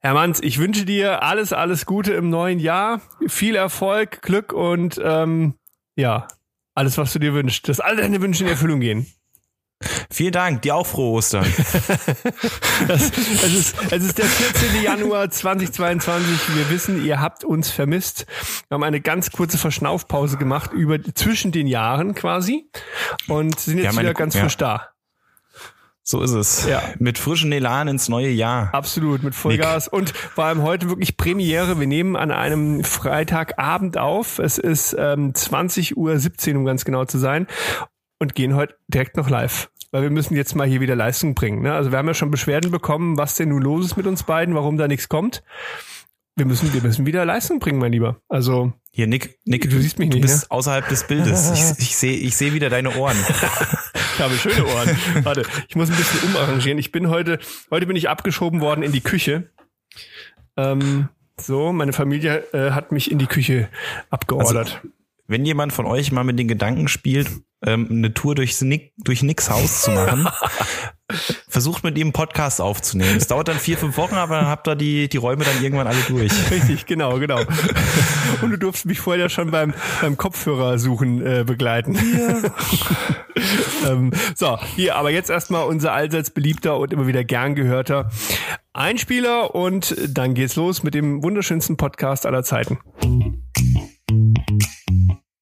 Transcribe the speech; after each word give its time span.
Herr 0.00 0.14
Manns, 0.14 0.40
ich 0.40 0.58
wünsche 0.58 0.84
dir 0.84 1.22
alles, 1.22 1.52
alles 1.52 1.86
Gute 1.86 2.12
im 2.12 2.30
neuen 2.30 2.58
Jahr. 2.58 3.00
Viel 3.26 3.56
Erfolg, 3.56 4.22
Glück 4.22 4.52
und 4.52 5.00
ähm, 5.02 5.54
ja, 5.96 6.28
alles, 6.74 6.98
was 6.98 7.12
du 7.12 7.18
dir 7.18 7.32
wünschst. 7.34 7.68
Dass 7.68 7.80
alle 7.80 8.02
deine 8.02 8.20
Wünsche 8.20 8.44
in 8.44 8.50
Erfüllung 8.50 8.80
gehen. 8.80 9.06
Vielen 10.10 10.32
Dank, 10.32 10.62
dir 10.62 10.74
auch 10.74 10.86
frohe 10.86 11.18
Ostern. 11.18 11.44
das, 12.88 13.10
es, 13.10 13.54
ist, 13.54 13.76
es 13.90 14.04
ist 14.04 14.18
der 14.18 14.24
14. 14.24 14.82
Januar 14.82 15.30
2022. 15.30 16.56
Wir 16.56 16.70
wissen, 16.70 17.04
ihr 17.04 17.20
habt 17.20 17.44
uns 17.44 17.70
vermisst. 17.70 18.26
Wir 18.68 18.76
haben 18.76 18.82
eine 18.82 19.00
ganz 19.00 19.30
kurze 19.30 19.58
Verschnaufpause 19.58 20.38
gemacht 20.38 20.72
über 20.72 21.02
zwischen 21.14 21.52
den 21.52 21.66
Jahren 21.66 22.14
quasi 22.14 22.70
und 23.28 23.60
sind 23.60 23.78
jetzt 23.78 23.92
wieder 23.92 24.00
eine, 24.00 24.14
ganz 24.14 24.36
frisch 24.36 24.56
ja. 24.60 24.78
da. 24.78 24.95
So 26.08 26.22
ist 26.22 26.30
es. 26.30 26.68
Ja. 26.68 26.80
Mit 27.00 27.18
frischen 27.18 27.50
Elan 27.50 27.88
ins 27.88 28.08
neue 28.08 28.28
Jahr. 28.28 28.72
Absolut, 28.72 29.24
mit 29.24 29.34
Vollgas. 29.34 29.86
Nick. 29.86 29.92
Und 29.92 30.10
vor 30.10 30.44
allem 30.44 30.62
heute 30.62 30.88
wirklich 30.88 31.16
Premiere. 31.16 31.80
Wir 31.80 31.88
nehmen 31.88 32.14
an 32.14 32.30
einem 32.30 32.84
Freitagabend 32.84 33.98
auf. 33.98 34.38
Es 34.38 34.56
ist 34.58 34.94
ähm, 34.96 35.32
20.17 35.32 35.96
Uhr, 36.52 36.58
um 36.58 36.64
ganz 36.64 36.84
genau 36.84 37.06
zu 37.06 37.18
sein. 37.18 37.48
Und 38.20 38.36
gehen 38.36 38.54
heute 38.54 38.76
direkt 38.86 39.16
noch 39.16 39.28
live. 39.28 39.68
Weil 39.90 40.02
wir 40.02 40.10
müssen 40.10 40.36
jetzt 40.36 40.54
mal 40.54 40.68
hier 40.68 40.80
wieder 40.80 40.94
Leistung 40.94 41.34
bringen. 41.34 41.62
Ne? 41.62 41.72
Also 41.72 41.90
wir 41.90 41.98
haben 41.98 42.06
ja 42.06 42.14
schon 42.14 42.30
Beschwerden 42.30 42.70
bekommen, 42.70 43.18
was 43.18 43.34
denn 43.34 43.48
nun 43.48 43.62
los 43.62 43.84
ist 43.84 43.96
mit 43.96 44.06
uns 44.06 44.22
beiden, 44.22 44.54
warum 44.54 44.76
da 44.76 44.86
nichts 44.86 45.08
kommt. 45.08 45.42
Wir 46.36 46.46
müssen, 46.46 46.72
wir 46.72 46.82
müssen 46.82 47.04
wieder 47.06 47.24
Leistung 47.24 47.58
bringen, 47.58 47.80
mein 47.80 47.90
Lieber. 47.90 48.20
Also 48.28 48.72
hier, 48.96 49.06
Nick, 49.06 49.38
Nick, 49.44 49.68
du 49.68 49.78
siehst 49.78 49.98
mich 49.98 50.08
nicht. 50.08 50.16
Du 50.16 50.22
bist 50.22 50.44
ne? 50.44 50.50
außerhalb 50.52 50.88
des 50.88 51.06
Bildes. 51.06 51.50
Ich, 51.50 51.78
ich 51.86 51.96
sehe, 51.96 52.16
ich 52.16 52.34
sehe 52.34 52.54
wieder 52.54 52.70
deine 52.70 52.96
Ohren. 52.96 53.14
ich 53.14 54.18
habe 54.18 54.34
schöne 54.36 54.64
Ohren. 54.64 54.96
Warte, 55.22 55.42
ich 55.68 55.76
muss 55.76 55.90
ein 55.90 55.96
bisschen 55.96 56.30
umarrangieren. 56.30 56.78
Ich 56.78 56.92
bin 56.92 57.10
heute, 57.10 57.38
heute 57.70 57.84
bin 57.84 57.94
ich 57.94 58.08
abgeschoben 58.08 58.62
worden 58.62 58.82
in 58.82 58.92
die 58.92 59.02
Küche. 59.02 59.50
Ähm, 60.56 61.10
so, 61.38 61.74
meine 61.74 61.92
Familie 61.92 62.42
äh, 62.54 62.70
hat 62.70 62.90
mich 62.90 63.10
in 63.10 63.18
die 63.18 63.26
Küche 63.26 63.68
abgeordert. 64.08 64.80
Also, 64.82 64.94
wenn 65.28 65.44
jemand 65.44 65.72
von 65.72 65.86
euch 65.86 66.12
mal 66.12 66.24
mit 66.24 66.38
den 66.38 66.48
Gedanken 66.48 66.88
spielt, 66.88 67.28
ähm, 67.64 67.88
eine 67.90 68.14
Tour 68.14 68.34
durch, 68.34 68.60
Nick, 68.60 68.92
durch 68.98 69.22
Nicks 69.22 69.50
Haus 69.50 69.82
zu 69.82 69.90
machen, 69.90 70.28
versucht 71.48 71.84
mit 71.84 71.96
ihm 71.96 72.08
einen 72.08 72.12
Podcast 72.12 72.60
aufzunehmen. 72.60 73.16
Es 73.16 73.28
dauert 73.28 73.48
dann 73.48 73.58
vier, 73.58 73.78
fünf 73.78 73.96
Wochen, 73.96 74.14
aber 74.14 74.36
dann 74.36 74.46
habt 74.46 74.68
ihr 74.68 74.76
die, 74.76 75.08
die 75.08 75.16
Räume 75.16 75.44
dann 75.44 75.62
irgendwann 75.62 75.86
alle 75.86 76.00
durch. 76.08 76.32
Richtig, 76.50 76.86
genau, 76.86 77.18
genau. 77.18 77.40
Und 78.42 78.50
du 78.50 78.58
durfst 78.58 78.84
mich 78.84 79.00
vorher 79.00 79.28
schon 79.28 79.50
beim, 79.50 79.72
beim 80.00 80.16
Kopfhörer 80.16 80.78
suchen 80.78 81.24
äh, 81.26 81.44
begleiten. 81.44 81.94
Ja. 81.94 83.90
ähm, 83.90 84.12
so, 84.34 84.58
hier, 84.74 84.96
aber 84.96 85.10
jetzt 85.10 85.30
erstmal 85.30 85.66
unser 85.66 85.92
allseits 85.92 86.30
beliebter 86.30 86.78
und 86.78 86.92
immer 86.92 87.06
wieder 87.06 87.24
gern 87.24 87.54
gehörter 87.54 88.10
Einspieler 88.72 89.54
und 89.54 89.96
dann 90.08 90.34
geht's 90.34 90.56
los 90.56 90.82
mit 90.82 90.94
dem 90.94 91.22
wunderschönsten 91.22 91.78
Podcast 91.78 92.26
aller 92.26 92.42
Zeiten. 92.42 92.78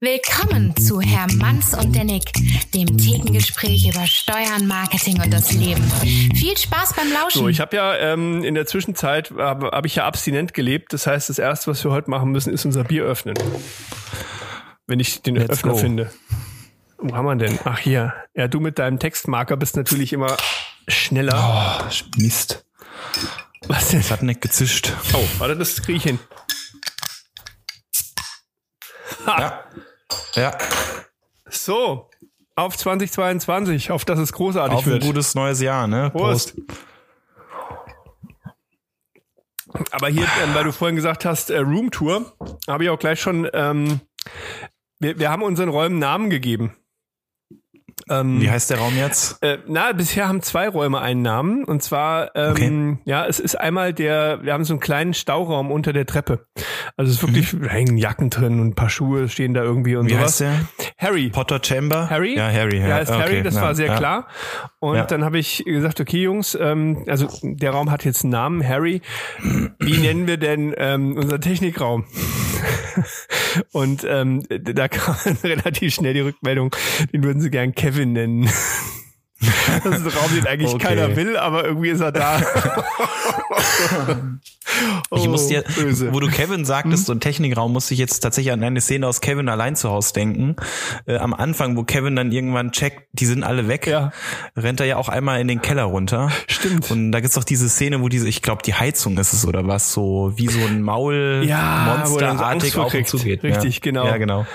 Willkommen 0.05 0.77
zu 0.77 1.01
Herr 1.01 1.27
Manns 1.37 1.73
und 1.73 1.97
der 1.97 2.05
Nick, 2.05 2.31
dem 2.75 2.99
Thekengespräch 2.99 3.89
über 3.89 4.07
Steuern, 4.07 4.67
Marketing 4.67 5.19
und 5.23 5.33
das 5.33 5.53
Leben. 5.53 5.83
Viel 6.35 6.59
Spaß 6.59 6.93
beim 6.93 7.11
Lauschen. 7.11 7.41
So, 7.41 7.49
ich 7.49 7.59
habe 7.59 7.75
ja 7.75 7.97
ähm, 7.97 8.45
in 8.45 8.55
der 8.55 8.67
Zwischenzeit 8.67 9.31
habe 9.31 9.69
hab 9.69 9.87
ich 9.87 9.95
ja 9.95 10.05
abstinent 10.05 10.53
gelebt. 10.53 10.93
Das 10.93 11.07
heißt, 11.07 11.31
das 11.31 11.39
erste, 11.39 11.71
was 11.71 11.83
wir 11.85 11.91
heute 11.91 12.11
machen 12.11 12.33
müssen, 12.33 12.53
ist 12.53 12.67
unser 12.67 12.85
Bier 12.85 13.05
öffnen. 13.05 13.35
Wenn 14.87 15.01
ich 15.01 15.23
den 15.23 15.37
Let's 15.37 15.49
Öffner 15.49 15.73
go. 15.73 15.79
finde. 15.79 16.13
Wo 16.99 17.17
haben 17.17 17.25
wir 17.25 17.37
denn? 17.37 17.59
Ach 17.65 17.79
hier. 17.79 18.13
Ja, 18.35 18.47
du 18.47 18.61
mit 18.61 18.79
deinem 18.79 18.99
Textmarker 18.99 19.57
bist 19.57 19.75
natürlich 19.75 20.13
immer 20.13 20.37
schneller. 20.87 21.81
Oh, 21.83 22.21
Mist. 22.21 22.67
Was 23.69 23.89
denn? 23.89 24.01
Das 24.01 24.11
hat 24.11 24.23
nicht 24.23 24.43
gezischt. 24.43 24.93
Oh, 25.15 25.25
warte, 25.39 25.57
das 25.57 25.81
kriege 25.81 25.97
ich 25.97 26.05
hin. 26.05 26.19
Ha. 29.27 29.41
Ja. 29.41 29.65
Ja. 30.35 30.57
So, 31.49 32.11
auf 32.57 32.77
2022, 32.77 33.91
auf 33.91 34.05
das 34.05 34.19
es 34.19 34.33
großartig 34.33 34.79
auf 34.79 34.87
wird. 34.87 35.03
Auf 35.03 35.09
ein 35.09 35.13
gutes 35.13 35.35
neues 35.35 35.61
Jahr, 35.61 35.87
ne? 35.87 36.11
Prost. 36.11 36.55
Prost. 36.57 36.79
Aber 39.91 40.09
hier, 40.09 40.27
ähm, 40.43 40.55
weil 40.55 40.65
du 40.65 40.73
vorhin 40.73 40.97
gesagt 40.97 41.25
hast, 41.25 41.51
äh, 41.51 41.59
Roomtour, 41.59 42.33
habe 42.69 42.85
ich 42.85 42.91
auch 42.91 42.99
gleich 42.99 43.21
schon, 43.21 43.49
ähm, 43.53 44.01
wir, 45.01 45.19
wir 45.19 45.31
haben 45.31 45.43
unseren 45.43 45.69
Räumen 45.69 45.99
Namen 45.99 46.31
gegeben. 46.31 46.77
Ähm, 48.09 48.41
Wie 48.41 48.51
heißt 48.51 48.71
der 48.71 48.79
Raum 48.79 48.97
jetzt? 48.97 49.43
Äh, 49.43 49.59
na, 49.67 49.93
bisher 49.93 50.29
haben 50.29 50.43
zwei 50.43 50.69
Räume 50.69 51.01
einen 51.01 51.23
Namen. 51.23 51.65
Und 51.65 51.83
zwar, 51.83 52.35
ähm, 52.35 52.51
okay. 52.99 53.11
ja, 53.11 53.27
es 53.27 53.41
ist 53.41 53.59
einmal 53.59 53.93
der, 53.93 54.43
wir 54.43 54.53
haben 54.53 54.65
so 54.65 54.75
einen 54.75 54.81
kleinen 54.81 55.15
Stauraum 55.15 55.71
unter 55.71 55.93
der 55.93 56.07
Treppe. 56.07 56.47
Also 56.97 57.11
es 57.11 57.19
ist 57.19 57.23
wirklich, 57.23 57.53
mhm. 57.53 57.69
hängen 57.69 57.99
Jacken 57.99 58.31
drin 58.31 58.61
und 58.61 58.69
ein 58.69 58.75
paar 58.75 58.91
Schuhe 58.91 59.29
stehen 59.29 59.55
da 59.55 59.63
irgendwie 59.63 59.97
und 59.97 60.07
Wie 60.07 60.13
sowas. 60.13 60.41
Heißt 60.41 60.41
der? 60.41 60.53
Harry. 60.99 61.31
Potter 61.31 61.61
Chamber? 61.63 62.09
Harry? 62.11 62.37
Ja, 62.37 62.51
Harry. 62.51 62.79
Ja, 62.79 62.99
ist 62.99 63.11
okay. 63.11 63.21
Harry, 63.21 63.43
das 63.43 63.55
ja, 63.57 63.63
war 63.63 63.75
sehr 63.75 63.87
ja. 63.87 63.97
klar. 63.97 64.29
Und 64.81 64.97
ja. 64.97 65.05
dann 65.05 65.25
habe 65.25 65.39
ich 65.39 65.65
gesagt, 65.65 66.01
okay, 66.01 66.23
Jungs, 66.23 66.57
ähm, 66.61 67.05
also 67.09 67.29
der 67.43 67.71
Raum 67.71 67.91
hat 67.91 68.05
jetzt 68.05 68.25
einen 68.25 68.33
Namen, 68.33 68.69
Harry. 68.69 69.01
Wie 69.79 69.99
nennen 69.99 70.27
wir 70.27 70.37
denn 70.37 70.75
ähm, 70.77 71.17
unser 71.17 71.41
Technikraum? 71.41 72.05
und 73.73 74.05
ähm, 74.09 74.43
da 74.49 74.89
kam 74.89 75.17
relativ 75.43 75.95
schnell 75.95 76.15
die 76.15 76.21
Rückmeldung, 76.21 76.75
den 77.13 77.25
würden 77.25 77.41
sie 77.41 77.51
gern 77.51 77.75
Kevin 77.75 77.94
nennen. 77.97 78.51
Das 79.85 79.99
ist 79.99 80.07
ein 80.07 80.13
Raum, 80.19 80.35
den 80.35 80.47
eigentlich 80.47 80.73
okay. 80.73 80.85
keiner 80.85 81.17
will, 81.17 81.37
aber 81.37 81.65
irgendwie 81.65 81.91
ist 81.91 82.01
er 82.01 82.13
da. 82.13 82.41
oh, 85.11 85.17
ich 85.17 85.29
muss 85.29 85.49
dir, 85.49 85.65
böse. 85.77 86.13
wo 86.13 86.21
du 86.21 86.29
Kevin 86.29 86.65
sagtest 86.65 87.09
hm? 87.09 87.13
und 87.13 87.21
Technikraum, 87.21 87.73
musste 87.73 87.95
ich 87.95 88.01
jetzt 88.01 88.21
tatsächlich 88.21 88.53
an 88.53 88.63
eine 88.63 88.81
Szene 88.81 89.07
aus 89.07 89.21
Kevin 89.21 89.49
allein 89.49 89.77
zu 89.77 89.91
Hause 89.91 90.13
denken. 90.13 90.57
Äh, 91.07 91.17
am 91.17 91.35
Anfang, 91.35 91.77
wo 91.77 91.85
Kevin 91.85 92.17
dann 92.17 92.33
irgendwann 92.33 92.73
checkt, 92.73 93.09
die 93.13 93.27
sind 93.27 93.45
alle 93.45 93.69
weg, 93.69 93.87
ja. 93.87 94.13
rennt 94.57 94.81
er 94.81 94.87
ja 94.87 94.97
auch 94.97 95.09
einmal 95.09 95.41
in 95.41 95.49
den 95.49 95.63
Keller 95.63 95.85
runter. 95.85 96.31
Stimmt. 96.47 96.91
Und 96.91 97.13
da 97.13 97.21
gibt's 97.21 97.35
doch 97.35 97.45
diese 97.45 97.69
Szene, 97.69 98.01
wo 98.01 98.09
diese, 98.09 98.29
ich 98.29 98.43
glaube, 98.43 98.63
die 98.63 98.75
Heizung 98.75 99.19
ist 99.19 99.33
es 99.33 99.47
oder 99.47 99.67
was, 99.67 99.93
so 99.93 100.33
wie 100.37 100.49
so 100.49 100.61
ein 100.61 100.83
Maul 100.83 101.45
ja, 101.47 101.97
monsterartig 101.99 102.77
auf 102.77 102.95
und 102.95 103.07
zu 103.07 103.19
geht. 103.19 103.43
Richtig, 103.43 103.77
ja. 103.77 103.81
genau. 103.83 104.07
Ja, 104.07 104.17
genau. 104.17 104.47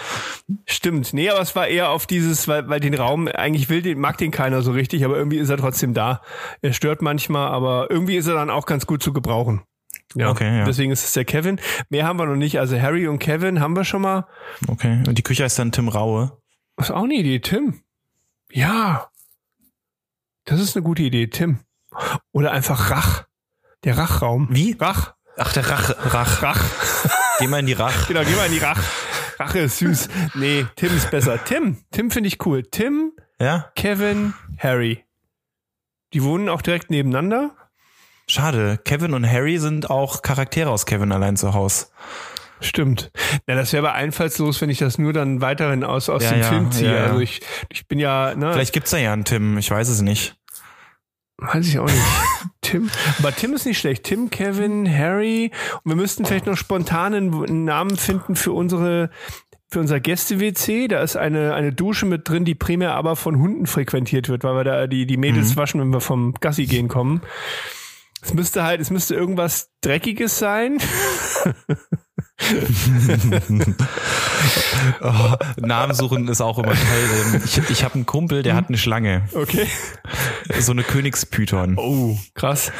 Stimmt. 0.65 1.13
Nee, 1.13 1.29
aber 1.29 1.41
es 1.41 1.55
war 1.55 1.67
eher 1.67 1.91
auf 1.91 2.07
dieses, 2.07 2.47
weil, 2.47 2.67
weil 2.69 2.79
den 2.79 2.95
Raum, 2.95 3.27
eigentlich 3.27 3.69
will 3.69 3.81
den, 3.81 3.99
mag 3.99 4.17
den 4.17 4.31
keiner 4.31 4.61
so 4.61 4.71
richtig, 4.71 5.05
aber 5.05 5.15
irgendwie 5.15 5.37
ist 5.37 5.49
er 5.49 5.57
trotzdem 5.57 5.93
da. 5.93 6.21
Er 6.61 6.73
stört 6.73 7.01
manchmal, 7.01 7.49
aber 7.49 7.87
irgendwie 7.89 8.15
ist 8.15 8.27
er 8.27 8.33
dann 8.33 8.49
auch 8.49 8.58
ganz 8.65 8.85
gut 8.85 9.03
zu 9.03 9.13
gebrauchen. 9.13 9.61
Ja, 10.15 10.29
okay, 10.29 10.59
ja. 10.59 10.65
Deswegen 10.65 10.91
ist 10.91 11.03
es 11.03 11.13
der 11.13 11.25
Kevin. 11.25 11.59
Mehr 11.89 12.05
haben 12.05 12.17
wir 12.17 12.25
noch 12.25 12.35
nicht. 12.35 12.59
Also 12.59 12.79
Harry 12.79 13.07
und 13.07 13.19
Kevin 13.19 13.59
haben 13.59 13.75
wir 13.75 13.85
schon 13.85 14.01
mal. 14.01 14.27
Okay. 14.67 15.03
Und 15.07 15.17
die 15.17 15.23
Küche 15.23 15.43
ist 15.43 15.59
dann 15.59 15.71
Tim 15.71 15.87
Raue. 15.87 16.37
Das 16.77 16.89
ist 16.89 16.95
auch 16.95 17.03
eine 17.03 17.15
Idee, 17.15 17.39
Tim. 17.39 17.81
Ja. 18.51 19.09
Das 20.45 20.59
ist 20.59 20.75
eine 20.75 20.83
gute 20.83 21.03
Idee, 21.03 21.27
Tim. 21.27 21.59
Oder 22.31 22.51
einfach 22.51 22.89
Rach. 22.89 23.25
Der 23.83 23.97
Rachraum. 23.97 24.47
Wie? 24.49 24.75
Rach. 24.79 25.13
Ach, 25.37 25.53
der 25.53 25.69
Rach. 25.69 26.13
Rach. 26.13 26.43
Rach. 26.43 26.63
Geh 27.39 27.47
mal 27.47 27.59
in 27.59 27.67
die 27.67 27.73
Rach. 27.73 28.07
Genau, 28.07 28.21
geh 28.23 28.35
mal 28.35 28.47
in 28.47 28.53
die 28.53 28.59
Rach. 28.59 28.81
Rache 29.39 29.59
ist 29.59 29.77
süß. 29.77 30.09
Nee, 30.35 30.65
Tim 30.75 30.95
ist 30.95 31.11
besser. 31.11 31.43
Tim. 31.43 31.77
Tim 31.91 32.11
finde 32.11 32.27
ich 32.27 32.45
cool. 32.45 32.63
Tim, 32.63 33.13
ja? 33.39 33.71
Kevin, 33.75 34.33
Harry. 34.57 35.05
Die 36.13 36.23
wohnen 36.23 36.49
auch 36.49 36.61
direkt 36.61 36.89
nebeneinander. 36.89 37.55
Schade. 38.29 38.79
Kevin 38.85 39.15
und 39.15 39.27
Harry 39.27 39.57
sind 39.57 39.89
auch 39.89 40.21
Charaktere 40.21 40.69
aus 40.69 40.85
Kevin 40.85 41.11
allein 41.11 41.35
zu 41.35 41.55
Hause. 41.55 41.87
Stimmt. 42.61 43.11
Na, 43.47 43.55
das 43.55 43.73
wäre 43.73 43.87
aber 43.87 43.95
einfallslos, 43.95 44.61
wenn 44.61 44.69
ich 44.69 44.77
das 44.77 44.99
nur 44.99 45.13
dann 45.13 45.41
weiterhin 45.41 45.83
aus, 45.83 46.09
aus 46.09 46.23
ja, 46.23 46.31
dem 46.31 46.41
ja, 46.41 46.47
Film 46.47 46.71
ziehe. 46.71 46.95
Ja, 46.95 47.05
also 47.05 47.19
ich, 47.21 47.41
ich 47.69 47.87
bin 47.87 47.97
ja, 47.97 48.35
ne? 48.35 48.53
Vielleicht 48.53 48.73
gibt's 48.73 48.91
da 48.91 48.97
ja 48.97 49.13
einen 49.13 49.25
Tim, 49.25 49.57
ich 49.57 49.71
weiß 49.71 49.89
es 49.89 50.01
nicht. 50.01 50.35
Weiß 51.37 51.67
ich 51.67 51.79
auch 51.79 51.87
nicht. 51.87 52.03
Tim. 52.61 52.91
Aber 53.17 53.35
Tim 53.35 53.53
ist 53.53 53.65
nicht 53.65 53.79
schlecht. 53.79 54.03
Tim, 54.03 54.29
Kevin, 54.29 54.87
Harry. 54.87 55.49
Und 55.83 55.91
wir 55.91 55.95
müssten 55.95 56.23
vielleicht 56.23 56.45
noch 56.45 56.57
spontanen 56.57 57.65
Namen 57.65 57.97
finden 57.97 58.35
für 58.35 58.51
unsere 58.51 59.09
für 59.71 59.79
unser 59.79 59.99
Gäste-WC. 59.99 60.87
Da 60.87 61.01
ist 61.01 61.15
eine, 61.15 61.55
eine 61.55 61.73
Dusche 61.73 62.05
mit 62.05 62.29
drin, 62.29 62.45
die 62.45 62.55
primär 62.55 62.93
aber 62.93 63.15
von 63.15 63.39
Hunden 63.39 63.65
frequentiert 63.65 64.29
wird, 64.29 64.43
weil 64.43 64.55
wir 64.55 64.63
da 64.63 64.87
die, 64.87 65.07
die 65.07 65.17
Mädels 65.17 65.55
mhm. 65.55 65.57
waschen, 65.57 65.81
wenn 65.81 65.93
wir 65.93 66.01
vom 66.01 66.33
Gassi 66.39 66.65
gehen 66.65 66.89
kommen. 66.89 67.21
Es 68.21 68.33
müsste 68.33 68.63
halt, 68.63 68.81
es 68.81 68.89
müsste 68.89 69.15
irgendwas 69.15 69.69
Dreckiges 69.81 70.39
sein. 70.39 70.79
oh, 75.01 75.35
Namen 75.57 75.93
suchen 75.93 76.27
ist 76.27 76.41
auch 76.41 76.59
immer 76.59 76.73
toll. 76.73 77.41
Ich, 77.43 77.57
ich 77.69 77.83
habe 77.83 77.95
einen 77.95 78.05
Kumpel, 78.05 78.43
der 78.43 78.55
hat 78.55 78.69
eine 78.69 78.77
Schlange. 78.77 79.27
Okay. 79.33 79.67
So 80.59 80.71
eine 80.71 80.83
Königspython. 80.83 81.77
Oh, 81.77 82.17
krass. 82.33 82.71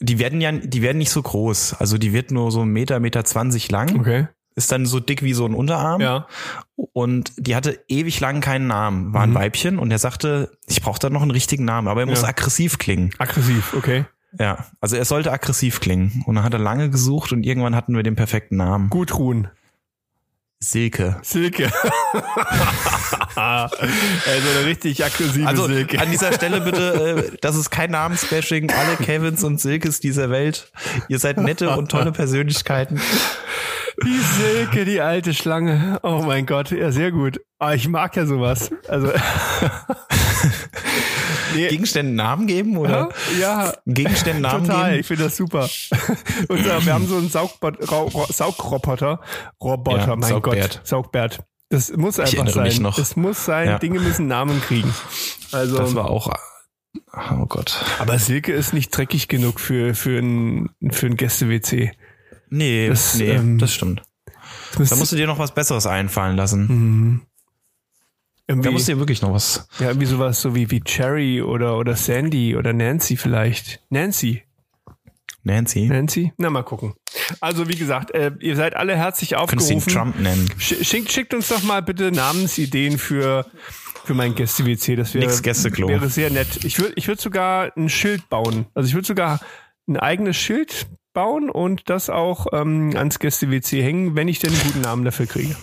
Die 0.00 0.18
werden 0.18 0.40
ja, 0.40 0.52
die 0.52 0.82
werden 0.82 0.98
nicht 0.98 1.10
so 1.10 1.22
groß. 1.22 1.74
Also 1.74 1.98
die 1.98 2.12
wird 2.12 2.30
nur 2.30 2.50
so 2.50 2.62
einen 2.62 2.72
Meter, 2.72 3.00
Meter 3.00 3.24
zwanzig 3.24 3.70
lang. 3.70 3.98
Okay. 3.98 4.28
Ist 4.56 4.70
dann 4.70 4.86
so 4.86 5.00
dick 5.00 5.22
wie 5.22 5.34
so 5.34 5.44
ein 5.44 5.54
Unterarm. 5.54 6.00
Ja. 6.00 6.28
Und 6.76 7.32
die 7.36 7.56
hatte 7.56 7.80
ewig 7.88 8.20
lang 8.20 8.40
keinen 8.40 8.68
Namen. 8.68 9.12
War 9.12 9.22
ein 9.22 9.30
mhm. 9.30 9.34
Weibchen 9.34 9.78
und 9.80 9.90
er 9.90 9.98
sagte, 9.98 10.52
ich 10.66 10.80
brauche 10.80 11.00
da 11.00 11.10
noch 11.10 11.22
einen 11.22 11.32
richtigen 11.32 11.64
Namen, 11.64 11.88
aber 11.88 12.02
er 12.02 12.06
muss 12.06 12.22
ja. 12.22 12.28
aggressiv 12.28 12.78
klingen. 12.78 13.10
Aggressiv, 13.18 13.74
okay. 13.74 14.04
Ja, 14.38 14.66
also 14.80 14.96
er 14.96 15.04
sollte 15.04 15.32
aggressiv 15.32 15.80
klingen. 15.80 16.22
Und 16.26 16.36
dann 16.36 16.44
hat 16.44 16.52
er 16.52 16.58
lange 16.58 16.90
gesucht 16.90 17.32
und 17.32 17.44
irgendwann 17.44 17.76
hatten 17.76 17.94
wir 17.94 18.02
den 18.02 18.16
perfekten 18.16 18.56
Namen. 18.56 18.90
Gudrun. 18.90 19.48
Silke. 20.60 21.16
Silke. 21.22 21.70
also 23.34 23.76
eine 23.76 24.66
richtig 24.66 25.04
aggressive 25.04 25.46
also, 25.46 25.66
Silke. 25.66 26.00
An 26.00 26.10
dieser 26.10 26.32
Stelle 26.32 26.60
bitte, 26.62 27.32
äh, 27.32 27.36
das 27.40 27.56
ist 27.56 27.70
kein 27.70 27.90
Namensbashing. 27.90 28.70
Alle 28.70 28.96
Kevins 28.96 29.44
und 29.44 29.60
Silkes 29.60 30.00
dieser 30.00 30.30
Welt. 30.30 30.72
Ihr 31.08 31.18
seid 31.18 31.36
nette 31.38 31.76
und 31.76 31.90
tolle 31.90 32.12
Persönlichkeiten. 32.12 33.00
Die 34.02 34.18
Silke, 34.18 34.84
die 34.84 35.00
alte 35.00 35.34
Schlange. 35.34 36.00
Oh 36.02 36.22
mein 36.24 36.46
Gott, 36.46 36.70
ja, 36.70 36.90
sehr 36.90 37.12
gut. 37.12 37.40
Aber 37.58 37.70
ah, 37.70 37.74
ich 37.74 37.88
mag 37.88 38.16
ja 38.16 38.26
sowas. 38.26 38.70
Also. 38.88 39.12
Nee. 41.54 41.68
Gegenständen 41.68 42.14
Namen 42.14 42.46
geben 42.46 42.76
oder? 42.76 43.10
Ja, 43.40 43.74
Gegenständen 43.86 44.42
Namen 44.42 44.66
total. 44.66 44.90
geben. 44.90 45.00
Ich 45.00 45.06
finde 45.06 45.24
das 45.24 45.36
super. 45.36 45.68
Und 46.48 46.60
äh, 46.60 46.84
wir 46.86 46.92
haben 46.94 47.06
so 47.06 47.16
einen 47.16 47.28
Saugroboter. 47.28 49.20
Roboter, 49.62 50.06
ja, 50.06 50.16
mein 50.16 50.28
Saugbert. 50.28 50.60
Gott. 50.60 50.80
Saugbert. 50.84 51.40
Das 51.70 51.90
muss 51.96 52.20
einfach 52.20 52.48
sein. 52.48 52.86
Es 52.98 53.16
muss 53.16 53.44
sein, 53.44 53.68
ja. 53.68 53.78
Dinge 53.78 54.00
müssen 54.00 54.26
Namen 54.26 54.60
kriegen. 54.60 54.92
Also. 55.52 55.78
Das 55.78 55.94
war 55.94 56.10
auch 56.10 56.30
Oh 57.12 57.46
Gott. 57.46 57.84
Aber 57.98 58.18
Silke 58.18 58.52
ist 58.52 58.72
nicht 58.72 58.96
dreckig 58.96 59.28
genug 59.28 59.60
für, 59.60 59.94
für 59.94 60.18
ein, 60.18 60.70
für 60.90 61.06
ein 61.06 61.16
Gäste-WC. 61.16 61.92
Nee, 62.50 62.88
das, 62.88 63.16
nee, 63.16 63.30
ähm, 63.30 63.58
das 63.58 63.72
stimmt. 63.72 64.02
Da 64.76 64.96
musst 64.96 65.12
du 65.12 65.16
dir 65.16 65.26
noch 65.26 65.38
was 65.38 65.54
Besseres 65.54 65.86
einfallen 65.86 66.36
lassen. 66.36 66.66
Mhm. 66.66 67.20
Irgendwie, 68.46 68.68
da 68.68 68.72
musst 68.72 68.88
du 68.88 68.92
dir 68.92 68.98
wirklich 68.98 69.22
noch 69.22 69.32
was. 69.32 69.66
Ja, 69.78 69.88
irgendwie 69.88 70.06
sowas 70.06 70.40
so 70.40 70.54
wie, 70.54 70.70
wie 70.70 70.80
Cherry 70.80 71.40
oder, 71.40 71.78
oder 71.78 71.96
Sandy 71.96 72.56
oder 72.56 72.72
Nancy 72.72 73.16
vielleicht. 73.16 73.80
Nancy. 73.88 74.42
Nancy. 75.44 75.86
Nancy? 75.86 76.32
Na, 76.38 76.50
mal 76.50 76.62
gucken. 76.62 76.94
Also, 77.40 77.68
wie 77.68 77.76
gesagt, 77.76 78.10
äh, 78.12 78.32
ihr 78.40 78.56
seid 78.56 78.76
alle 78.76 78.96
herzlich 78.96 79.36
aufgerufen. 79.36 79.68
Könntest 79.68 79.88
ihn 79.88 79.94
Trump 79.94 80.20
nennen. 80.20 80.50
Schickt, 80.58 81.12
schickt 81.12 81.34
uns 81.34 81.48
doch 81.48 81.62
mal 81.62 81.82
bitte 81.82 82.12
Namensideen 82.12 82.98
für, 82.98 83.46
für 84.04 84.14
mein 84.14 84.34
Gäste-WC. 84.34 84.96
Das 84.96 85.14
wäre, 85.14 85.26
wäre 85.26 86.08
sehr 86.08 86.30
nett. 86.30 86.64
Ich 86.64 86.78
würde 86.78 86.94
ich 86.96 87.08
würd 87.08 87.20
sogar 87.20 87.72
ein 87.76 87.88
Schild 87.88 88.28
bauen. 88.28 88.66
Also, 88.74 88.88
ich 88.88 88.94
würde 88.94 89.06
sogar 89.06 89.40
ein 89.86 89.98
eigenes 89.98 90.36
Schild 90.36 90.86
bauen 91.12 91.48
und 91.48 91.88
das 91.88 92.10
auch 92.10 92.46
ähm, 92.52 92.92
ans 92.96 93.18
Gäste-WC 93.18 93.82
hängen, 93.82 94.16
wenn 94.16 94.28
ich 94.28 94.38
denn 94.40 94.50
einen 94.50 94.62
guten 94.62 94.80
Namen 94.80 95.04
dafür 95.04 95.26
kriege. 95.26 95.56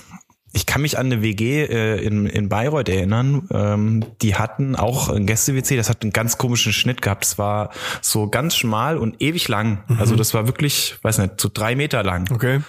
Ich 0.54 0.66
kann 0.66 0.82
mich 0.82 0.98
an 0.98 1.08
eine 1.08 1.22
WG 1.22 1.64
äh, 1.64 2.04
in, 2.04 2.26
in 2.26 2.50
Bayreuth 2.50 2.90
erinnern. 2.90 3.48
Ähm, 3.52 4.06
die 4.22 4.36
hatten 4.36 4.76
auch 4.76 5.10
ein 5.10 5.26
Gäste-WC, 5.26 5.78
das 5.78 5.90
hat 5.90 6.02
einen 6.02 6.12
ganz 6.12 6.38
komischen 6.38 6.74
Schnitt 6.74 7.02
gehabt. 7.02 7.26
Es 7.26 7.38
war 7.38 7.72
so 8.02 8.30
ganz 8.30 8.56
schmal 8.56 8.98
und 8.98 9.22
ewig 9.22 9.48
lang. 9.48 9.84
Mhm. 9.88 10.00
Also 10.00 10.16
das 10.16 10.34
war 10.34 10.48
wirklich, 10.48 10.98
weiß 11.02 11.20
nicht, 11.20 11.40
so 11.40 11.50
drei 11.54 11.76
Meter 11.76 12.04
lang. 12.04 12.30
Okay. 12.32 12.62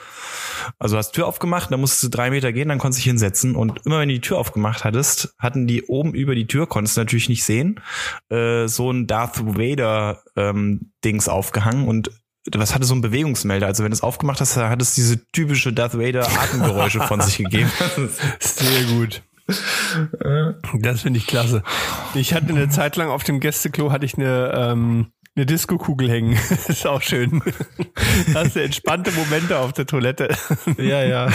Also 0.79 0.96
hast 0.96 1.12
Tür 1.12 1.26
aufgemacht, 1.26 1.73
dann 1.73 1.81
musstest 1.81 2.05
du 2.05 2.08
drei 2.08 2.31
Meter 2.31 2.52
gehen, 2.52 2.69
dann 2.69 2.79
konntest 2.79 3.00
du 3.00 3.02
dich 3.02 3.11
hinsetzen. 3.11 3.56
Und 3.56 3.81
immer 3.84 3.99
wenn 3.99 4.08
du 4.08 4.14
die 4.14 4.20
Tür 4.20 4.38
aufgemacht 4.38 4.84
hattest, 4.84 5.34
hatten 5.38 5.67
die 5.67 5.84
oben 5.84 6.14
über 6.14 6.34
die 6.34 6.46
Tür, 6.46 6.67
konntest 6.67 6.96
du 6.96 7.00
natürlich 7.00 7.29
nicht 7.29 7.44
sehen, 7.44 7.81
äh, 8.31 8.67
so 8.69 8.90
ein 8.90 9.06
Darth 9.06 9.40
Vader 9.44 10.23
ähm, 10.37 10.93
Dings 11.05 11.29
aufgehangen 11.29 11.88
und 11.88 12.11
was 12.54 12.74
hatte 12.74 12.84
so 12.84 12.94
ein 12.94 13.00
Bewegungsmelder. 13.00 13.66
Also 13.66 13.84
wenn 13.84 13.90
du 13.90 13.94
es 13.94 14.02
aufgemacht 14.02 14.40
hast, 14.40 14.56
hat 14.56 14.82
es 14.82 14.94
diese 14.94 15.24
typische 15.32 15.72
Darth 15.72 15.98
Vader 15.98 16.26
Atemgeräusche 16.26 17.00
von 17.00 17.20
sich 17.20 17.38
gegeben. 17.38 17.70
Sehr 18.40 18.84
gut. 18.84 19.22
Das 20.78 21.02
finde 21.02 21.18
ich 21.18 21.26
klasse. 21.26 21.62
Ich 22.14 22.32
hatte 22.34 22.48
eine 22.48 22.68
Zeit 22.68 22.96
lang 22.96 23.10
auf 23.10 23.24
dem 23.24 23.40
Gästeklo 23.40 23.92
hatte 23.92 24.06
ich 24.06 24.16
eine 24.16 24.52
ähm, 24.54 25.12
eine 25.34 25.46
Disco-Kugel 25.46 26.10
hängen. 26.10 26.38
ist 26.68 26.86
auch 26.86 27.02
schön. 27.02 27.42
Hast 28.34 28.54
du 28.54 28.62
entspannte 28.62 29.12
Momente 29.12 29.58
auf 29.58 29.72
der 29.72 29.86
Toilette. 29.86 30.28
ja, 30.76 31.02
ja. 31.02 31.28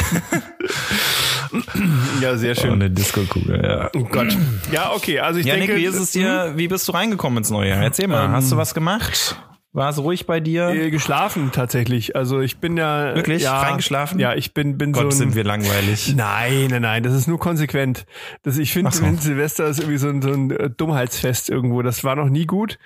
ja, 2.21 2.37
sehr 2.37 2.55
schön. 2.55 2.71
Oh, 2.71 2.73
eine 2.73 2.91
Disco-Kugel, 2.91 3.63
ja. 3.63 3.89
Oh 3.95 4.03
Gott. 4.03 4.37
Ja, 4.71 4.93
okay. 4.93 5.19
Also 5.19 5.39
ich 5.39 5.47
ja, 5.47 5.55
denke. 5.55 5.73
Nick, 5.73 5.81
wie 5.81 5.85
ist 5.85 5.95
es 5.95 6.11
dir, 6.11 6.53
wie 6.55 6.67
bist 6.67 6.87
du 6.87 6.91
reingekommen 6.91 7.39
ins 7.39 7.49
neue 7.49 7.69
Jahr? 7.69 7.81
Erzähl 7.81 8.07
mal, 8.07 8.25
ähm, 8.25 8.31
hast 8.31 8.51
du 8.51 8.57
was 8.57 8.75
gemacht? 8.75 9.35
War 9.77 9.91
es 9.91 9.99
ruhig 9.99 10.25
bei 10.25 10.39
dir? 10.39 10.69
Äh, 10.69 10.89
geschlafen 10.89 11.51
tatsächlich. 11.51 12.15
Also 12.15 12.39
ich 12.39 12.57
bin 12.57 12.77
ja 12.77 13.13
wirklich 13.13 13.43
ja, 13.43 13.59
reingeschlafen. 13.59 14.19
Ja, 14.19 14.33
ich 14.33 14.55
bin 14.55 14.75
bin 14.75 14.91
Gott, 14.91 15.03
so 15.03 15.09
ein, 15.09 15.11
sind 15.11 15.35
wir 15.35 15.43
langweilig. 15.43 16.15
Nein, 16.15 16.69
nein, 16.71 16.81
nein. 16.81 17.03
Das 17.03 17.13
ist 17.13 17.27
nur 17.27 17.37
konsequent. 17.37 18.07
Das 18.41 18.57
ich 18.57 18.73
finde, 18.73 18.89
so. 18.89 19.05
Silvester 19.19 19.67
ist 19.67 19.77
irgendwie 19.77 19.99
so 19.99 20.09
ein, 20.09 20.23
so 20.23 20.31
ein 20.31 20.49
äh, 20.49 20.71
Dummheitsfest 20.71 21.51
irgendwo. 21.51 21.83
Das 21.83 22.03
war 22.03 22.15
noch 22.15 22.27
nie 22.27 22.47
gut. 22.47 22.79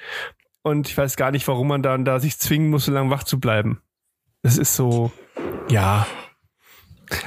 Und 0.64 0.90
ich 0.90 0.98
weiß 0.98 1.16
gar 1.16 1.32
nicht, 1.32 1.48
warum 1.48 1.70
man 1.70 1.82
dann 1.82 2.04
da 2.04 2.20
sich 2.20 2.38
zwingen 2.38 2.70
muss, 2.70 2.84
so 2.84 2.92
lange 2.92 3.10
wach 3.10 3.24
zu 3.24 3.40
bleiben. 3.40 3.80
Das 4.42 4.58
ist 4.58 4.76
so, 4.76 5.14
ja, 5.70 6.06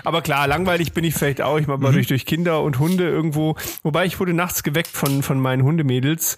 aber 0.05 0.23
klar, 0.23 0.47
langweilig 0.47 0.93
bin 0.93 1.05
ich 1.05 1.15
vielleicht 1.15 1.43
auch. 1.43 1.59
Ich 1.59 1.67
mal 1.67 1.79
mhm. 1.79 1.93
durch, 1.93 2.07
durch 2.07 2.27
Kinder 2.27 2.63
und 2.63 2.79
Hunde 2.79 3.09
irgendwo. 3.09 3.57
Wobei 3.83 4.07
ich 4.07 4.21
wurde 4.21 4.35
nachts 4.35 4.63
geweckt 4.63 4.89
von, 4.89 5.23
von 5.23 5.41
meinen 5.41 5.63
Hundemädels, 5.63 6.37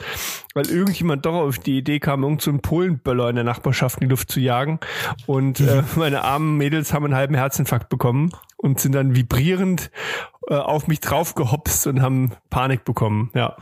weil 0.55 0.69
irgendjemand 0.69 1.27
doch 1.27 1.35
auf 1.35 1.59
die 1.59 1.79
Idee 1.79 2.01
kam, 2.01 2.23
irgend 2.23 2.43
so 2.43 2.51
einen 2.51 2.61
Polenböller 2.61 3.29
in 3.29 3.37
der 3.37 3.45
Nachbarschaft 3.45 4.01
in 4.01 4.09
die 4.09 4.11
Luft 4.11 4.31
zu 4.31 4.41
jagen. 4.41 4.81
Und 5.27 5.61
mhm. 5.61 5.69
äh, 5.69 5.83
meine 5.97 6.23
armen 6.23 6.57
Mädels 6.57 6.93
haben 6.93 7.05
einen 7.05 7.17
halben 7.17 7.35
Herzinfarkt 7.35 7.89
bekommen 7.89 8.33
und 8.57 8.81
sind 8.81 8.93
dann 8.93 9.15
vibrierend 9.15 9.91
äh, 10.49 10.55
auf 10.55 10.87
mich 10.87 11.01
drauf 11.01 11.35
gehopst 11.35 11.87
und 11.87 12.03
haben 12.03 12.33
Panik 12.51 12.85
bekommen. 12.85 13.31
Ja. 13.35 13.57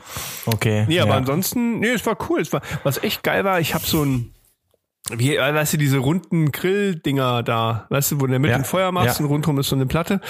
Okay. 0.47 0.85
Nee, 0.89 1.01
aber 1.01 1.13
ja. 1.13 1.17
ansonsten, 1.17 1.81
nee, 1.81 1.89
es 1.89 2.05
war 2.07 2.17
cool. 2.29 2.41
Es 2.41 2.53
war, 2.53 2.61
was 2.83 3.03
echt 3.03 3.23
geil 3.23 3.45
war, 3.45 3.61
ich 3.61 3.75
habe 3.75 3.85
so 3.85 4.05
ein 4.05 4.34
wie, 5.11 5.37
äh, 5.37 5.55
weißt 5.55 5.75
du, 5.75 5.77
diese 5.77 5.99
runden 5.99 6.51
Grill-Dinger 6.51 7.43
da, 7.43 7.87
weißt 7.91 8.13
du, 8.13 8.17
wo 8.17 8.21
du 8.21 8.27
in 8.27 8.31
der 8.33 8.39
Mitte 8.41 8.53
ja, 8.53 8.57
ein 8.57 8.65
Feuer 8.65 8.91
machst 8.91 9.19
ja. 9.19 9.25
und 9.25 9.31
rundherum 9.31 9.59
ist 9.59 9.69
so 9.69 9.77
eine 9.77 9.85
Platte. 9.85 10.21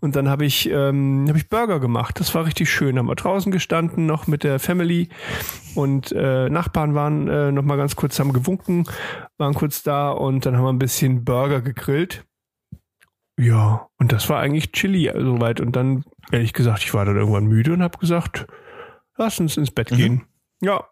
Und 0.00 0.16
dann 0.16 0.28
habe 0.28 0.44
ich, 0.44 0.68
ähm, 0.68 1.26
hab 1.28 1.36
ich 1.36 1.48
Burger 1.48 1.78
gemacht. 1.78 2.18
Das 2.18 2.34
war 2.34 2.44
richtig 2.44 2.68
schön. 2.68 2.98
Haben 2.98 3.06
wir 3.06 3.14
draußen 3.14 3.52
gestanden, 3.52 4.06
noch 4.06 4.26
mit 4.26 4.42
der 4.42 4.58
Family 4.58 5.08
und 5.76 6.10
äh, 6.10 6.50
Nachbarn 6.50 6.94
waren 6.94 7.28
äh, 7.28 7.52
noch 7.52 7.62
mal 7.62 7.76
ganz 7.76 7.94
kurz, 7.94 8.18
haben 8.18 8.32
gewunken, 8.32 8.86
waren 9.38 9.54
kurz 9.54 9.84
da 9.84 10.10
und 10.10 10.44
dann 10.46 10.56
haben 10.56 10.64
wir 10.64 10.72
ein 10.72 10.78
bisschen 10.78 11.24
Burger 11.24 11.60
gegrillt. 11.60 12.24
Ja, 13.38 13.88
und 13.98 14.12
das 14.12 14.28
war 14.28 14.40
eigentlich 14.40 14.72
chilly 14.72 15.12
soweit. 15.14 15.60
Und 15.60 15.76
dann, 15.76 16.04
ehrlich 16.32 16.52
gesagt, 16.52 16.82
ich 16.82 16.92
war 16.92 17.04
dann 17.04 17.16
irgendwann 17.16 17.46
müde 17.46 17.72
und 17.72 17.82
habe 17.82 17.98
gesagt, 17.98 18.46
lass 19.16 19.38
uns 19.38 19.56
ins 19.56 19.70
Bett 19.70 19.92
mhm. 19.92 19.96
gehen. 19.96 20.22
Ja, 20.60 20.84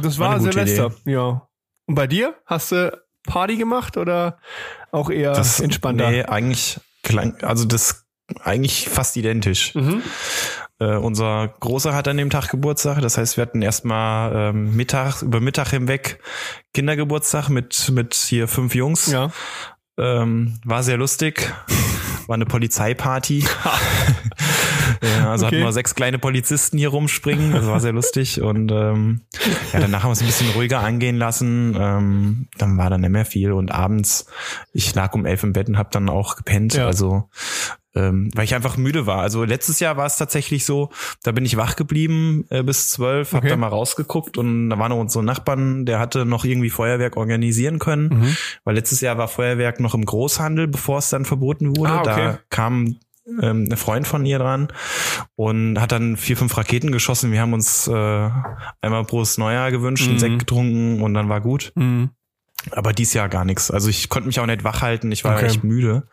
das 0.00 0.18
war, 0.18 0.32
war 0.32 0.40
Silvester. 0.40 0.86
Idee. 0.86 1.12
Ja. 1.12 1.48
Und 1.86 1.94
bei 1.94 2.06
dir? 2.06 2.34
Hast 2.46 2.72
du 2.72 2.96
Party 3.26 3.56
gemacht 3.56 3.96
oder 3.96 4.38
auch 4.90 5.10
eher 5.10 5.32
das, 5.32 5.60
entspannter? 5.60 6.10
Nee, 6.10 6.22
eigentlich 6.22 6.80
klang, 7.02 7.36
also 7.42 7.64
das 7.64 8.06
eigentlich 8.42 8.88
fast 8.88 9.16
identisch. 9.16 9.74
Mhm. 9.74 10.02
Äh, 10.78 10.96
unser 10.96 11.48
Großer 11.60 11.94
hat 11.94 12.08
an 12.08 12.16
dem 12.16 12.30
Tag 12.30 12.48
Geburtstag, 12.48 13.00
das 13.00 13.18
heißt, 13.18 13.36
wir 13.36 13.42
hatten 13.42 13.62
erstmal 13.62 14.50
ähm, 14.50 14.74
Mittag, 14.76 15.22
über 15.22 15.40
Mittag 15.40 15.70
hinweg 15.70 16.20
Kindergeburtstag 16.72 17.48
mit, 17.48 17.90
mit 17.90 18.14
hier 18.14 18.48
fünf 18.48 18.74
Jungs. 18.74 19.10
Ja. 19.10 19.30
Ähm, 19.96 20.58
war 20.64 20.82
sehr 20.82 20.96
lustig. 20.96 21.52
War 22.26 22.34
eine 22.34 22.46
Polizeiparty. 22.46 23.44
Ja, 25.02 25.30
also 25.30 25.46
okay. 25.46 25.56
hatten 25.56 25.66
wir 25.66 25.72
sechs 25.72 25.94
kleine 25.94 26.18
Polizisten 26.18 26.78
hier 26.78 26.88
rumspringen. 26.88 27.52
Das 27.52 27.66
war 27.66 27.80
sehr 27.80 27.92
lustig. 27.92 28.40
Und 28.40 28.70
ähm, 28.72 29.22
ja, 29.72 29.80
danach 29.80 30.02
haben 30.02 30.10
wir 30.10 30.14
es 30.14 30.20
ein 30.20 30.26
bisschen 30.26 30.50
ruhiger 30.50 30.80
angehen 30.80 31.16
lassen. 31.16 31.76
Ähm, 31.78 32.48
dann 32.58 32.78
war 32.78 32.90
dann 32.90 33.02
nicht 33.02 33.10
mehr 33.10 33.24
viel. 33.24 33.52
Und 33.52 33.70
abends, 33.72 34.26
ich 34.72 34.94
lag 34.94 35.12
um 35.14 35.26
elf 35.26 35.42
im 35.42 35.52
Bett 35.52 35.68
und 35.68 35.78
habe 35.78 35.90
dann 35.92 36.08
auch 36.08 36.36
gepennt. 36.36 36.74
Ja. 36.74 36.86
Also 36.86 37.28
ähm, 37.94 38.30
weil 38.34 38.44
ich 38.44 38.54
einfach 38.54 38.76
müde 38.76 39.06
war. 39.06 39.18
Also 39.18 39.44
letztes 39.44 39.80
Jahr 39.80 39.96
war 39.96 40.06
es 40.06 40.16
tatsächlich 40.16 40.64
so, 40.64 40.90
da 41.22 41.32
bin 41.32 41.44
ich 41.44 41.56
wach 41.56 41.76
geblieben 41.76 42.44
äh, 42.50 42.62
bis 42.62 42.88
zwölf, 42.88 43.32
hab 43.32 43.40
okay. 43.40 43.50
da 43.50 43.56
mal 43.56 43.68
rausgeguckt 43.68 44.36
und 44.36 44.70
da 44.70 44.78
war 44.78 44.88
noch 44.88 44.98
unser 44.98 45.22
Nachbarn, 45.22 45.86
der 45.86 45.98
hatte 45.98 46.24
noch 46.24 46.44
irgendwie 46.44 46.70
Feuerwerk 46.70 47.16
organisieren 47.16 47.78
können, 47.78 48.08
mhm. 48.08 48.36
weil 48.64 48.74
letztes 48.74 49.00
Jahr 49.00 49.18
war 49.18 49.28
Feuerwerk 49.28 49.80
noch 49.80 49.94
im 49.94 50.04
Großhandel, 50.04 50.66
bevor 50.66 50.98
es 50.98 51.08
dann 51.08 51.24
verboten 51.24 51.76
wurde. 51.76 51.92
Ah, 51.92 52.00
okay. 52.00 52.24
Da 52.24 52.38
kam 52.50 52.96
ähm, 53.40 53.68
ein 53.70 53.76
Freund 53.76 54.06
von 54.06 54.26
ihr 54.26 54.38
dran 54.38 54.68
und 55.36 55.80
hat 55.80 55.92
dann 55.92 56.16
vier, 56.16 56.36
fünf 56.36 56.56
Raketen 56.56 56.92
geschossen. 56.92 57.32
Wir 57.32 57.40
haben 57.40 57.52
uns 57.52 57.88
äh, 57.88 58.30
einmal 58.80 59.04
Prost 59.04 59.38
Neujahr 59.38 59.70
gewünscht, 59.70 60.04
mhm. 60.04 60.10
einen 60.10 60.18
Sekt 60.18 60.38
getrunken 60.40 61.02
und 61.02 61.14
dann 61.14 61.28
war 61.28 61.40
gut. 61.40 61.72
Mhm. 61.74 62.10
Aber 62.70 62.92
dies 62.92 63.12
Jahr 63.12 63.28
gar 63.28 63.44
nichts. 63.44 63.70
Also 63.70 63.88
ich 63.88 64.08
konnte 64.08 64.26
mich 64.26 64.40
auch 64.40 64.46
nicht 64.46 64.64
wach 64.64 64.80
halten. 64.80 65.12
Ich 65.12 65.24
war 65.24 65.36
okay. 65.36 65.46
echt 65.46 65.64
müde 65.64 66.04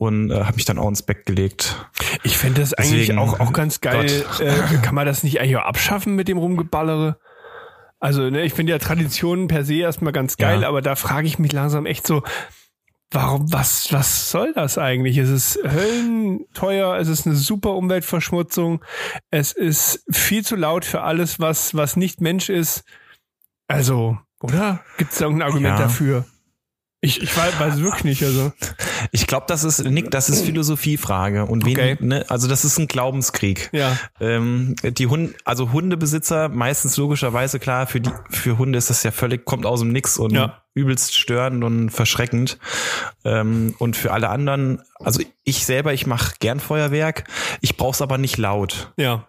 und 0.00 0.30
äh, 0.30 0.44
habe 0.44 0.56
mich 0.56 0.64
dann 0.64 0.78
auch 0.78 0.88
ins 0.88 1.02
Bett 1.02 1.26
gelegt. 1.26 1.76
Ich 2.22 2.38
fände 2.38 2.62
das 2.62 2.72
eigentlich 2.72 3.08
Deswegen, 3.08 3.18
auch, 3.18 3.38
auch 3.38 3.52
ganz 3.52 3.80
geil. 3.82 4.24
Äh, 4.40 4.78
kann 4.78 4.94
man 4.94 5.04
das 5.04 5.22
nicht 5.22 5.40
eigentlich 5.40 5.58
auch 5.58 5.66
abschaffen 5.66 6.16
mit 6.16 6.26
dem 6.26 6.38
Rumgeballere? 6.38 7.18
Also 7.98 8.30
ne, 8.30 8.42
ich 8.42 8.54
finde 8.54 8.72
ja 8.72 8.78
Traditionen 8.78 9.46
per 9.46 9.62
se 9.62 9.74
erstmal 9.74 10.14
ganz 10.14 10.38
geil, 10.38 10.62
ja. 10.62 10.68
aber 10.68 10.80
da 10.80 10.96
frage 10.96 11.26
ich 11.26 11.38
mich 11.38 11.52
langsam 11.52 11.84
echt 11.84 12.06
so, 12.06 12.22
warum, 13.10 13.52
was, 13.52 13.92
was 13.92 14.30
soll 14.30 14.54
das 14.54 14.78
eigentlich? 14.78 15.18
Es 15.18 15.28
ist 15.28 15.58
höllenteuer, 15.62 16.96
es 16.96 17.08
ist 17.08 17.26
eine 17.26 17.36
super 17.36 17.74
Umweltverschmutzung, 17.74 18.82
es 19.30 19.52
ist 19.52 20.02
viel 20.10 20.42
zu 20.42 20.56
laut 20.56 20.86
für 20.86 21.02
alles, 21.02 21.40
was, 21.40 21.74
was 21.74 21.96
nicht 21.96 22.22
Mensch 22.22 22.48
ist. 22.48 22.84
Also, 23.68 24.16
Oder? 24.40 24.82
Gibt 24.96 25.12
es 25.12 25.18
da 25.18 25.26
irgendein 25.26 25.48
Argument 25.48 25.78
ja. 25.78 25.84
dafür? 25.84 26.24
Ich, 27.02 27.22
ich 27.22 27.34
weiß, 27.34 27.58
weiß 27.58 27.80
wirklich 27.80 28.04
nicht, 28.04 28.22
also. 28.22 28.52
Ich 29.10 29.26
glaube, 29.26 29.46
das 29.48 29.64
ist, 29.64 29.82
Nick, 29.84 30.10
das 30.10 30.28
ist 30.28 30.44
Philosophiefrage 30.44 31.46
und 31.46 31.64
wenig, 31.64 31.94
okay. 31.94 31.96
ne, 32.00 32.26
also 32.28 32.46
das 32.46 32.64
ist 32.66 32.78
ein 32.78 32.88
Glaubenskrieg. 32.88 33.70
Ja. 33.72 33.96
Ähm, 34.20 34.76
die 34.82 35.06
Hunde, 35.06 35.34
also 35.44 35.72
Hundebesitzer, 35.72 36.50
meistens 36.50 36.98
logischerweise 36.98 37.58
klar, 37.58 37.86
für 37.86 38.02
die, 38.02 38.10
für 38.28 38.58
Hunde 38.58 38.76
ist 38.76 38.90
das 38.90 39.02
ja 39.02 39.12
völlig, 39.12 39.46
kommt 39.46 39.64
aus 39.64 39.80
dem 39.80 39.92
Nix 39.92 40.18
und 40.18 40.32
ja. 40.32 40.62
übelst 40.74 41.16
störend 41.16 41.64
und 41.64 41.88
verschreckend. 41.88 42.58
Ähm, 43.24 43.74
und 43.78 43.96
für 43.96 44.12
alle 44.12 44.28
anderen, 44.28 44.82
also 44.96 45.22
ich 45.44 45.64
selber, 45.64 45.94
ich 45.94 46.06
mache 46.06 46.34
gern 46.38 46.60
Feuerwerk, 46.60 47.24
ich 47.62 47.78
brauch's 47.78 48.02
aber 48.02 48.18
nicht 48.18 48.36
laut. 48.36 48.92
Ja. 48.98 49.26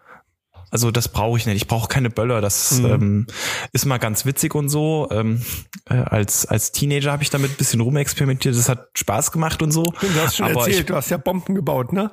Also 0.72 0.90
das 0.90 1.10
brauche 1.10 1.38
ich 1.38 1.46
nicht. 1.46 1.58
Ich 1.58 1.68
brauche 1.68 1.88
keine 1.88 2.10
Böller. 2.10 2.42
Das 2.42 2.80
mhm. 2.80 2.86
ähm, 2.86 3.28
ist 3.74 3.86
mal 3.86 3.98
ganz 3.98 4.26
witzig 4.26 4.56
und 4.56 4.70
so. 4.70 5.10
Ähm, 5.12 5.42
äh, 5.90 5.96
als 5.96 6.46
als 6.46 6.72
Teenager 6.72 7.12
habe 7.12 7.24
ich 7.24 7.30
damit 7.30 7.52
ein 7.52 7.58
bisschen 7.58 7.82
rumexperimentiert. 7.82 8.56
Das 8.56 8.70
hat 8.70 8.88
Spaß 8.96 9.32
gemacht 9.32 9.62
und 9.62 9.72
so. 9.72 9.84
Du 9.84 10.08
hast 10.22 10.38
schon 10.38 10.48
Aber 10.48 10.62
erzählt, 10.62 10.80
ich, 10.80 10.86
du 10.86 10.96
hast 10.96 11.10
ja 11.10 11.18
Bomben 11.18 11.56
gebaut, 11.56 11.92
ne? 11.92 12.10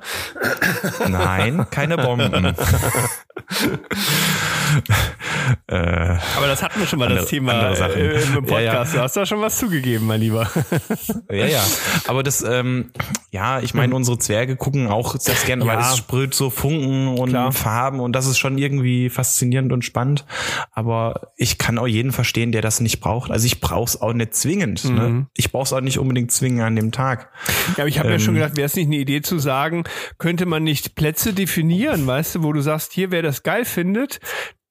Nein, 1.07 1.65
keine 1.71 1.97
Bomben. 1.97 2.55
äh, 5.67 5.75
Aber 5.75 6.47
das 6.47 6.63
hatten 6.63 6.79
wir 6.79 6.87
schon 6.87 6.99
mal 6.99 7.05
andere, 7.05 7.21
das 7.21 7.29
Thema 7.29 7.71
äh, 7.71 8.21
im 8.21 8.45
Podcast. 8.45 8.51
Ja, 8.51 8.73
ja. 8.73 8.83
Du 8.83 9.01
hast 9.01 9.15
da 9.15 9.25
schon 9.25 9.41
was 9.41 9.57
zugegeben, 9.57 10.07
mein 10.07 10.21
Lieber. 10.21 10.49
ja, 11.31 11.45
ja. 11.45 11.63
Aber 12.07 12.23
das, 12.23 12.41
ähm, 12.41 12.91
ja, 13.31 13.59
ich 13.59 13.73
meine, 13.73 13.95
unsere 13.95 14.17
Zwerge 14.17 14.55
gucken 14.55 14.87
auch 14.87 15.13
das 15.13 15.45
gerne, 15.45 15.65
ja. 15.65 15.71
weil 15.71 15.79
es 15.79 15.97
sprüht 15.97 16.33
so 16.33 16.49
Funken 16.49 17.07
und 17.07 17.29
Klar. 17.29 17.51
Farben 17.51 17.99
und 17.99 18.13
das 18.13 18.25
ist 18.25 18.37
schon 18.37 18.57
irgendwie 18.57 19.09
faszinierend 19.09 19.71
und 19.71 19.83
spannend. 19.83 20.25
Aber 20.71 21.31
ich 21.37 21.57
kann 21.57 21.77
auch 21.77 21.87
jeden 21.87 22.11
verstehen, 22.11 22.51
der 22.51 22.61
das 22.61 22.79
nicht 22.79 22.99
braucht. 22.99 23.31
Also 23.31 23.45
ich 23.45 23.61
brauche 23.61 23.85
es 23.85 24.01
auch 24.01 24.13
nicht 24.13 24.35
zwingend. 24.35 24.85
Ne? 24.85 24.91
Mhm. 24.91 24.97
Ne? 24.97 25.27
Ich 25.35 25.51
brauche 25.51 25.63
es 25.63 25.73
auch 25.73 25.81
nicht 25.81 25.99
unbedingt 25.99 26.31
zwingend 26.31 26.61
an 26.61 26.75
dem 26.75 26.91
Tag. 26.91 27.29
Ja, 27.75 27.83
aber 27.83 27.87
ich 27.87 27.99
habe 27.99 28.09
ähm, 28.09 28.15
mir 28.15 28.19
schon 28.19 28.35
gedacht, 28.35 28.55
wäre 28.55 28.65
es 28.65 28.75
nicht 28.75 28.87
eine 28.87 28.97
Idee 28.97 29.21
zu 29.21 29.39
sagen, 29.39 29.83
könnte 30.17 30.45
man 30.45 30.63
nicht 30.63 30.95
Plätze 30.95 31.33
definieren, 31.33 32.07
weißt 32.07 32.35
du, 32.35 32.43
wo 32.43 32.53
du 32.53 32.61
sagst, 32.61 32.93
hier, 32.93 33.11
wer 33.11 33.21
das 33.29 33.43
geil 33.43 33.65
findet, 33.65 34.19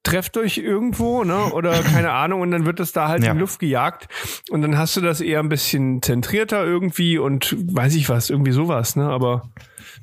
trefft 0.02 0.36
euch 0.36 0.58
irgendwo, 0.58 1.24
ne? 1.24 1.52
Oder 1.52 1.82
keine 1.82 2.12
Ahnung, 2.12 2.40
und 2.40 2.50
dann 2.50 2.66
wird 2.66 2.80
es 2.80 2.92
da 2.92 3.08
halt 3.08 3.22
ja. 3.22 3.30
in 3.30 3.36
die 3.36 3.40
Luft 3.40 3.58
gejagt. 3.60 4.08
Und 4.50 4.62
dann 4.62 4.78
hast 4.78 4.96
du 4.96 5.00
das 5.00 5.20
eher 5.20 5.40
ein 5.40 5.48
bisschen 5.48 6.02
zentrierter 6.02 6.64
irgendwie 6.64 7.18
und 7.18 7.54
weiß 7.58 7.94
ich 7.94 8.08
was, 8.08 8.30
irgendwie 8.30 8.52
sowas, 8.52 8.96
ne? 8.96 9.08
Aber 9.08 9.50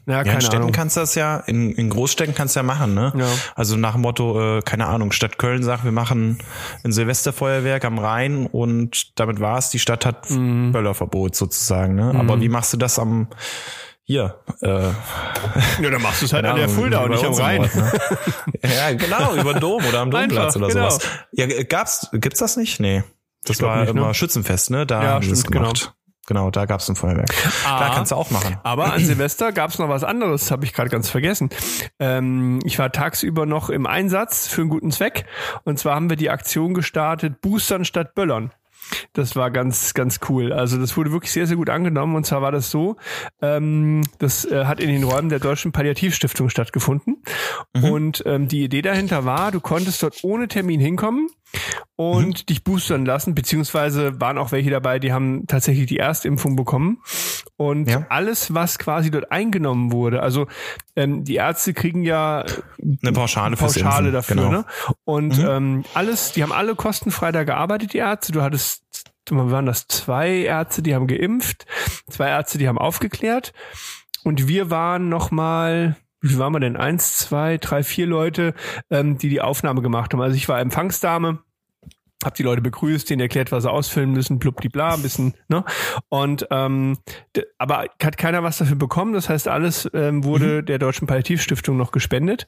ja, 0.05 0.21
ja 0.21 0.33
in 0.33 0.41
Städten 0.41 0.57
Ahnung. 0.57 0.71
kannst 0.71 0.95
du 0.95 1.01
das 1.01 1.15
ja, 1.15 1.37
in, 1.37 1.71
in 1.71 1.89
Großstädten 1.89 2.35
kannst 2.35 2.55
du 2.55 2.59
ja 2.59 2.63
machen, 2.63 2.93
ne? 2.93 3.13
Ja. 3.17 3.27
Also 3.55 3.77
nach 3.77 3.93
dem 3.93 4.01
Motto, 4.01 4.57
äh, 4.57 4.61
keine 4.61 4.85
Ahnung, 4.85 5.11
Stadt 5.11 5.37
Köln 5.37 5.63
sagt, 5.63 5.83
wir 5.83 5.91
machen 5.91 6.37
ein 6.83 6.91
Silvesterfeuerwerk 6.91 7.85
am 7.85 7.97
Rhein 7.97 8.45
und 8.45 9.19
damit 9.19 9.39
war's. 9.39 9.71
Die 9.71 9.79
Stadt 9.79 10.05
hat 10.05 10.29
mhm. 10.29 10.71
Böllerverbot 10.71 11.35
sozusagen, 11.35 11.95
ne? 11.95 12.13
Mhm. 12.13 12.19
Aber 12.19 12.41
wie 12.41 12.49
machst 12.49 12.73
du 12.73 12.77
das 12.77 12.99
am 12.99 13.27
hier. 14.05 14.35
Äh, 14.61 14.91
ja, 15.81 15.89
dann 15.89 16.01
machst 16.01 16.21
du 16.21 16.25
es 16.25 16.33
halt 16.33 16.45
an 16.45 16.55
der 16.55 16.69
Fulda 16.69 17.03
und 17.03 17.11
nicht 17.11 17.23
am 17.23 17.33
Rhein. 17.33 17.61
Ort, 17.61 17.75
ne? 17.75 17.91
ja, 18.63 18.93
genau, 18.93 19.35
über 19.35 19.53
den 19.53 19.61
Dom 19.61 19.85
oder 19.85 19.99
am 19.99 20.11
Domplatz 20.11 20.55
oder 20.55 20.67
genau. 20.67 20.89
sowas. 20.89 21.07
Ja, 21.31 21.47
gab's, 21.63 22.09
gibt's 22.13 22.39
das 22.39 22.57
nicht? 22.57 22.79
Nee. 22.79 23.03
Das 23.45 23.61
war 23.61 23.81
nicht, 23.81 23.89
immer 23.89 24.07
ne? 24.07 24.13
Schützenfest, 24.13 24.71
ne? 24.71 24.85
Da 24.85 25.03
ja, 25.03 25.09
haben 25.11 25.23
stimmt, 25.23 25.47
genau. 25.47 25.59
gemacht. 25.59 25.81
Genau. 25.81 25.95
Genau, 26.27 26.49
da 26.49 26.65
gab's 26.65 26.89
ein 26.89 26.95
Feuerwerk. 26.95 27.31
Ah, 27.65 27.77
Klar, 27.77 27.93
kannst 27.93 28.11
du 28.11 28.15
auch 28.15 28.31
machen. 28.31 28.57
Aber 28.63 28.93
an 28.93 28.99
Silvester 29.05 29.51
gab's 29.51 29.77
noch 29.77 29.89
was 29.89 30.03
anderes, 30.03 30.49
habe 30.49 30.65
ich 30.65 30.73
gerade 30.73 30.89
ganz 30.89 31.07
vergessen. 31.07 31.49
Ähm, 31.99 32.59
ich 32.63 32.79
war 32.79 32.91
tagsüber 32.91 33.45
noch 33.45 33.69
im 33.69 33.85
Einsatz 33.85 34.47
für 34.47 34.61
einen 34.61 34.71
guten 34.71 34.91
Zweck. 34.91 35.25
Und 35.65 35.77
zwar 35.77 35.93
haben 35.93 36.09
wir 36.09 36.17
die 36.17 36.31
Aktion 36.31 36.73
gestartet, 36.73 37.41
Boostern 37.41 37.85
statt 37.85 38.15
Böllern. 38.15 38.51
Das 39.13 39.35
war 39.35 39.51
ganz, 39.51 39.93
ganz 39.93 40.19
cool. 40.29 40.53
Also 40.53 40.77
das 40.77 40.95
wurde 40.97 41.11
wirklich 41.11 41.31
sehr, 41.31 41.47
sehr 41.47 41.57
gut 41.57 41.69
angenommen. 41.69 42.15
Und 42.15 42.25
zwar 42.25 42.41
war 42.41 42.51
das 42.51 42.71
so, 42.71 42.97
ähm, 43.41 44.01
das 44.19 44.45
äh, 44.45 44.65
hat 44.65 44.79
in 44.79 44.89
den 44.89 45.03
Räumen 45.03 45.29
der 45.29 45.39
Deutschen 45.39 45.71
Palliativstiftung 45.71 46.49
stattgefunden. 46.49 47.23
Mhm. 47.73 47.83
Und 47.83 48.23
ähm, 48.25 48.47
die 48.47 48.63
Idee 48.63 48.81
dahinter 48.81 49.25
war, 49.25 49.51
du 49.51 49.59
konntest 49.59 50.03
dort 50.03 50.23
ohne 50.23 50.47
Termin 50.47 50.79
hinkommen 50.79 51.29
und 51.95 52.27
mhm. 52.27 52.45
dich 52.47 52.63
boostern 52.63 53.05
lassen, 53.05 53.35
beziehungsweise 53.35 54.19
waren 54.19 54.37
auch 54.37 54.51
welche 54.51 54.69
dabei, 54.69 54.99
die 54.99 55.13
haben 55.13 55.47
tatsächlich 55.47 55.85
die 55.87 55.99
Erstimpfung 55.99 56.55
bekommen. 56.55 57.01
Und 57.57 57.89
ja. 57.89 58.05
alles, 58.09 58.53
was 58.53 58.77
quasi 58.77 59.11
dort 59.11 59.31
eingenommen 59.31 59.91
wurde, 59.91 60.21
also 60.21 60.47
ähm, 60.95 61.23
die 61.23 61.35
Ärzte 61.35 61.73
kriegen 61.73 62.03
ja 62.03 62.43
eine 63.01 63.13
Pauschale, 63.13 63.55
Pauschale 63.55 64.11
dafür, 64.11 64.35
genau. 64.35 64.51
ne? 64.51 64.65
Und 65.05 65.37
mhm. 65.37 65.45
ähm, 65.47 65.83
alles, 65.93 66.33
die 66.33 66.43
haben 66.43 66.51
alle 66.51 66.75
kostenfrei 66.75 67.31
da 67.31 67.43
gearbeitet, 67.43 67.93
die 67.93 67.99
Ärzte. 67.99 68.33
Du 68.33 68.41
hattest, 68.41 68.83
waren 69.29 69.65
das 69.65 69.87
zwei 69.87 70.29
Ärzte, 70.29 70.81
die 70.81 70.93
haben 70.93 71.07
geimpft, 71.07 71.65
zwei 72.09 72.29
Ärzte, 72.29 72.57
die 72.57 72.67
haben 72.67 72.77
aufgeklärt. 72.77 73.53
Und 74.23 74.47
wir 74.47 74.69
waren 74.69 75.07
nochmal, 75.07 75.95
wie 76.19 76.37
waren 76.37 76.51
wir 76.51 76.59
denn? 76.59 76.77
Eins, 76.77 77.17
zwei, 77.17 77.57
drei, 77.57 77.83
vier 77.83 78.07
Leute, 78.07 78.53
ähm, 78.89 79.17
die 79.17 79.29
die 79.29 79.41
Aufnahme 79.41 79.81
gemacht 79.81 80.11
haben. 80.13 80.21
Also 80.21 80.35
ich 80.35 80.49
war 80.49 80.59
Empfangsdame 80.59 81.44
hab 82.25 82.35
die 82.35 82.43
Leute 82.43 82.61
begrüßt, 82.61 83.09
denen 83.09 83.21
erklärt, 83.21 83.51
was 83.51 83.63
sie 83.63 83.71
ausfüllen 83.71 84.11
müssen, 84.11 84.39
blub 84.39 84.61
die 84.61 84.69
bla, 84.69 84.93
ein 84.93 85.01
bisschen, 85.01 85.33
ne? 85.47 85.63
Und 86.09 86.47
ähm, 86.51 86.97
aber 87.57 87.85
hat 88.01 88.17
keiner 88.17 88.43
was 88.43 88.57
dafür 88.57 88.75
bekommen. 88.75 89.13
Das 89.13 89.29
heißt, 89.29 89.47
alles 89.47 89.89
ähm, 89.93 90.23
wurde 90.23 90.61
mhm. 90.61 90.65
der 90.65 90.79
Deutschen 90.79 91.07
Palliativstiftung 91.07 91.77
noch 91.77 91.91
gespendet. 91.91 92.47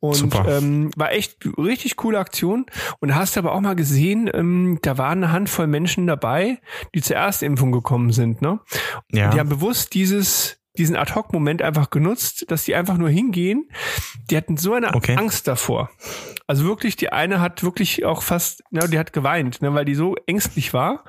Und 0.00 0.34
ähm, 0.46 0.90
war 0.96 1.12
echt 1.12 1.38
richtig 1.58 1.96
coole 1.96 2.18
Aktion. 2.18 2.66
Und 3.00 3.14
hast 3.14 3.38
aber 3.38 3.52
auch 3.52 3.60
mal 3.60 3.76
gesehen, 3.76 4.30
ähm, 4.32 4.78
da 4.82 4.98
waren 4.98 5.22
eine 5.22 5.32
Handvoll 5.32 5.66
Menschen 5.66 6.06
dabei, 6.06 6.60
die 6.94 7.02
zur 7.02 7.16
Erstimpfung 7.16 7.72
gekommen 7.72 8.12
sind, 8.12 8.42
ne? 8.42 8.60
Ja. 9.12 9.26
Und 9.26 9.34
die 9.34 9.40
haben 9.40 9.48
bewusst 9.48 9.94
dieses 9.94 10.57
diesen 10.78 10.96
Ad-Hoc-Moment 10.96 11.62
einfach 11.62 11.90
genutzt, 11.90 12.50
dass 12.50 12.64
die 12.64 12.74
einfach 12.74 12.96
nur 12.96 13.10
hingehen. 13.10 13.68
Die 14.30 14.36
hatten 14.36 14.56
so 14.56 14.74
eine 14.74 14.94
okay. 14.94 15.16
Angst 15.16 15.48
davor. 15.48 15.90
Also 16.46 16.64
wirklich, 16.64 16.96
die 16.96 17.12
eine 17.12 17.40
hat 17.40 17.62
wirklich 17.62 18.04
auch 18.04 18.22
fast, 18.22 18.62
ja, 18.70 18.86
die 18.86 18.98
hat 18.98 19.12
geweint, 19.12 19.60
ne, 19.60 19.74
weil 19.74 19.84
die 19.84 19.94
so 19.94 20.16
ängstlich 20.26 20.72
war. 20.72 21.04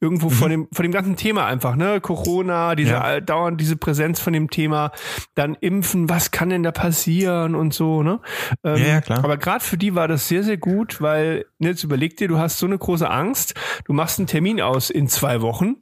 Irgendwo 0.00 0.28
mhm. 0.28 0.32
von 0.32 0.50
dem, 0.50 0.68
von 0.72 0.82
dem 0.84 0.92
ganzen 0.92 1.16
Thema 1.16 1.46
einfach, 1.46 1.74
ne? 1.74 2.00
Corona, 2.00 2.76
diese 2.76 2.92
ja. 2.92 3.20
dauernd 3.20 3.60
diese 3.60 3.76
Präsenz 3.76 4.20
von 4.20 4.32
dem 4.32 4.50
Thema, 4.50 4.92
dann 5.34 5.56
impfen, 5.56 6.08
was 6.08 6.30
kann 6.30 6.50
denn 6.50 6.62
da 6.62 6.70
passieren 6.70 7.54
und 7.54 7.74
so, 7.74 8.02
ne? 8.04 8.20
Ähm, 8.62 8.76
ja, 8.76 8.86
ja, 8.86 9.00
klar. 9.00 9.24
Aber 9.24 9.36
gerade 9.36 9.64
für 9.64 9.76
die 9.76 9.94
war 9.96 10.06
das 10.06 10.28
sehr, 10.28 10.44
sehr 10.44 10.58
gut, 10.58 11.00
weil, 11.00 11.46
ne, 11.58 11.70
jetzt 11.70 11.82
überleg 11.82 12.16
dir, 12.16 12.28
du 12.28 12.38
hast 12.38 12.58
so 12.58 12.66
eine 12.66 12.78
große 12.78 13.10
Angst, 13.10 13.54
du 13.86 13.92
machst 13.92 14.18
einen 14.18 14.28
Termin 14.28 14.60
aus 14.60 14.90
in 14.90 15.08
zwei 15.08 15.40
Wochen. 15.40 15.76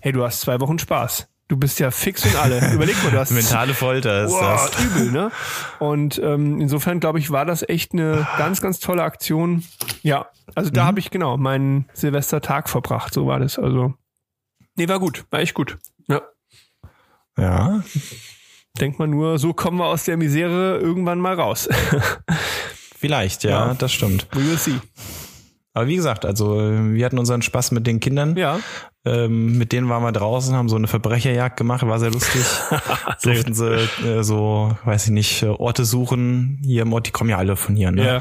Hey, 0.00 0.12
du 0.12 0.22
hast 0.24 0.40
zwei 0.40 0.60
Wochen 0.60 0.78
Spaß. 0.78 1.31
Du 1.52 1.58
bist 1.58 1.78
ja 1.80 1.90
fix 1.90 2.24
und 2.24 2.34
alle. 2.34 2.66
Überleg 2.72 2.96
mal, 3.04 3.10
du 3.10 3.18
hast 3.18 3.30
mentale 3.30 3.74
Folter 3.74 4.24
ist 4.24 4.32
wow, 4.32 4.70
das. 4.70 4.84
übel, 4.86 5.12
ne? 5.12 5.30
Und 5.80 6.18
ähm, 6.18 6.62
insofern 6.62 6.98
glaube 6.98 7.18
ich, 7.18 7.30
war 7.30 7.44
das 7.44 7.62
echt 7.68 7.92
eine 7.92 8.26
ganz, 8.38 8.62
ganz 8.62 8.80
tolle 8.80 9.02
Aktion. 9.02 9.62
Ja, 10.00 10.30
also 10.54 10.70
da 10.70 10.84
mhm. 10.84 10.86
habe 10.86 11.00
ich 11.00 11.10
genau 11.10 11.36
meinen 11.36 11.90
Silvestertag 11.92 12.70
verbracht. 12.70 13.12
So 13.12 13.26
war 13.26 13.38
das. 13.38 13.58
Also 13.58 13.92
nee, 14.76 14.88
war 14.88 14.98
gut, 14.98 15.26
war 15.28 15.40
echt 15.40 15.52
gut. 15.52 15.76
Ja. 16.08 16.22
Ja. 17.36 17.82
Denkt 18.80 18.98
man 18.98 19.10
nur, 19.10 19.38
so 19.38 19.52
kommen 19.52 19.76
wir 19.76 19.88
aus 19.88 20.06
der 20.06 20.16
Misere 20.16 20.78
irgendwann 20.78 21.18
mal 21.18 21.34
raus. 21.34 21.68
Vielleicht, 22.96 23.44
ja, 23.44 23.66
ja. 23.66 23.74
das 23.74 23.92
stimmt. 23.92 24.26
We 24.32 24.42
will 24.42 24.56
see. 24.56 24.80
Aber 25.74 25.86
wie 25.86 25.96
gesagt, 25.96 26.24
also 26.24 26.56
wir 26.56 27.04
hatten 27.04 27.18
unseren 27.18 27.42
Spaß 27.42 27.72
mit 27.72 27.86
den 27.86 28.00
Kindern. 28.00 28.36
Ja. 28.36 28.58
Ähm, 29.04 29.58
mit 29.58 29.72
denen 29.72 29.88
waren 29.88 30.04
wir 30.04 30.12
draußen, 30.12 30.54
haben 30.54 30.68
so 30.68 30.76
eine 30.76 30.86
Verbrecherjagd 30.86 31.56
gemacht, 31.56 31.84
war 31.84 31.98
sehr 31.98 32.12
lustig. 32.12 32.42
sehr 33.18 33.34
Durften 33.34 33.52
sie 33.52 33.74
äh, 34.06 34.22
so, 34.22 34.76
weiß 34.84 35.06
ich 35.06 35.10
nicht, 35.10 35.42
Orte 35.42 35.84
suchen. 35.84 36.60
Hier 36.64 36.82
im 36.82 36.92
Ort, 36.92 37.08
die 37.08 37.10
kommen 37.10 37.28
ja 37.28 37.36
alle 37.36 37.56
von 37.56 37.74
hier, 37.74 37.90
ne? 37.90 38.06
Ja. 38.06 38.18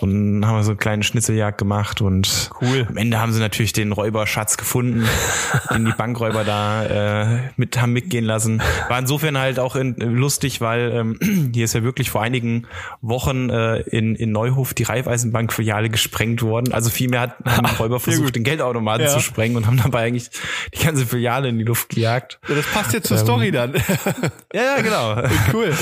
Und 0.00 0.46
haben 0.46 0.56
wir 0.56 0.62
so 0.62 0.70
eine 0.70 0.78
kleine 0.78 1.02
Schnitzeljagd 1.02 1.58
gemacht 1.58 2.00
und 2.00 2.50
cool. 2.60 2.86
am 2.88 2.96
Ende 2.96 3.18
haben 3.18 3.32
sie 3.32 3.40
natürlich 3.40 3.72
den 3.72 3.90
Räuberschatz 3.90 4.56
gefunden, 4.56 5.04
den 5.74 5.84
die 5.84 5.92
Bankräuber 5.92 6.44
da 6.44 6.84
äh, 6.84 7.40
mit 7.56 7.80
haben 7.80 7.92
mitgehen 7.92 8.24
lassen. 8.24 8.62
War 8.88 9.00
insofern 9.00 9.36
halt 9.36 9.58
auch 9.58 9.74
in, 9.74 9.96
lustig, 9.96 10.60
weil 10.60 10.92
ähm, 10.92 11.50
hier 11.54 11.64
ist 11.64 11.74
ja 11.74 11.82
wirklich 11.82 12.08
vor 12.08 12.22
einigen 12.22 12.68
Wochen 13.00 13.50
äh, 13.50 13.80
in, 13.80 14.14
in 14.14 14.30
Neuhof 14.30 14.74
die 14.74 14.84
Raiffeisenbank-Filiale 14.84 15.90
gesprengt 15.90 16.42
worden. 16.42 16.72
Also 16.72 16.88
vielmehr 16.88 17.22
hat, 17.22 17.34
haben 17.44 17.66
die 17.70 17.74
Räuber 17.74 17.98
versucht, 17.98 18.36
den 18.36 18.44
Geldautomaten 18.44 19.06
ja. 19.06 19.12
zu 19.12 19.18
sprengen 19.18 19.56
und 19.56 19.66
haben 19.66 19.78
dabei 19.78 20.04
eigentlich 20.04 20.19
eigentlich 20.20 20.40
die 20.74 20.84
ganze 20.84 21.06
Filiale 21.06 21.48
in 21.48 21.58
die 21.58 21.64
Luft 21.64 21.90
gejagt. 21.90 22.40
Ja, 22.48 22.54
das 22.54 22.66
passt 22.66 22.92
jetzt 22.92 23.08
zur 23.08 23.18
ähm, 23.18 23.24
Story 23.24 23.50
dann. 23.50 23.74
ja, 24.54 24.62
ja, 24.76 24.80
genau. 24.80 25.22
Cool. 25.52 25.74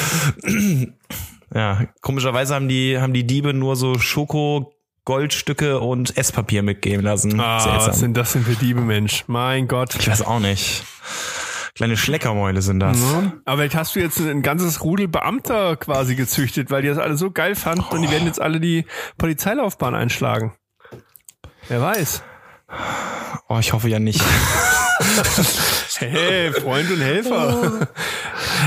Ja, 1.55 1.87
komischerweise 2.01 2.55
haben 2.55 2.69
die, 2.69 2.99
haben 2.99 3.13
die 3.13 3.27
Diebe 3.27 3.55
nur 3.55 3.77
so 3.77 3.99
Schoko, 3.99 4.73
Goldstücke 5.05 5.81
und 5.81 6.17
Esspapier 6.17 6.63
mitgeben 6.63 7.05
lassen. 7.05 7.39
Ah, 7.41 7.61
Seltsam. 7.61 7.89
was 7.89 7.99
sind 7.99 8.17
das 8.17 8.33
denn 8.33 8.45
für 8.45 8.55
Diebe, 8.55 8.81
Mensch? 8.81 9.25
Mein 9.27 9.69
Gott. 9.69 9.95
Ich 9.99 10.09
weiß 10.09 10.23
auch 10.23 10.41
nicht. 10.41 10.85
Kleine 11.75 11.97
Schleckermäule 11.97 12.61
sind 12.61 12.81
das. 12.81 13.01
Ja. 13.01 13.33
Aber 13.45 13.59
vielleicht 13.59 13.77
hast 13.77 13.95
du 13.95 14.01
jetzt 14.01 14.19
ein 14.21 14.43
ganzes 14.43 14.83
Rudel 14.83 15.09
Beamter 15.09 15.77
quasi 15.77 16.17
gezüchtet, 16.17 16.71
weil 16.71 16.83
die 16.83 16.89
das 16.89 16.99
alle 16.99 17.17
so 17.17 17.31
geil 17.31 17.55
fanden 17.55 17.85
oh. 17.91 17.95
und 17.95 18.03
die 18.03 18.11
werden 18.11 18.27
jetzt 18.27 18.41
alle 18.41 18.61
die 18.61 18.85
Polizeilaufbahn 19.17 19.95
einschlagen. 19.95 20.55
Wer 21.69 21.81
weiß. 21.81 22.23
Oh, 23.49 23.59
ich 23.59 23.73
hoffe 23.73 23.89
ja 23.89 23.99
nicht. 23.99 24.21
hey, 25.99 26.53
Freund 26.53 26.91
und 26.91 27.01
Helfer. 27.01 27.89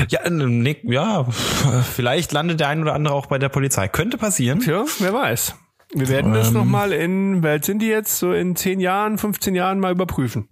Ja, 0.08 0.28
Nick, 0.28 0.80
ja, 0.84 1.24
vielleicht 1.94 2.32
landet 2.32 2.60
der 2.60 2.68
ein 2.68 2.82
oder 2.82 2.94
andere 2.94 3.14
auch 3.14 3.26
bei 3.26 3.38
der 3.38 3.48
Polizei. 3.48 3.88
Könnte 3.88 4.18
passieren. 4.18 4.60
Tja, 4.60 4.84
wer 4.98 5.12
weiß. 5.12 5.54
Wir 5.94 6.08
werden 6.08 6.32
ähm, 6.32 6.34
das 6.34 6.50
nochmal 6.50 6.92
in, 6.92 7.42
wer 7.42 7.62
sind 7.62 7.80
die 7.80 7.88
jetzt, 7.88 8.18
so 8.18 8.32
in 8.32 8.56
10 8.56 8.80
Jahren, 8.80 9.18
15 9.18 9.54
Jahren 9.54 9.78
mal 9.78 9.92
überprüfen. 9.92 10.48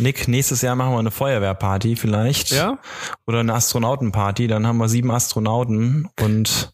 Nick, 0.00 0.28
nächstes 0.28 0.62
Jahr 0.62 0.74
machen 0.76 0.92
wir 0.92 0.98
eine 0.98 1.10
Feuerwehrparty 1.10 1.96
vielleicht. 1.96 2.50
Ja. 2.50 2.78
Oder 3.26 3.40
eine 3.40 3.54
Astronautenparty. 3.54 4.46
Dann 4.46 4.66
haben 4.66 4.78
wir 4.78 4.88
sieben 4.88 5.10
Astronauten 5.10 6.08
und. 6.20 6.72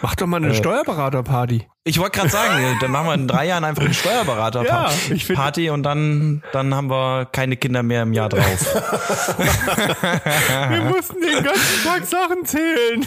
Mach 0.00 0.14
doch 0.14 0.26
mal 0.26 0.38
eine 0.38 0.50
äh, 0.50 0.54
Steuerberaterparty. 0.54 1.66
Ich 1.84 1.98
wollte 1.98 2.20
gerade 2.20 2.30
sagen, 2.30 2.78
dann 2.80 2.90
machen 2.92 3.06
wir 3.06 3.14
in 3.14 3.28
drei 3.28 3.46
Jahren 3.46 3.64
einfach 3.64 3.82
eine 3.84 3.92
Steuerberaterparty 3.92 5.64
ja, 5.64 5.72
und 5.72 5.82
dann, 5.82 6.42
dann 6.52 6.74
haben 6.74 6.88
wir 6.88 7.26
keine 7.26 7.56
Kinder 7.56 7.82
mehr 7.82 8.04
im 8.04 8.12
Jahr 8.12 8.28
drauf. 8.28 8.44
wir 10.70 10.82
mussten 10.82 11.20
den 11.20 11.42
ganzen 11.42 11.84
Tag 11.84 12.06
Sachen 12.06 12.44
zählen. 12.44 13.04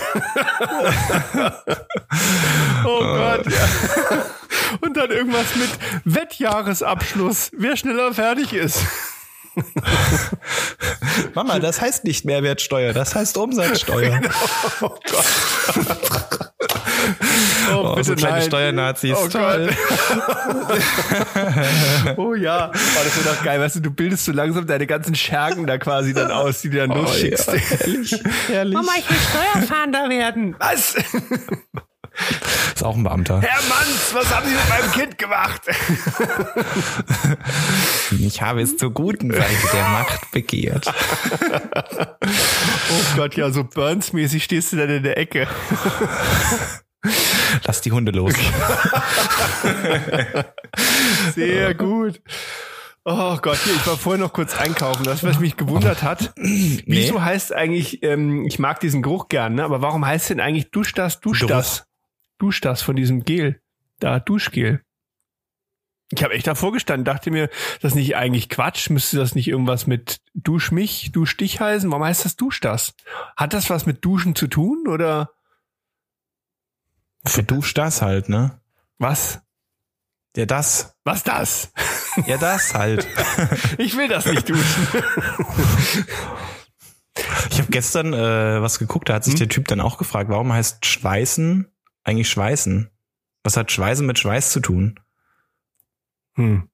oh 2.86 3.00
Gott, 3.00 3.46
ja. 3.46 3.68
Und 4.82 4.98
dann 4.98 5.10
irgendwas 5.10 5.56
mit 5.56 5.70
Wettjahresabschluss, 6.04 7.52
wer 7.58 7.78
schneller 7.78 8.14
fertig 8.14 8.54
ist. 8.54 8.84
Mama, 11.34 11.60
das 11.60 11.82
heißt 11.82 12.04
nicht 12.04 12.26
Mehrwertsteuer, 12.26 12.94
das 12.94 13.16
heißt 13.16 13.38
Umsatzsteuer. 13.38 14.16
Genau. 14.26 14.30
Oh 14.82 14.96
Gott. 15.10 15.26
Oh, 17.72 17.82
oh 17.84 17.96
bitte 17.96 18.06
so 18.06 18.16
kleine 18.16 18.38
nein. 18.38 18.48
Steuernazis. 18.48 19.18
Oh 19.18 19.28
toll. 19.28 19.70
oh 22.18 22.34
ja. 22.34 22.72
Oh, 22.72 23.00
das 23.04 23.18
wird 23.18 23.28
doch 23.28 23.44
geil. 23.44 23.60
Weißt 23.60 23.76
du, 23.76 23.82
du 23.82 23.92
bildest 23.92 24.24
so 24.26 24.32
langsam 24.32 24.66
deine 24.68 24.88
ganzen 24.88 25.16
Schergen 25.16 25.68
da 25.68 25.78
quasi 25.78 26.14
dann 26.14 26.32
aus, 26.32 26.62
die 26.62 26.70
du 26.70 26.78
dann 26.78 26.92
oh, 26.92 27.02
losschickst. 27.02 27.48
Ja. 27.48 27.54
Herrlich. 27.54 28.24
Herrlich. 28.48 28.74
Mama, 28.74 28.94
ich 28.98 29.10
will 29.10 29.18
Steuerfahnder 29.18 30.10
werden. 30.10 30.56
Was? 30.60 30.96
Ist 32.76 32.84
auch 32.84 32.96
ein 32.96 33.04
Beamter. 33.04 33.42
Herr 33.42 33.62
Manns, 33.70 34.14
was 34.14 34.34
haben 34.34 34.48
Sie 34.48 34.54
mit 34.54 34.70
meinem 34.70 34.92
Kind 34.92 35.18
gemacht? 35.18 35.62
ich 38.20 38.42
habe 38.42 38.62
es 38.62 38.78
zur 38.78 38.92
guten 38.92 39.32
Seite 39.32 39.68
der 39.74 39.88
Macht 39.90 40.32
begehrt. 40.32 40.86
oh 42.22 43.16
Gott, 43.16 43.36
ja, 43.36 43.52
so 43.52 43.64
Burns-mäßig 43.64 44.44
stehst 44.44 44.74
du 44.74 44.78
dann 44.78 44.90
in 44.90 45.04
der 45.04 45.18
Ecke. 45.18 45.48
Lass 47.66 47.82
die 47.82 47.92
Hunde 47.92 48.12
los. 48.12 48.34
Sehr 51.36 51.74
gut. 51.76 52.22
Oh 53.08 53.38
Gott, 53.40 53.60
hier, 53.64 53.76
ich 53.76 53.86
war 53.86 53.98
vorher 53.98 54.20
noch 54.20 54.34
kurz 54.34 54.60
einkaufen. 54.60 55.04
Das, 55.04 55.24
was 55.24 55.40
mich 55.40 55.58
gewundert 55.58 56.02
hat, 56.02 56.34
nee. 56.38 56.82
wieso 56.88 57.24
heißt 57.24 57.54
eigentlich, 57.54 58.02
ähm, 58.02 58.46
ich 58.48 58.58
mag 58.58 58.80
diesen 58.80 59.04
Geruch 59.04 59.30
gern, 59.30 59.54
ne? 59.54 59.64
aber 59.64 59.84
warum 59.84 60.04
heißt 60.04 60.32
denn 60.32 60.40
eigentlich 60.40 60.72
Dusch 60.72 60.94
das, 60.94 61.20
Dusch 61.20 61.46
das? 61.46 61.86
Dusch 62.38 62.62
das 62.62 62.82
von 62.82 62.96
diesem 62.96 63.24
Gel. 63.24 63.62
Da, 64.00 64.20
Duschgel. 64.20 64.82
Ich 66.12 66.24
habe 66.24 66.36
echt 66.36 66.46
davor 66.46 66.72
gestanden, 66.72 67.04
dachte 67.04 67.32
mir, 67.32 67.50
das 67.82 67.94
ist 67.94 67.96
nicht 67.96 68.16
eigentlich 68.16 68.50
Quatsch, 68.50 68.90
müsste 68.92 69.18
das 69.18 69.34
nicht 69.34 69.48
irgendwas 69.48 69.88
mit 69.88 70.22
Dusch 70.36 70.72
mich, 70.72 71.12
Dusch 71.12 71.36
dich 71.36 71.60
heißen? 71.60 71.90
Warum 71.90 72.06
heißt 72.06 72.26
das 72.26 72.36
Dusch 72.36 72.60
das? 72.60 72.94
Hat 73.36 73.54
das 73.54 73.70
was 73.72 73.88
mit 73.88 74.06
Duschen 74.06 74.36
zu 74.36 74.48
tun 74.48 74.88
oder? 74.88 75.32
Für 77.26 77.42
Dusch 77.42 77.74
das 77.74 78.04
halt, 78.04 78.30
ne? 78.30 78.62
Was? 79.00 79.42
Ja, 80.38 80.46
das. 80.46 80.96
Was 81.04 81.24
das? 81.24 81.72
Ja, 82.28 82.38
das 82.38 82.74
halt. 82.74 83.06
ich 83.78 83.98
will 83.98 84.08
das 84.08 84.26
nicht 84.26 84.48
duschen. 84.48 84.88
Ich 87.50 87.60
habe 87.60 87.72
gestern 87.72 88.14
äh, 88.14 88.62
was 88.62 88.80
geguckt, 88.80 89.08
da 89.08 89.16
hat 89.16 89.24
sich 89.24 89.34
hm? 89.36 89.40
der 89.40 89.50
Typ 89.50 89.68
dann 89.68 89.80
auch 89.80 89.98
gefragt, 89.98 90.30
warum 90.30 90.52
heißt 90.52 90.86
Schweißen 90.86 91.72
eigentlich 92.06 92.30
Schweißen? 92.30 92.90
Was 93.44 93.58
hat 93.58 93.72
Schweißen 93.72 94.06
mit 94.06 94.18
Schweiß 94.18 94.52
zu 94.52 94.60
tun? 94.60 95.00
Hm. 96.36 96.70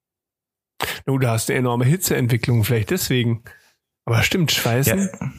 Nu, 1.05 1.17
da 1.17 1.31
hast 1.31 1.49
du 1.49 1.53
enorme 1.53 1.85
Hitzeentwicklung, 1.85 2.63
vielleicht 2.63 2.91
deswegen. 2.91 3.43
Aber 4.05 4.23
stimmt, 4.23 4.51
Schweißen. 4.51 4.99
Ja. 4.99 5.31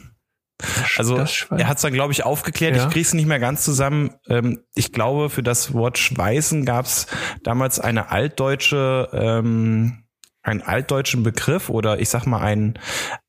Also 0.97 1.17
er 1.17 1.67
hat 1.67 1.77
es 1.77 1.81
dann, 1.81 1.93
glaube 1.93 2.13
ich, 2.13 2.23
aufgeklärt. 2.23 2.75
Ja. 2.75 2.83
Ich 2.85 2.93
kriege 2.93 3.05
es 3.05 3.13
nicht 3.13 3.25
mehr 3.25 3.39
ganz 3.39 3.63
zusammen. 3.63 4.11
Ähm, 4.29 4.63
ich 4.75 4.93
glaube, 4.93 5.29
für 5.29 5.43
das 5.43 5.73
Wort 5.73 5.97
Schweißen 5.97 6.65
gab 6.65 6.85
es 6.85 7.07
damals 7.43 7.79
eine 7.79 8.11
altdeutsche, 8.11 9.09
ähm, 9.13 10.05
einen 10.41 10.61
altdeutschen 10.61 11.23
Begriff 11.23 11.69
oder 11.69 11.99
ich 11.99 12.09
sag 12.09 12.25
mal 12.25 12.41
einen 12.41 12.79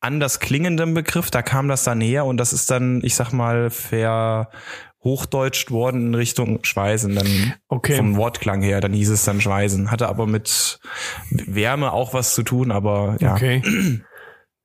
anders 0.01 0.39
klingenden 0.39 0.95
Begriff. 0.95 1.31
Da 1.31 1.43
kam 1.43 1.69
das 1.69 1.85
dann 1.85 2.01
her 2.01 2.25
und 2.25 2.37
das 2.37 2.53
ist 2.53 2.71
dann, 2.71 3.01
ich 3.03 3.15
sag 3.15 3.33
mal, 3.33 3.71
ver 3.71 4.51
hochdeutscht 5.05 5.71
worden 5.71 6.09
in 6.09 6.15
Richtung 6.15 6.65
Schweißen, 6.65 7.15
dann 7.15 7.55
okay. 7.69 7.97
vom 7.97 8.17
Wortklang 8.17 8.63
her, 8.63 8.81
dann 8.81 8.95
hieß 8.95 9.11
es 9.11 9.25
dann 9.25 9.41
Schweißen. 9.41 9.91
Hatte 9.91 10.09
aber 10.09 10.27
mit 10.27 10.81
Wärme 11.31 11.93
auch 11.93 12.15
was 12.15 12.35
zu 12.35 12.43
tun, 12.43 12.73
aber 12.73 13.17
ja. 13.21 13.35
Okay. 13.35 13.63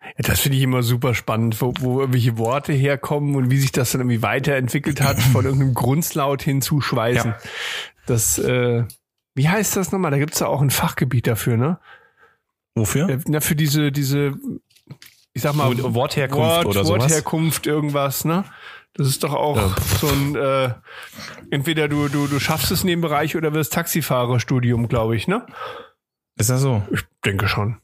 Ja, 0.02 0.24
das 0.24 0.40
finde 0.40 0.58
ich 0.58 0.64
immer 0.64 0.82
super 0.82 1.14
spannend, 1.14 1.62
wo, 1.62 1.74
wo 1.80 2.00
irgendwelche 2.00 2.38
Worte 2.38 2.74
herkommen 2.74 3.36
und 3.36 3.52
wie 3.52 3.60
sich 3.60 3.72
das 3.72 3.92
dann 3.92 4.02
irgendwie 4.02 4.22
weiterentwickelt 4.22 5.02
hat, 5.02 5.20
von 5.20 5.46
irgendeinem 5.46 5.74
Grundslaut 5.74 6.42
hin 6.42 6.62
zu 6.62 6.82
Schweißen. 6.82 7.32
Ja. 7.32 7.38
Das, 8.06 8.40
äh, 8.40 8.86
wie 9.36 9.50
heißt 9.50 9.76
das 9.76 9.92
nochmal? 9.92 10.12
Da 10.12 10.18
gibt 10.18 10.34
es 10.34 10.40
ja 10.40 10.48
auch 10.48 10.62
ein 10.62 10.72
Fachgebiet 10.72 11.28
dafür, 11.28 11.58
ne? 11.58 11.80
Wofür? 12.76 13.10
Äh, 13.10 13.20
na, 13.28 13.42
für 13.42 13.56
diese, 13.56 13.92
diese, 13.92 14.34
ich 15.34 15.42
sag 15.42 15.54
mal, 15.54 15.78
Wortherkunft 15.78 16.40
Wort, 16.40 16.66
oder 16.66 16.86
sowas. 16.86 17.02
Wortherkunft, 17.04 17.68
irgendwas, 17.68 18.26
ne? 18.26 18.46
Das 18.94 19.08
ist 19.08 19.24
doch 19.24 19.34
auch 19.34 19.56
ja. 19.56 19.76
so 20.00 20.08
ein, 20.08 20.36
äh, 20.36 20.74
entweder 21.52 21.88
du, 21.88 22.10
du, 22.10 22.28
du 22.28 22.40
schaffst 22.40 22.72
es 22.72 22.82
in 22.82 22.88
dem 22.88 23.02
Bereich 23.02 23.36
oder 23.36 23.54
wirst 23.54 23.74
Taxifahrerstudium, 23.74 24.88
glaube 24.88 25.16
ich, 25.16 25.28
ne? 25.28 25.46
Ist 26.36 26.50
das 26.50 26.62
so? 26.62 26.84
Ich 26.92 27.04
denke 27.24 27.48
schon. 27.48 27.80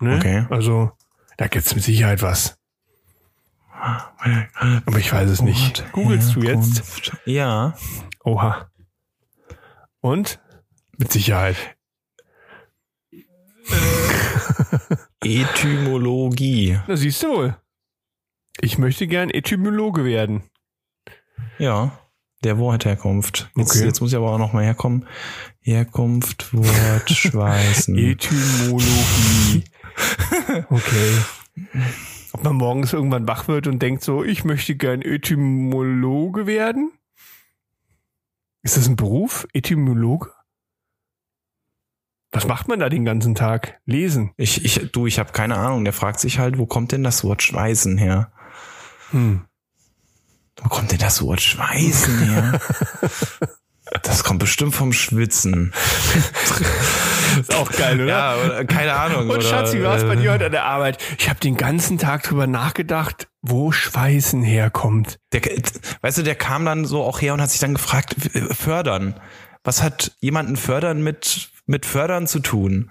Ne? 0.00 0.16
Okay. 0.16 0.46
Also, 0.50 0.92
da 1.36 1.48
gibt's 1.48 1.74
mit 1.74 1.84
Sicherheit 1.84 2.22
was. 2.22 2.58
Aber 3.70 4.98
ich 4.98 5.12
weiß 5.12 5.30
es 5.30 5.40
nicht. 5.42 5.84
Googlest 5.92 6.34
du 6.34 6.42
jetzt? 6.42 7.12
Ja. 7.24 7.74
Oha. 8.24 8.70
Und? 10.00 10.40
Mit 10.96 11.12
Sicherheit. 11.12 11.56
Etymologie. 15.22 16.78
Na, 16.86 16.96
siehst 16.96 17.22
du 17.22 17.28
wohl. 17.28 17.56
Ich 18.60 18.78
möchte 18.78 19.06
gern 19.06 19.30
Etymologe 19.30 20.04
werden. 20.04 20.42
Ja, 21.58 21.98
der 22.44 22.58
Wortherkunft. 22.58 23.50
Jetzt, 23.56 23.76
okay. 23.76 23.84
jetzt 23.84 24.00
muss 24.00 24.10
ich 24.10 24.16
aber 24.16 24.32
auch 24.32 24.38
noch 24.38 24.52
mal 24.52 24.64
herkommen. 24.64 25.06
Herkunft, 25.60 26.52
Wort, 26.52 27.10
Schweißen. 27.10 27.96
Etymologie. 27.96 29.64
okay. 30.70 31.18
Ob 32.32 32.44
man 32.44 32.56
morgens 32.56 32.92
irgendwann 32.92 33.26
wach 33.28 33.48
wird 33.48 33.66
und 33.66 33.80
denkt 33.80 34.02
so, 34.02 34.24
ich 34.24 34.44
möchte 34.44 34.74
gern 34.76 35.02
Etymologe 35.02 36.46
werden? 36.46 36.92
Ist 38.62 38.76
das 38.76 38.88
ein 38.88 38.96
Beruf? 38.96 39.46
Etymologe? 39.52 40.30
Was 42.30 42.46
macht 42.46 42.68
man 42.68 42.78
da 42.78 42.88
den 42.88 43.04
ganzen 43.04 43.34
Tag? 43.34 43.80
Lesen? 43.86 44.32
Ich, 44.36 44.64
ich, 44.64 44.92
du, 44.92 45.06
ich 45.06 45.18
habe 45.18 45.32
keine 45.32 45.56
Ahnung. 45.56 45.84
Der 45.84 45.94
fragt 45.94 46.20
sich 46.20 46.38
halt, 46.38 46.58
wo 46.58 46.66
kommt 46.66 46.92
denn 46.92 47.02
das 47.02 47.24
Wort 47.24 47.42
Schweißen 47.42 47.96
her? 47.96 48.32
Hm. 49.10 49.44
Wo 50.60 50.68
kommt 50.68 50.90
denn 50.90 50.98
das 50.98 51.22
Wort 51.22 51.40
Schweißen 51.40 52.18
her? 52.18 52.60
Das 54.02 54.22
kommt 54.22 54.38
bestimmt 54.38 54.74
vom 54.74 54.92
Schwitzen. 54.92 55.72
ist 57.40 57.54
auch 57.54 57.70
geil, 57.72 58.00
oder? 58.00 58.06
Ja, 58.06 58.36
oder, 58.36 58.64
keine 58.64 58.92
Ahnung. 58.94 59.30
Und 59.30 59.42
Schatz, 59.42 59.72
wie 59.72 59.82
war 59.82 59.96
es 59.96 60.04
bei 60.04 60.16
dir 60.16 60.32
heute 60.32 60.46
an 60.46 60.52
der 60.52 60.64
Arbeit? 60.64 60.98
Ich 61.18 61.28
habe 61.28 61.40
den 61.40 61.56
ganzen 61.56 61.98
Tag 61.98 62.22
drüber 62.22 62.46
nachgedacht, 62.46 63.28
wo 63.42 63.72
Schweißen 63.72 64.42
herkommt. 64.42 65.18
Der, 65.32 65.42
weißt 66.02 66.18
du, 66.18 66.22
der 66.22 66.34
kam 66.34 66.64
dann 66.64 66.84
so 66.84 67.02
auch 67.02 67.20
her 67.20 67.34
und 67.34 67.40
hat 67.40 67.50
sich 67.50 67.60
dann 67.60 67.74
gefragt, 67.74 68.14
fördern. 68.50 69.18
Was 69.64 69.82
hat 69.82 70.12
jemanden 70.20 70.56
fördern 70.56 71.02
mit, 71.02 71.50
mit 71.66 71.86
fördern 71.86 72.26
zu 72.26 72.40
tun? 72.40 72.90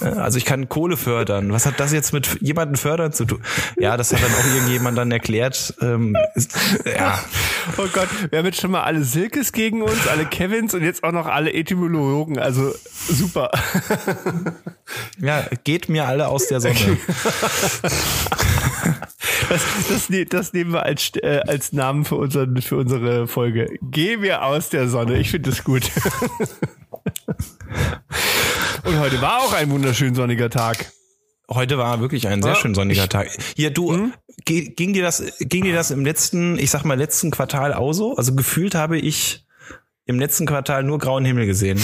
Äh, 0.00 0.06
also 0.06 0.38
ich 0.38 0.44
kann 0.44 0.68
Kohle 0.68 0.96
fördern. 0.96 1.52
Was 1.52 1.66
hat 1.66 1.80
das 1.80 1.92
jetzt 1.92 2.12
mit 2.12 2.38
jemanden 2.40 2.76
fördern 2.76 3.12
zu 3.12 3.24
tun? 3.24 3.40
Ja, 3.78 3.96
das 3.96 4.12
hat 4.12 4.22
dann 4.22 4.32
auch 4.32 4.54
irgendjemand 4.54 4.98
dann 4.98 5.10
erklärt. 5.10 5.74
Ähm, 5.80 6.16
ist, 6.34 6.54
ja. 6.84 7.18
Oh 7.78 7.86
Gott, 7.92 8.08
wir 8.30 8.38
haben 8.38 8.46
jetzt 8.46 8.60
schon 8.60 8.70
mal 8.70 8.82
alle 8.82 9.04
Silkes 9.04 9.52
gegen 9.52 9.82
uns, 9.82 10.06
alle 10.06 10.26
Kevins 10.26 10.74
und 10.74 10.82
jetzt 10.82 11.04
auch 11.04 11.12
noch 11.12 11.26
alle 11.26 11.52
Etymologen. 11.52 12.38
Also 12.38 12.74
super. 13.08 13.50
Ja, 15.18 15.44
geht 15.64 15.88
mir 15.88 16.06
alle 16.06 16.28
aus 16.28 16.48
der 16.48 16.60
Sonne. 16.60 16.98
Das, 19.48 19.62
das, 19.88 20.10
ne, 20.10 20.24
das 20.24 20.52
nehmen 20.52 20.72
wir 20.72 20.82
als, 20.82 21.12
äh, 21.16 21.40
als 21.46 21.72
Namen 21.72 22.04
für, 22.04 22.16
unseren, 22.16 22.60
für 22.62 22.76
unsere 22.76 23.26
Folge. 23.26 23.78
Geh 23.82 24.16
mir 24.16 24.44
aus 24.44 24.70
der 24.70 24.88
Sonne. 24.88 25.18
Ich 25.18 25.30
finde 25.30 25.50
das 25.50 25.64
gut. 25.64 25.90
Und 28.84 28.98
heute 28.98 29.20
war 29.20 29.42
auch 29.42 29.52
ein 29.52 29.70
wunderschön 29.70 30.14
sonniger 30.14 30.50
Tag. 30.50 30.92
Heute 31.48 31.78
war 31.78 32.00
wirklich 32.00 32.26
ein 32.26 32.42
sehr 32.42 32.52
ja, 32.52 32.58
schön 32.58 32.74
sonniger 32.74 33.08
Tag. 33.08 33.28
Hier, 33.54 33.70
du, 33.70 33.92
hm? 33.92 34.12
ging 34.44 34.92
dir 34.92 35.02
das, 35.02 35.22
ging 35.38 35.64
dir 35.64 35.74
das 35.74 35.90
im 35.90 36.04
letzten, 36.04 36.58
ich 36.58 36.70
sag 36.70 36.84
mal, 36.84 36.98
letzten 36.98 37.30
Quartal 37.30 37.72
auch 37.72 37.92
so? 37.92 38.16
Also 38.16 38.34
gefühlt 38.34 38.74
habe 38.74 38.98
ich 38.98 39.46
im 40.06 40.18
letzten 40.18 40.46
Quartal 40.46 40.82
nur 40.82 40.98
grauen 40.98 41.24
Himmel 41.24 41.46
gesehen. 41.46 41.80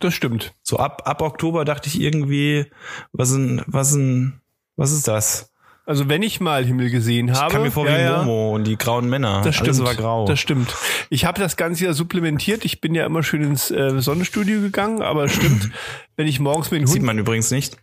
Das 0.00 0.14
stimmt. 0.14 0.52
So 0.62 0.78
ab, 0.78 1.02
ab 1.06 1.22
Oktober 1.22 1.64
dachte 1.64 1.88
ich 1.88 2.00
irgendwie, 2.00 2.66
was 3.12 3.32
ein, 3.32 3.62
was 3.66 3.92
ein, 3.92 4.40
was 4.76 4.92
ist 4.92 5.08
das? 5.08 5.52
Also 5.86 6.08
wenn 6.08 6.22
ich 6.24 6.40
mal 6.40 6.64
Himmel 6.64 6.90
gesehen 6.90 7.32
habe. 7.32 7.46
Ich 7.46 7.52
kam 7.52 7.62
mir 7.62 7.70
vor 7.70 7.88
ja, 7.88 7.96
wie 7.96 8.02
ja. 8.02 8.18
Momo 8.18 8.56
und 8.56 8.64
die 8.64 8.76
grauen 8.76 9.08
Männer. 9.08 9.42
Das 9.42 9.54
stimmt. 9.54 9.70
Alles 9.70 9.84
war 9.84 9.94
grau. 9.94 10.26
Das 10.26 10.40
stimmt. 10.40 10.74
Ich 11.10 11.24
habe 11.24 11.40
das 11.40 11.56
Ganze 11.56 11.84
ja 11.84 11.92
supplementiert. 11.92 12.64
Ich 12.64 12.80
bin 12.80 12.96
ja 12.96 13.06
immer 13.06 13.22
schön 13.22 13.44
ins 13.44 13.70
äh, 13.70 14.00
Sonnenstudio 14.00 14.60
gegangen, 14.60 15.00
aber 15.00 15.24
es 15.24 15.34
stimmt, 15.34 15.70
wenn 16.16 16.26
ich 16.26 16.40
morgens 16.40 16.72
mit 16.72 16.80
dem 16.80 16.86
Hund. 16.86 16.92
Sieht 16.92 17.02
man 17.02 17.18
übrigens 17.18 17.52
nicht. 17.52 17.76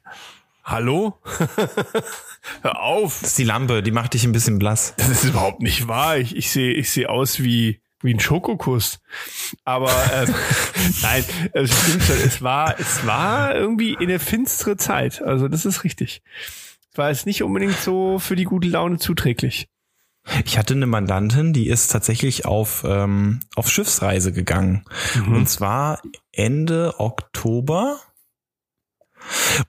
Hallo? 0.65 1.17
Hör 2.61 2.81
auf. 2.81 3.19
Das 3.21 3.31
ist 3.31 3.37
die 3.37 3.45
Lampe, 3.45 3.81
die 3.81 3.91
macht 3.91 4.13
dich 4.13 4.25
ein 4.25 4.33
bisschen 4.33 4.59
blass. 4.59 4.93
Das 4.97 5.07
ist 5.07 5.23
überhaupt 5.23 5.61
nicht 5.61 5.87
wahr. 5.87 6.17
Ich, 6.17 6.35
ich 6.35 6.51
sehe 6.51 6.73
ich 6.73 6.91
seh 6.91 7.07
aus 7.07 7.41
wie 7.41 7.79
wie 8.01 8.13
ein 8.13 8.19
Schokokuss. 8.19 8.99
Aber 9.63 9.91
äh, 10.11 10.27
nein, 11.01 11.23
es 11.53 11.71
stimmt 11.71 12.03
schon. 12.03 12.17
Es 12.17 12.41
war, 12.41 12.77
es 12.77 13.07
war 13.07 13.55
irgendwie 13.55 13.93
in 13.93 14.09
eine 14.09 14.19
finstere 14.19 14.75
Zeit. 14.75 15.21
Also 15.21 15.47
das 15.47 15.65
ist 15.65 15.85
richtig. 15.85 16.21
Es 16.93 16.97
war 16.99 17.10
jetzt 17.10 17.25
nicht 17.25 17.41
unbedingt 17.41 17.75
so 17.77 18.19
für 18.19 18.36
die 18.36 18.43
gute 18.43 18.67
Laune 18.67 18.99
zuträglich. 18.99 19.67
Ich 20.45 20.60
hatte 20.60 20.75
eine 20.75 20.86
Mandantin, 20.86 21.51
die 21.51 21.67
ist 21.67 21.91
tatsächlich 21.91 22.45
auf, 22.45 22.86
ähm, 22.88 23.39
auf 23.56 23.67
Schiffsreise 23.67 24.32
gegangen. 24.32 24.86
Mhm. 25.15 25.36
Und 25.36 25.49
zwar 25.49 26.01
Ende 26.32 26.93
Oktober. 26.99 27.99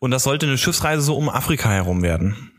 Und 0.01 0.11
das 0.11 0.25
sollte 0.25 0.45
eine 0.45 0.59
Schiffsreise 0.59 1.01
so 1.01 1.17
um 1.17 1.31
Afrika 1.31 1.71
herum 1.71 2.03
werden. 2.03 2.53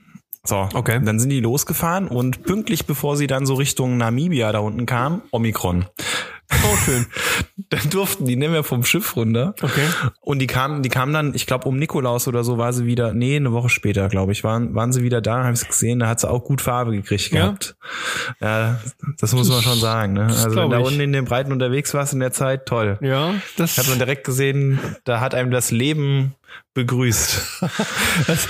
So, 0.43 0.67
okay. 0.73 0.99
Dann 1.03 1.19
sind 1.19 1.29
die 1.29 1.41
losgefahren 1.41 2.07
und 2.07 2.43
pünktlich 2.43 2.87
bevor 2.87 3.17
sie 3.17 3.27
dann 3.27 3.45
so 3.45 3.53
Richtung 3.53 3.97
Namibia 3.97 4.51
da 4.51 4.59
unten 4.59 4.87
kam, 4.87 5.21
Omikron. 5.29 5.85
Oh, 6.51 6.75
schön. 6.77 7.05
dann 7.69 7.89
durften 7.89 8.25
die 8.25 8.35
nicht 8.35 8.51
mehr 8.51 8.63
vom 8.63 8.83
Schiff 8.83 9.15
runter. 9.15 9.55
Okay. 9.61 9.87
Und 10.21 10.39
die 10.39 10.47
kamen, 10.47 10.83
die 10.83 10.89
kamen 10.89 11.13
dann, 11.13 11.33
ich 11.33 11.47
glaube, 11.47 11.67
um 11.67 11.77
Nikolaus 11.77 12.27
oder 12.27 12.43
so 12.43 12.57
war 12.57 12.73
sie 12.73 12.85
wieder, 12.85 13.13
nee, 13.13 13.35
eine 13.35 13.51
Woche 13.51 13.69
später, 13.69 14.07
glaube 14.09 14.31
ich, 14.31 14.43
waren, 14.43 14.75
waren 14.75 14.91
sie 14.91 15.03
wieder 15.03 15.21
da, 15.21 15.43
habe 15.43 15.53
ich 15.53 15.67
gesehen, 15.67 15.99
da 15.99 16.07
hat 16.07 16.19
sie 16.19 16.29
auch 16.29 16.43
gut 16.43 16.61
Farbe 16.61 16.91
gekriegt 16.91 17.31
ja. 17.31 17.41
gehabt. 17.41 17.75
Ja, 18.39 18.79
das 19.19 19.33
muss 19.33 19.49
man 19.49 19.61
schon 19.61 19.79
sagen. 19.79 20.13
Ne? 20.13 20.25
Also 20.25 20.55
wenn 20.55 20.69
da 20.69 20.79
unten 20.79 20.99
in 20.99 21.13
den 21.13 21.25
Breiten 21.25 21.51
unterwegs 21.51 21.93
warst 21.93 22.13
in 22.13 22.19
der 22.19 22.31
Zeit, 22.31 22.65
toll. 22.65 22.97
Ja, 23.01 23.33
das 23.57 23.77
hat 23.77 23.87
man 23.87 23.97
direkt 23.97 24.23
gesehen, 24.23 24.79
da 25.03 25.19
hat 25.19 25.33
einem 25.33 25.51
das 25.51 25.71
Leben 25.71 26.35
begrüßt. 26.73 27.61
Das, 28.27 28.47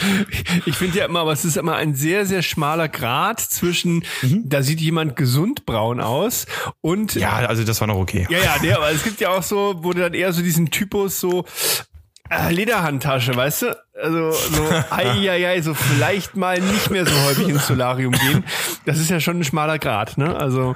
ich 0.65 0.75
finde 0.75 0.99
ja 0.99 1.05
immer, 1.05 1.21
aber 1.21 1.33
es 1.33 1.43
ist 1.43 1.57
immer 1.57 1.75
ein 1.75 1.95
sehr, 1.95 2.25
sehr 2.25 2.41
schmaler 2.43 2.87
Grad 2.87 3.39
zwischen, 3.41 4.05
mhm. 4.21 4.43
da 4.45 4.61
sieht 4.61 4.79
jemand 4.79 5.15
gesund 5.15 5.65
braun 5.65 5.99
aus 5.99 6.45
und. 6.81 7.15
Ja, 7.15 7.37
also 7.37 7.63
das 7.63 7.81
war 7.81 7.87
noch 7.87 7.97
okay. 7.97 8.27
Ja, 8.29 8.39
ja, 8.39 8.55
nee, 8.61 8.71
aber 8.71 8.91
es 8.91 9.03
gibt 9.03 9.19
ja 9.19 9.29
auch 9.29 9.43
so, 9.43 9.75
wo 9.79 9.91
du 9.91 9.99
dann 9.99 10.13
eher 10.13 10.31
so 10.33 10.41
diesen 10.41 10.69
Typus 10.69 11.19
so, 11.19 11.45
äh, 12.29 12.51
Lederhandtasche, 12.51 13.35
weißt 13.35 13.61
du? 13.63 13.77
Also 13.93 14.31
so, 14.31 14.69
ei, 14.89 15.61
so 15.61 15.73
vielleicht 15.73 16.35
mal 16.35 16.59
nicht 16.59 16.89
mehr 16.89 17.05
so 17.05 17.13
häufig 17.23 17.47
ins 17.47 17.67
Solarium 17.67 18.13
gehen. 18.13 18.43
Das 18.85 18.99
ist 18.99 19.09
ja 19.09 19.19
schon 19.19 19.39
ein 19.39 19.43
schmaler 19.43 19.79
Grad, 19.79 20.17
ne? 20.17 20.35
Also. 20.35 20.75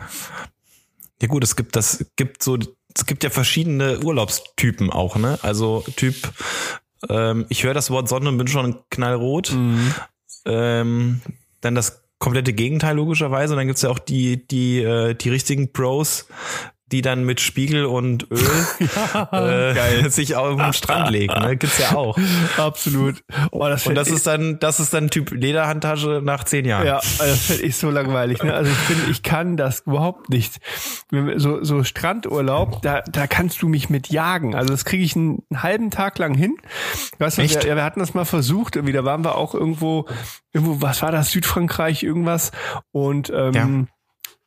Ja 1.21 1.27
gut, 1.27 1.43
es 1.43 1.55
gibt 1.55 1.75
das, 1.75 2.05
gibt 2.15 2.43
so, 2.43 2.57
es 2.95 3.05
gibt 3.05 3.23
ja 3.23 3.29
verschiedene 3.29 3.99
Urlaubstypen 3.99 4.89
auch, 4.91 5.15
ne? 5.15 5.39
Also 5.41 5.83
Typ 5.95 6.15
ähm, 7.07 7.45
ich 7.49 7.63
höre 7.63 7.73
das 7.73 7.89
Wort 7.91 8.09
Sonne 8.09 8.29
und 8.29 8.37
bin 8.37 8.47
schon 8.47 8.77
knallrot. 8.89 9.53
Mhm. 9.53 9.93
Ähm, 10.45 11.21
dann 11.61 11.75
das 11.75 12.03
komplette 12.19 12.53
Gegenteil 12.53 12.95
logischerweise. 12.95 13.53
Und 13.53 13.57
dann 13.57 13.67
gibt's 13.67 13.81
ja 13.81 13.89
auch 13.89 13.99
die, 13.99 14.45
die, 14.47 14.81
äh, 14.81 15.13
die 15.15 15.29
richtigen 15.29 15.71
Pros, 15.71 16.27
die 16.91 17.01
dann 17.01 17.23
mit 17.23 17.39
Spiegel 17.39 17.85
und 17.85 18.27
Öl 18.31 18.39
ja, 18.95 19.73
äh, 19.73 20.09
sich 20.09 20.35
auf 20.35 20.57
den 20.57 20.73
Strand 20.73 21.11
legen. 21.11 21.33
Ne? 21.39 21.55
Gibt's 21.55 21.77
ja 21.77 21.95
auch. 21.95 22.17
Absolut. 22.57 23.23
Oh, 23.51 23.67
das 23.67 23.85
und 23.85 23.95
das 23.95 24.09
ist 24.09 24.25
dann, 24.25 24.59
das 24.59 24.79
ist 24.79 24.93
dann 24.93 25.09
Typ 25.09 25.31
Lederhandtasche 25.31 26.21
nach 26.23 26.43
zehn 26.43 26.65
Jahren. 26.65 26.85
Ja, 26.87 26.95
das 26.95 27.45
finde 27.45 27.63
ich 27.63 27.77
so 27.77 27.91
langweilig. 27.91 28.41
Ne? 28.43 28.53
Also 28.53 28.71
ich 28.71 28.77
finde, 28.77 29.11
ich 29.11 29.23
kann 29.23 29.57
das 29.57 29.81
überhaupt 29.81 30.29
nicht. 30.29 30.59
So, 31.35 31.63
so 31.63 31.83
Strandurlaub, 31.83 32.81
da, 32.81 33.01
da 33.01 33.27
kannst 33.27 33.61
du 33.61 33.67
mich 33.67 33.89
mit 33.89 34.09
jagen. 34.09 34.55
Also 34.55 34.69
das 34.71 34.85
kriege 34.85 35.03
ich 35.03 35.15
einen, 35.15 35.43
halben 35.55 35.91
Tag 35.91 36.17
lang 36.19 36.33
hin. 36.33 36.57
Weißt 37.17 37.37
du, 37.37 37.41
wir, 37.43 37.75
wir 37.75 37.83
hatten 37.83 37.99
das 37.99 38.13
mal 38.13 38.25
versucht. 38.25 38.75
Irgendwie, 38.75 38.93
da 38.93 39.03
waren 39.03 39.23
wir 39.23 39.35
auch 39.35 39.53
irgendwo, 39.53 40.05
irgendwo, 40.53 40.81
was 40.81 41.01
war 41.01 41.11
das? 41.11 41.31
Südfrankreich, 41.31 42.03
irgendwas. 42.03 42.51
Und 42.91 43.31
ähm, 43.33 43.53
ja 43.53 43.87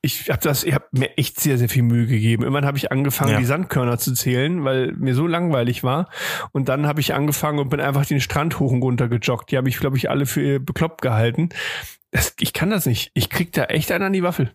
ich 0.05 0.29
habe 0.31 0.41
das, 0.43 0.65
ich 0.65 0.75
habe 0.75 0.87
mir 0.91 1.17
echt 1.17 1.39
sehr, 1.39 1.57
sehr 1.59 1.69
viel 1.69 1.85
Mühe 1.85 2.07
gegeben. 2.07 2.43
Irgendwann 2.43 2.67
habe 2.67 2.77
ich 2.77 2.91
angefangen, 2.91 3.33
ja. 3.33 3.39
die 3.39 3.45
Sandkörner 3.45 3.99
zu 3.99 4.13
zählen, 4.13 4.65
weil 4.65 4.93
mir 4.93 5.15
so 5.15 5.29
langweilig 5.29 5.85
war. 5.85 6.11
Und 6.51 6.69
dann 6.69 6.87
habe 6.87 7.01
ich 7.01 7.15
angefangen 7.15 7.61
und 7.61 7.69
bin 7.69 7.81
einfach 7.81 8.05
den 8.05 8.21
Strand 8.21 8.59
hoch 8.59 8.73
und 8.73 8.83
runter 8.83 9.09
gejoggt. 9.09 9.53
Die 9.53 9.57
habe 9.57 9.69
ich, 9.69 9.79
glaube 9.79 9.97
ich, 9.97 10.11
alle 10.11 10.27
für 10.27 10.59
bekloppt 10.59 11.03
gehalten. 11.03 11.51
Das, 12.11 12.35
ich 12.41 12.53
kann 12.53 12.71
das 12.71 12.85
nicht. 12.85 13.13
Ich 13.15 13.31
krieg 13.31 13.53
da 13.53 13.65
echt 13.65 13.93
einen 13.93 14.05
an 14.05 14.13
die 14.13 14.25
Waffel. 14.25 14.53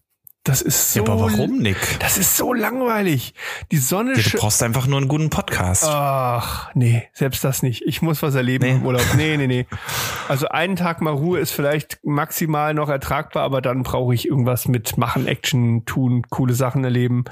Das 0.47 0.61
ist 0.61 0.93
so. 0.93 1.03
Ja, 1.03 1.11
aber 1.11 1.19
warum, 1.19 1.57
Nick? 1.57 1.75
Das 1.99 2.17
ist 2.17 2.37
so 2.37 2.53
langweilig. 2.53 3.33
Die 3.73 3.77
Sonne. 3.77 4.13
Ja, 4.15 4.21
du 4.23 4.37
brauchst 4.37 4.63
einfach 4.63 4.87
nur 4.87 4.97
einen 4.97 5.09
guten 5.09 5.29
Podcast. 5.29 5.83
Ach, 5.85 6.73
nee, 6.73 7.03
selbst 7.11 7.43
das 7.43 7.63
nicht. 7.63 7.81
Ich 7.85 8.01
muss 8.01 8.23
was 8.23 8.33
erleben 8.33 8.65
nee. 8.65 8.71
im 8.75 8.85
Urlaub. 8.85 9.03
Nee, 9.17 9.35
nee, 9.35 9.47
nee. 9.47 9.65
Also 10.29 10.47
einen 10.47 10.77
Tag 10.77 11.01
mal 11.01 11.13
Ruhe 11.13 11.39
ist 11.39 11.51
vielleicht 11.51 11.99
maximal 12.03 12.73
noch 12.73 12.89
ertragbar, 12.89 13.43
aber 13.43 13.61
dann 13.61 13.83
brauche 13.83 14.13
ich 14.13 14.27
irgendwas 14.27 14.67
mit 14.67 14.97
machen, 14.97 15.27
Action, 15.27 15.85
tun, 15.85 16.23
coole 16.29 16.53
Sachen 16.53 16.83
erleben. 16.83 17.25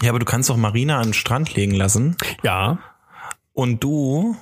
Ja, 0.00 0.10
aber 0.10 0.18
du 0.18 0.24
kannst 0.24 0.50
doch 0.50 0.56
Marina 0.56 0.98
an 0.98 1.08
den 1.08 1.14
Strand 1.14 1.54
legen 1.54 1.74
lassen. 1.74 2.16
Ja. 2.42 2.78
Und 3.52 3.84
du 3.84 4.36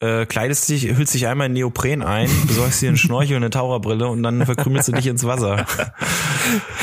äh, 0.00 0.26
kleidest 0.26 0.68
dich, 0.68 0.94
hüllst 0.94 1.14
dich 1.14 1.26
einmal 1.26 1.46
in 1.46 1.54
Neopren 1.54 2.02
ein, 2.02 2.28
besorgst 2.46 2.82
dir 2.82 2.88
einen 2.88 2.98
Schnorchel 2.98 3.36
und 3.36 3.44
eine 3.44 3.50
Taucherbrille 3.50 4.06
und 4.08 4.22
dann 4.22 4.44
verkrümelst 4.44 4.88
du 4.88 4.92
dich 4.92 5.06
ins 5.06 5.24
Wasser. 5.24 5.64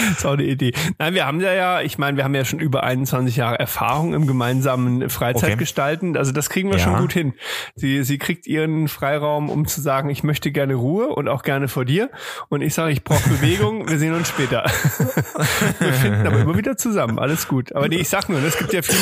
das 0.09 0.17
ist 0.17 0.25
auch 0.25 0.33
eine 0.33 0.43
Idee. 0.43 0.73
Nein, 0.97 1.13
wir 1.13 1.27
haben 1.27 1.39
ja 1.39 1.53
ja, 1.53 1.81
ich 1.81 1.99
meine, 1.99 2.17
wir 2.17 2.23
haben 2.23 2.33
ja 2.33 2.43
schon 2.43 2.59
über 2.59 2.83
21 2.83 3.35
Jahre 3.35 3.59
Erfahrung 3.59 4.15
im 4.15 4.25
gemeinsamen 4.25 5.11
Freizeitgestalten. 5.11 6.09
Okay. 6.11 6.17
Also 6.17 6.31
das 6.31 6.49
kriegen 6.49 6.71
wir 6.71 6.79
ja. 6.79 6.83
schon 6.83 6.97
gut 6.97 7.13
hin. 7.13 7.33
Sie, 7.75 8.03
sie 8.03 8.17
kriegt 8.17 8.47
ihren 8.47 8.87
Freiraum, 8.87 9.51
um 9.51 9.67
zu 9.67 9.79
sagen, 9.79 10.09
ich 10.09 10.23
möchte 10.23 10.51
gerne 10.51 10.73
Ruhe 10.73 11.09
und 11.09 11.27
auch 11.27 11.43
gerne 11.43 11.67
vor 11.67 11.85
dir. 11.85 12.09
Und 12.49 12.61
ich 12.63 12.73
sage, 12.73 12.91
ich 12.91 13.03
brauche 13.03 13.29
Bewegung, 13.29 13.87
wir 13.89 13.99
sehen 13.99 14.15
uns 14.15 14.29
später. 14.29 14.63
wir 15.79 15.93
finden 15.93 16.25
aber 16.25 16.39
immer 16.39 16.57
wieder 16.57 16.77
zusammen, 16.77 17.19
alles 17.19 17.47
gut. 17.47 17.75
Aber 17.75 17.87
nee, 17.87 17.97
ich 17.97 18.09
sag 18.09 18.27
nur, 18.27 18.41
es 18.43 18.57
gibt 18.57 18.73
ja 18.73 18.81
viele, 18.81 18.99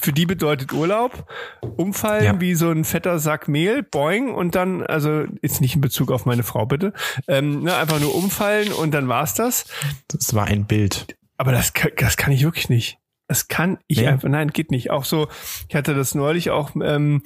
für 0.00 0.12
die 0.12 0.26
bedeutet 0.26 0.72
Urlaub, 0.72 1.26
umfallen 1.60 2.24
ja. 2.24 2.40
wie 2.40 2.54
so 2.54 2.70
ein 2.70 2.84
fetter 2.84 3.18
Sack 3.18 3.47
Mehl, 3.48 3.82
boing, 3.82 4.32
und 4.32 4.54
dann, 4.54 4.82
also 4.82 5.24
ist 5.42 5.60
nicht 5.60 5.74
in 5.74 5.80
Bezug 5.80 6.10
auf 6.10 6.26
meine 6.26 6.42
Frau, 6.42 6.66
bitte, 6.66 6.92
ähm, 7.26 7.62
ne, 7.62 7.76
einfach 7.76 8.00
nur 8.00 8.14
umfallen 8.14 8.72
und 8.72 8.92
dann 8.92 9.08
war's 9.08 9.34
das. 9.34 9.66
Das 10.08 10.34
war 10.34 10.46
ein 10.46 10.66
Bild. 10.66 11.16
Aber 11.36 11.52
das, 11.52 11.72
das 11.96 12.16
kann 12.16 12.32
ich 12.32 12.42
wirklich 12.44 12.68
nicht. 12.68 12.98
Das 13.28 13.48
kann 13.48 13.78
ich 13.86 13.98
nee. 13.98 14.06
einfach, 14.06 14.28
nein, 14.28 14.50
geht 14.50 14.70
nicht. 14.70 14.90
Auch 14.90 15.04
so, 15.04 15.28
ich 15.68 15.74
hatte 15.74 15.94
das 15.94 16.14
neulich 16.14 16.50
auch, 16.50 16.72
ähm, 16.82 17.22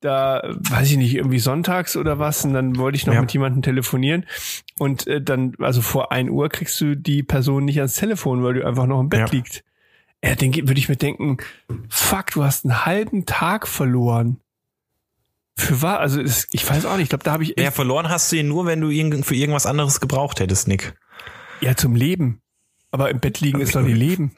da, 0.00 0.42
weiß 0.44 0.90
ich 0.90 0.96
nicht, 0.98 1.14
irgendwie 1.14 1.38
sonntags 1.38 1.96
oder 1.96 2.18
was, 2.18 2.44
und 2.44 2.52
dann 2.52 2.76
wollte 2.76 2.96
ich 2.96 3.06
noch 3.06 3.14
ja. 3.14 3.20
mit 3.20 3.32
jemandem 3.32 3.62
telefonieren. 3.62 4.26
Und 4.78 5.06
äh, 5.06 5.22
dann, 5.22 5.54
also 5.58 5.80
vor 5.80 6.12
ein 6.12 6.28
Uhr 6.28 6.48
kriegst 6.48 6.80
du 6.80 6.94
die 6.94 7.22
Person 7.22 7.64
nicht 7.64 7.78
ans 7.78 7.94
Telefon, 7.94 8.42
weil 8.44 8.54
du 8.54 8.66
einfach 8.66 8.86
noch 8.86 9.00
im 9.00 9.08
Bett 9.08 9.28
ja. 9.28 9.34
liegt. 9.34 9.64
Ja, 10.22 10.34
dann 10.34 10.54
würde 10.54 10.78
ich 10.78 10.88
mir 10.88 10.96
denken, 10.96 11.38
fuck, 11.88 12.32
du 12.32 12.44
hast 12.44 12.64
einen 12.64 12.84
halben 12.84 13.26
Tag 13.26 13.66
verloren. 13.66 14.40
Für 15.58 15.82
was? 15.82 15.98
Also 15.98 16.20
es, 16.20 16.46
ich 16.52 16.68
weiß 16.68 16.84
auch 16.86 16.96
nicht. 16.96 17.04
Ich 17.04 17.08
glaube, 17.08 17.24
da 17.24 17.32
habe 17.32 17.44
ich. 17.44 17.54
Ja, 17.58 17.70
verloren 17.70 18.08
hast 18.08 18.30
du 18.30 18.36
ihn 18.36 18.48
nur, 18.48 18.66
wenn 18.66 18.80
du 18.80 18.90
ihn 18.90 19.24
für 19.24 19.34
irgendwas 19.34 19.66
anderes 19.66 20.00
gebraucht 20.00 20.40
hättest, 20.40 20.68
Nick. 20.68 20.94
Ja, 21.60 21.74
zum 21.74 21.96
Leben. 21.96 22.42
Aber 22.90 23.10
im 23.10 23.20
Bett 23.20 23.40
liegen 23.40 23.60
ist 23.60 23.74
doch 23.74 23.82
nicht 23.82 23.96
Leben. 23.96 24.36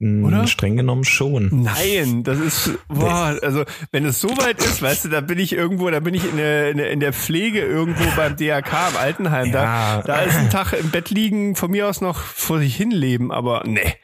Hm, 0.00 0.24
Oder? 0.24 0.46
Streng 0.46 0.76
genommen 0.76 1.04
schon. 1.04 1.62
Nein, 1.62 2.22
das 2.24 2.38
ist, 2.40 2.70
boah, 2.88 3.36
also 3.42 3.64
wenn 3.92 4.06
es 4.06 4.18
so 4.18 4.30
weit 4.38 4.58
ist, 4.64 4.80
weißt 4.80 5.04
du, 5.04 5.08
da 5.10 5.20
bin 5.20 5.38
ich 5.38 5.52
irgendwo, 5.52 5.90
da 5.90 6.00
bin 6.00 6.14
ich 6.14 6.24
in 6.24 6.38
der, 6.38 6.90
in 6.90 7.00
der 7.00 7.12
Pflege 7.12 7.60
irgendwo 7.60 8.04
beim 8.16 8.34
DRK 8.34 8.88
im 8.90 8.96
Altenheim. 8.96 9.52
Ja. 9.52 10.00
Da, 10.00 10.02
da 10.02 10.20
ist 10.22 10.36
ein 10.36 10.48
Tag 10.48 10.72
im 10.72 10.90
Bett 10.90 11.10
liegen, 11.10 11.54
von 11.54 11.70
mir 11.70 11.86
aus 11.86 12.00
noch 12.00 12.18
vor 12.18 12.60
sich 12.60 12.74
hin 12.74 12.90
leben, 12.90 13.30
aber 13.30 13.62
nee. 13.66 13.94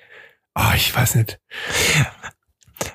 Oh, 0.54 0.74
ich 0.74 0.94
weiß 0.94 1.14
nicht. 1.14 1.40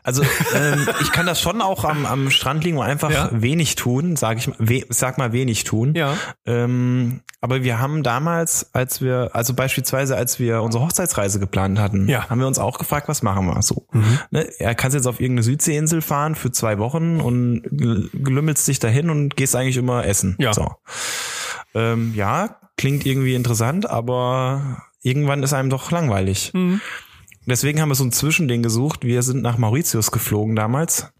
Also 0.04 0.24
ähm, 0.56 0.88
ich 1.02 1.12
kann 1.12 1.26
das 1.26 1.40
schon 1.40 1.62
auch 1.62 1.84
am, 1.84 2.06
am 2.06 2.32
Strand 2.32 2.64
liegen 2.64 2.78
und 2.78 2.86
einfach 2.86 3.12
ja. 3.12 3.30
wenig 3.32 3.76
tun, 3.76 4.16
sage 4.16 4.40
ich 4.40 4.50
we, 4.58 4.86
sag 4.90 5.18
mal 5.18 5.32
wenig 5.32 5.64
tun. 5.64 5.94
Ja. 5.96 6.18
Ähm, 6.46 7.22
aber 7.40 7.64
wir 7.64 7.80
haben 7.80 8.04
damals, 8.04 8.74
als 8.74 9.02
wir, 9.02 9.32
also 9.34 9.54
beispielsweise, 9.54 10.16
als 10.16 10.40
wir 10.40 10.62
unsere 10.62 10.84
Hochzeitsreise 10.84 11.40
geplant 11.40 11.80
hatten, 11.80 12.08
ja. 12.08 12.30
haben 12.30 12.40
wir 12.40 12.48
uns 12.48 12.60
auch 12.60 12.78
gefragt, 12.78 13.08
was 13.08 13.24
machen 13.24 13.48
wir 13.48 13.62
so. 13.62 13.88
Mhm. 13.92 14.20
Ne, 14.32 14.48
er 14.60 14.76
kannst 14.76 14.96
jetzt 14.96 15.08
auf 15.08 15.20
irgendeine 15.20 15.44
Südseeinsel 15.44 16.02
fahren 16.02 16.36
für 16.36 16.52
zwei 16.52 16.78
Wochen 16.80 17.20
und 17.20 17.64
gelümmelst 17.72 18.68
dich 18.68 18.80
dahin 18.80 19.10
und 19.10 19.36
gehst 19.36 19.56
eigentlich 19.56 19.78
immer 19.78 20.06
essen. 20.06 20.36
Ja. 20.40 20.54
So. 20.54 20.72
Ähm, 21.74 22.14
ja, 22.16 22.58
klingt 22.78 23.06
irgendwie 23.06 23.36
interessant, 23.36 23.90
aber 23.90 24.84
irgendwann 25.02 25.44
ist 25.44 25.54
einem 25.54 25.70
doch 25.70 25.92
langweilig. 25.92 26.52
Mhm. 26.54 26.82
Deswegen 27.52 27.82
haben 27.82 27.90
wir 27.90 27.96
so 27.96 28.06
ein 28.06 28.12
Zwischending 28.12 28.64
gesucht. 28.64 29.04
Wir 29.04 29.22
sind 29.22 29.42
nach 29.42 29.58
Mauritius 29.58 30.12
geflogen 30.12 30.56
damals 30.56 31.12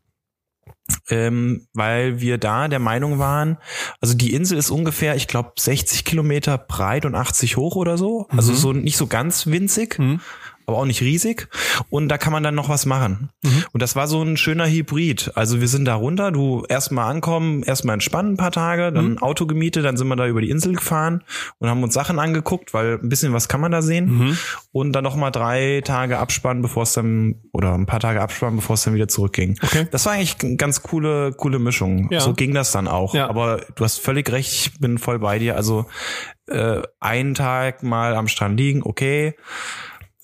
ähm, 1.10 1.68
weil 1.74 2.22
wir 2.22 2.38
da 2.38 2.68
der 2.68 2.80
Meinung 2.80 3.20
waren, 3.20 3.58
also 4.00 4.14
die 4.14 4.34
Insel 4.34 4.58
ist 4.58 4.70
ungefähr, 4.70 5.16
ich 5.16 5.28
glaube, 5.28 5.54
60 5.58 6.06
Kilometer 6.06 6.58
breit 6.58 7.06
und 7.06 7.16
80 7.16 7.58
hoch 7.58 7.76
oder 7.76 7.98
so. 7.98 8.28
Also 8.30 8.52
mhm. 8.52 8.58
so 8.58 8.74
nicht 8.74 8.98
so 8.98 9.08
ganz 9.08 9.48
winzig. 9.48 10.00
Mhm 10.00 10.20
aber 10.66 10.78
auch 10.78 10.86
nicht 10.86 11.02
riesig. 11.02 11.48
Und 11.90 12.10
da 12.10 12.18
kann 12.18 12.34
man 12.34 12.44
dann 12.44 12.56
noch 12.56 12.70
was 12.70 12.86
machen. 12.86 13.30
Mhm. 13.44 13.66
Und 13.74 13.82
das 13.82 13.96
war 13.96 14.08
so 14.08 14.22
ein 14.22 14.38
schöner 14.38 14.68
Hybrid. 14.68 15.32
Also 15.36 15.62
wir 15.62 15.68
sind 15.68 15.86
da 15.86 15.96
runter, 15.96 16.32
du 16.32 16.64
erstmal 16.68 17.10
ankommen, 17.10 17.64
erstmal 17.64 17.94
entspannen 17.94 18.34
ein 18.34 18.38
paar 18.38 18.52
Tage, 18.52 18.92
dann 18.92 19.12
mhm. 19.12 19.18
Auto 19.20 19.46
gemietet, 19.46 19.86
dann 19.86 19.98
sind 19.98 20.08
wir 20.08 20.16
da 20.16 20.28
über 20.28 20.42
die 20.42 20.50
Insel 20.50 20.74
gefahren 20.74 21.24
und 21.60 21.70
haben 21.70 21.84
uns 21.84 21.94
Sachen 21.94 22.20
angeguckt, 22.20 22.74
weil 22.74 23.00
ein 23.02 23.10
bisschen 23.10 23.34
was 23.34 23.48
kann 23.48 23.62
man 23.62 23.72
da 23.72 23.82
sehen. 23.82 24.18
Mhm. 24.18 24.38
Und 24.72 24.94
dann 24.94 25.04
nochmal 25.04 25.32
drei 25.32 25.82
Tage 25.84 26.18
abspannen, 26.18 26.62
bevor 26.62 26.84
es 26.84 26.94
dann, 26.94 27.36
oder 27.52 27.74
ein 27.74 27.86
paar 27.86 28.00
Tage 28.00 28.22
abspannen, 28.22 28.58
bevor 28.58 28.76
es 28.76 28.84
dann 28.84 28.94
wieder 28.94 29.08
zurückging. 29.08 29.58
Okay. 29.62 29.88
Das 29.92 30.06
war 30.06 30.14
eigentlich 30.14 30.36
eine 30.44 30.56
ganz 30.56 30.84
coole, 30.84 31.34
coole 31.34 31.60
Mischung. 31.60 32.08
Ja. 32.12 32.22
So 32.22 32.34
ging 32.34 32.54
das 32.54 32.72
dann 32.72 32.88
auch. 32.88 33.14
Ja. 33.14 33.30
Aber 33.30 33.62
du 33.76 33.84
hast 33.84 34.00
völlig 34.00 34.32
recht, 34.32 34.52
ich 34.54 34.80
bin 34.80 34.98
voll 34.98 35.20
bei 35.20 35.40
dir. 35.40 35.56
Also 35.56 35.86
äh, 36.48 36.82
einen 37.00 37.34
Tag 37.34 37.84
mal 37.84 38.16
am 38.16 38.28
Strand 38.28 38.60
liegen, 38.60 38.84
okay 38.84 39.36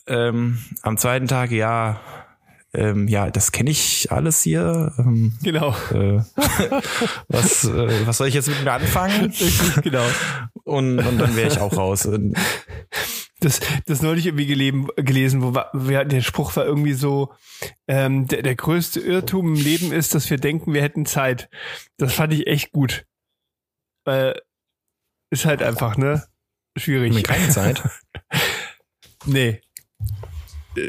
ähm, 0.07 0.59
am 0.81 0.97
zweiten 0.97 1.27
Tag, 1.27 1.51
ja, 1.51 1.99
ähm, 2.73 3.07
ja, 3.07 3.31
das 3.31 3.51
kenne 3.51 3.71
ich 3.71 4.11
alles 4.11 4.41
hier. 4.41 4.93
Ähm, 4.99 5.33
genau. 5.41 5.71
Äh, 5.91 6.21
was, 7.27 7.63
äh, 7.65 8.05
was 8.07 8.17
soll 8.17 8.27
ich 8.27 8.33
jetzt 8.33 8.49
mit 8.49 8.63
mir 8.63 8.73
anfangen? 8.73 9.33
genau. 9.83 10.05
Und, 10.63 10.99
und 10.99 11.17
dann 11.17 11.35
wäre 11.35 11.47
ich 11.47 11.59
auch 11.59 11.75
raus. 11.75 12.07
Das, 13.39 13.59
das 13.85 14.01
neulich 14.01 14.25
irgendwie 14.25 14.47
gelesen, 14.47 14.87
gelesen 14.95 15.41
wo 15.41 15.53
wir, 15.53 16.05
der 16.05 16.21
Spruch 16.21 16.55
war 16.55 16.65
irgendwie 16.65 16.93
so, 16.93 17.33
ähm, 17.87 18.27
der, 18.27 18.41
der 18.41 18.55
größte 18.55 18.99
Irrtum 18.99 19.55
im 19.55 19.61
Leben 19.61 19.91
ist, 19.91 20.13
dass 20.13 20.29
wir 20.29 20.37
denken, 20.37 20.73
wir 20.73 20.81
hätten 20.81 21.05
Zeit. 21.05 21.49
Das 21.97 22.13
fand 22.13 22.33
ich 22.33 22.47
echt 22.47 22.71
gut. 22.71 23.05
Weil 24.03 24.41
ist 25.29 25.45
halt 25.45 25.61
einfach, 25.61 25.97
ne? 25.97 26.25
Schwierig. 26.77 27.23
Keine 27.23 27.49
Zeit. 27.49 27.81
nee 29.25 29.61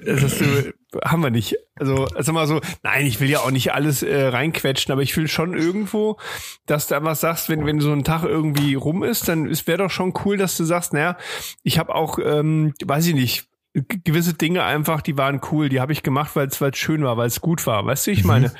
das 0.04 0.38
du, 0.38 0.72
haben 1.04 1.22
wir 1.22 1.30
nicht. 1.30 1.56
Also, 1.76 2.04
also 2.14 2.32
mal 2.32 2.46
so, 2.46 2.60
nein, 2.82 3.06
ich 3.06 3.20
will 3.20 3.30
ja 3.30 3.40
auch 3.40 3.50
nicht 3.50 3.72
alles 3.72 4.02
äh, 4.02 4.26
reinquetschen, 4.26 4.92
aber 4.92 5.02
ich 5.02 5.16
will 5.16 5.28
schon 5.28 5.56
irgendwo, 5.56 6.18
dass 6.66 6.86
du 6.86 6.94
einfach 6.94 7.16
sagst, 7.16 7.48
wenn, 7.48 7.64
wenn 7.66 7.80
so 7.80 7.92
ein 7.92 8.04
Tag 8.04 8.24
irgendwie 8.24 8.74
rum 8.74 9.02
ist, 9.02 9.28
dann 9.28 9.48
wäre 9.48 9.78
doch 9.78 9.90
schon 9.90 10.14
cool, 10.24 10.36
dass 10.36 10.56
du 10.56 10.64
sagst, 10.64 10.92
naja, 10.92 11.16
ich 11.62 11.78
habe 11.78 11.94
auch, 11.94 12.18
ähm, 12.22 12.74
weiß 12.84 13.06
ich 13.06 13.14
nicht, 13.14 13.48
gewisse 13.74 14.34
Dinge 14.34 14.64
einfach, 14.64 15.02
die 15.02 15.16
waren 15.16 15.40
cool, 15.52 15.68
die 15.68 15.80
habe 15.80 15.92
ich 15.92 16.02
gemacht, 16.02 16.34
weil 16.34 16.48
es 16.48 16.78
schön 16.78 17.04
war, 17.04 17.16
weil 17.16 17.28
es 17.28 17.40
gut 17.40 17.66
war. 17.66 17.84
Weißt 17.84 18.06
du, 18.06 18.10
ich 18.10 18.22
mhm. 18.22 18.28
meine, 18.28 18.52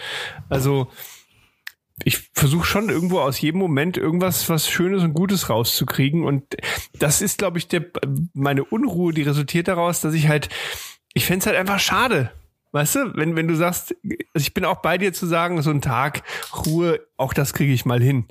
also 0.49 0.89
ich 2.05 2.31
versuche 2.33 2.65
schon 2.65 2.91
irgendwo 2.91 3.21
aus 3.21 3.41
jedem 3.41 3.59
Moment 3.59 3.97
irgendwas 3.97 4.49
was 4.49 4.69
Schönes 4.71 5.03
und 5.03 5.15
Gutes 5.15 5.51
rauszukriegen. 5.51 6.25
Und 6.25 6.45
das 6.99 7.23
ist, 7.23 7.39
glaube 7.39 7.59
ich, 7.59 7.69
der, 7.69 7.87
meine 8.35 8.65
Unruhe, 8.65 9.13
die 9.13 9.23
resultiert 9.23 9.69
daraus, 9.69 10.01
dass 10.01 10.15
ich 10.15 10.29
halt 10.29 10.49
ich 11.19 11.27
fände 11.27 11.41
es 11.41 11.47
halt 11.47 11.57
einfach 11.57 11.81
schade. 11.81 12.31
Weißt 12.73 12.97
du, 12.97 13.17
wenn, 13.17 13.35
wenn 13.35 13.49
du 13.49 13.57
sagst, 13.57 13.95
also 14.35 14.43
ich 14.47 14.55
bin 14.55 14.65
auch 14.65 14.83
bei 14.83 14.99
dir 14.99 15.13
zu 15.13 15.27
sagen, 15.27 15.61
so 15.63 15.71
ein 15.71 15.81
Tag 15.81 16.23
Ruhe, 16.67 17.01
auch 17.17 17.33
das 17.33 17.55
kriege 17.55 17.73
ich 17.73 17.87
mal 17.87 18.01
hin. 18.01 18.27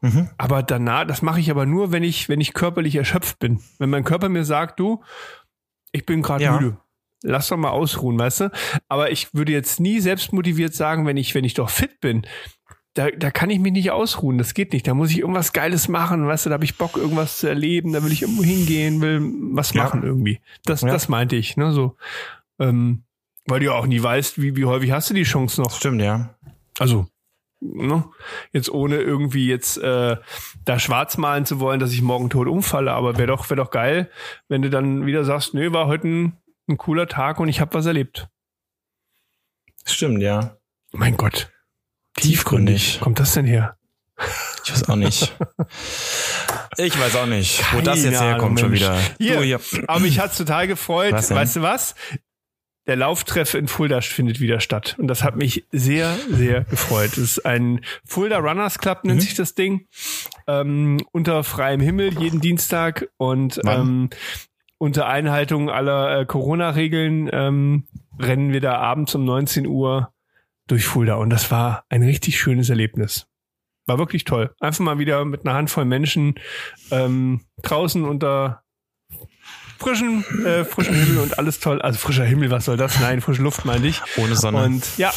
Mhm. 0.00 0.28
Aber 0.36 0.62
danach, 0.62 1.06
das 1.06 1.22
mache 1.22 1.40
ich 1.40 1.50
aber 1.50 1.64
nur, 1.64 1.92
wenn 1.92 2.02
ich, 2.02 2.28
wenn 2.28 2.40
ich 2.40 2.54
körperlich 2.54 2.96
erschöpft 2.96 3.38
bin. 3.38 3.60
Wenn 3.78 3.90
mein 3.90 4.04
Körper 4.04 4.28
mir 4.28 4.44
sagt, 4.44 4.80
du, 4.80 5.02
ich 5.92 6.04
bin 6.06 6.22
gerade 6.22 6.44
ja. 6.44 6.60
müde. 6.60 6.76
Lass 7.22 7.48
doch 7.48 7.56
mal 7.56 7.70
ausruhen, 7.70 8.18
weißt 8.18 8.40
du? 8.40 8.50
Aber 8.88 9.10
ich 9.10 9.34
würde 9.34 9.52
jetzt 9.52 9.80
nie 9.80 10.00
selbst 10.00 10.32
motiviert 10.32 10.74
sagen, 10.74 11.06
wenn 11.06 11.16
ich, 11.16 11.34
wenn 11.34 11.44
ich 11.44 11.54
doch 11.54 11.70
fit 11.70 12.00
bin, 12.00 12.26
da, 12.98 13.12
da 13.12 13.30
kann 13.30 13.48
ich 13.48 13.60
mich 13.60 13.72
nicht 13.72 13.92
ausruhen. 13.92 14.38
Das 14.38 14.54
geht 14.54 14.72
nicht. 14.72 14.88
Da 14.88 14.94
muss 14.94 15.10
ich 15.10 15.20
irgendwas 15.20 15.52
Geiles 15.52 15.86
machen, 15.86 16.26
weißt 16.26 16.46
du, 16.46 16.50
da 16.50 16.54
habe 16.54 16.64
ich 16.64 16.76
Bock, 16.76 16.96
irgendwas 16.96 17.38
zu 17.38 17.46
erleben, 17.46 17.92
da 17.92 18.02
will 18.02 18.10
ich 18.10 18.22
irgendwo 18.22 18.42
hingehen, 18.42 19.00
will 19.00 19.20
was 19.52 19.72
machen 19.74 20.02
ja. 20.02 20.08
irgendwie. 20.08 20.40
Das, 20.64 20.80
ja. 20.80 20.88
das 20.88 21.08
meinte 21.08 21.36
ich, 21.36 21.56
ne? 21.56 21.70
So. 21.70 21.96
Ähm, 22.58 23.04
weil 23.46 23.60
du 23.60 23.66
ja 23.66 23.72
auch 23.74 23.86
nie 23.86 24.02
weißt, 24.02 24.42
wie, 24.42 24.56
wie 24.56 24.64
häufig 24.64 24.90
hast 24.90 25.10
du 25.10 25.14
die 25.14 25.22
Chance 25.22 25.62
noch. 25.62 25.70
Stimmt, 25.70 26.02
ja. 26.02 26.34
Also, 26.80 27.06
ne? 27.60 28.04
Jetzt 28.52 28.68
ohne 28.68 28.96
irgendwie 28.96 29.46
jetzt 29.46 29.78
äh, 29.78 30.16
da 30.64 30.78
schwarz 30.80 31.18
malen 31.18 31.46
zu 31.46 31.60
wollen, 31.60 31.78
dass 31.78 31.92
ich 31.92 32.02
morgen 32.02 32.30
tot 32.30 32.48
umfalle, 32.48 32.92
aber 32.92 33.16
wäre 33.16 33.28
doch, 33.28 33.48
wäre 33.48 33.62
doch 33.62 33.70
geil, 33.70 34.10
wenn 34.48 34.62
du 34.62 34.70
dann 34.70 35.06
wieder 35.06 35.24
sagst, 35.24 35.54
nö, 35.54 35.72
war 35.72 35.86
heute 35.86 36.08
ein, 36.08 36.36
ein 36.68 36.78
cooler 36.78 37.06
Tag 37.06 37.38
und 37.38 37.48
ich 37.48 37.60
habe 37.60 37.74
was 37.74 37.86
erlebt. 37.86 38.28
Stimmt, 39.84 40.20
ja. 40.20 40.56
Mein 40.92 41.16
Gott. 41.16 41.52
Tiefgründig. 42.20 43.00
Kommt 43.00 43.20
das 43.20 43.34
denn 43.34 43.46
her? 43.46 43.76
Ich 44.64 44.72
weiß 44.72 44.88
auch 44.88 44.96
nicht. 44.96 45.36
Ich 46.76 46.98
weiß 46.98 47.16
auch 47.16 47.26
nicht, 47.26 47.60
Keine 47.60 47.80
wo 47.80 47.84
das 47.84 48.04
jetzt 48.04 48.20
herkommt 48.20 48.54
Mensch. 48.54 48.60
schon 48.60 48.72
wieder. 48.72 48.98
Hier, 49.18 49.40
hier. 49.40 49.60
Aber 49.86 50.00
mich 50.00 50.20
hat's 50.20 50.36
total 50.36 50.66
gefreut. 50.66 51.12
Weißt 51.12 51.56
du 51.56 51.62
was? 51.62 51.94
Der 52.86 52.96
Lauftreff 52.96 53.54
in 53.54 53.68
Fulda 53.68 54.00
findet 54.00 54.40
wieder 54.40 54.60
statt. 54.60 54.94
Und 54.98 55.08
das 55.08 55.22
hat 55.22 55.36
mich 55.36 55.66
sehr, 55.72 56.16
sehr 56.30 56.64
gefreut. 56.64 57.12
Es 57.12 57.18
ist 57.18 57.46
ein 57.46 57.80
Fulda 58.04 58.38
Runners 58.38 58.78
Club, 58.78 59.04
nennt 59.04 59.16
mhm. 59.16 59.20
sich 59.22 59.34
das 59.34 59.54
Ding. 59.54 59.86
Ähm, 60.46 60.98
unter 61.12 61.44
freiem 61.44 61.80
Himmel 61.80 62.18
jeden 62.18 62.40
Dienstag 62.40 63.08
und 63.16 63.60
ähm, 63.66 64.10
unter 64.78 65.06
Einhaltung 65.06 65.70
aller 65.70 66.20
äh, 66.20 66.26
Corona-Regeln 66.26 67.28
ähm, 67.32 67.88
rennen 68.18 68.52
wir 68.52 68.60
da 68.60 68.78
abends 68.78 69.14
um 69.14 69.24
19 69.24 69.66
Uhr 69.66 70.12
durch 70.68 70.84
Fulda 70.84 71.16
und 71.16 71.30
das 71.30 71.50
war 71.50 71.84
ein 71.88 72.02
richtig 72.02 72.38
schönes 72.38 72.70
Erlebnis. 72.70 73.26
War 73.86 73.98
wirklich 73.98 74.24
toll. 74.24 74.54
Einfach 74.60 74.84
mal 74.84 74.98
wieder 74.98 75.24
mit 75.24 75.44
einer 75.44 75.54
Handvoll 75.54 75.86
Menschen 75.86 76.34
ähm, 76.90 77.40
draußen 77.62 78.04
unter 78.04 78.62
frischen, 79.78 80.24
äh, 80.44 80.64
frischen 80.64 80.94
Himmel 80.94 81.18
und 81.18 81.38
alles 81.38 81.60
toll. 81.60 81.80
Also 81.80 81.98
frischer 81.98 82.24
Himmel, 82.24 82.50
was 82.50 82.66
soll 82.66 82.76
das? 82.76 83.00
Nein, 83.00 83.20
frische 83.20 83.42
Luft 83.42 83.64
meine 83.64 83.86
ich. 83.86 84.00
Ohne 84.18 84.36
Sonne. 84.36 84.62
Und 84.62 84.98
ja, 84.98 85.12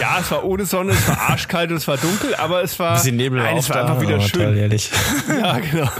ja, 0.00 0.18
es 0.20 0.30
war 0.30 0.44
ohne 0.44 0.64
Sonne, 0.64 0.92
es 0.92 1.08
war 1.08 1.30
arschkalt 1.30 1.70
und 1.70 1.76
es 1.76 1.86
war 1.86 1.96
dunkel, 1.96 2.34
aber 2.34 2.62
es 2.62 2.78
war, 2.78 2.94
Bisschen 2.94 3.16
Nebel 3.16 3.40
nein, 3.40 3.56
es 3.56 3.68
war 3.68 3.82
einfach 3.82 4.00
wieder 4.00 4.20
schön. 4.20 4.42
Toll, 4.42 4.56
ehrlich. 4.56 4.90
ja, 5.28 5.58
genau. 5.58 5.90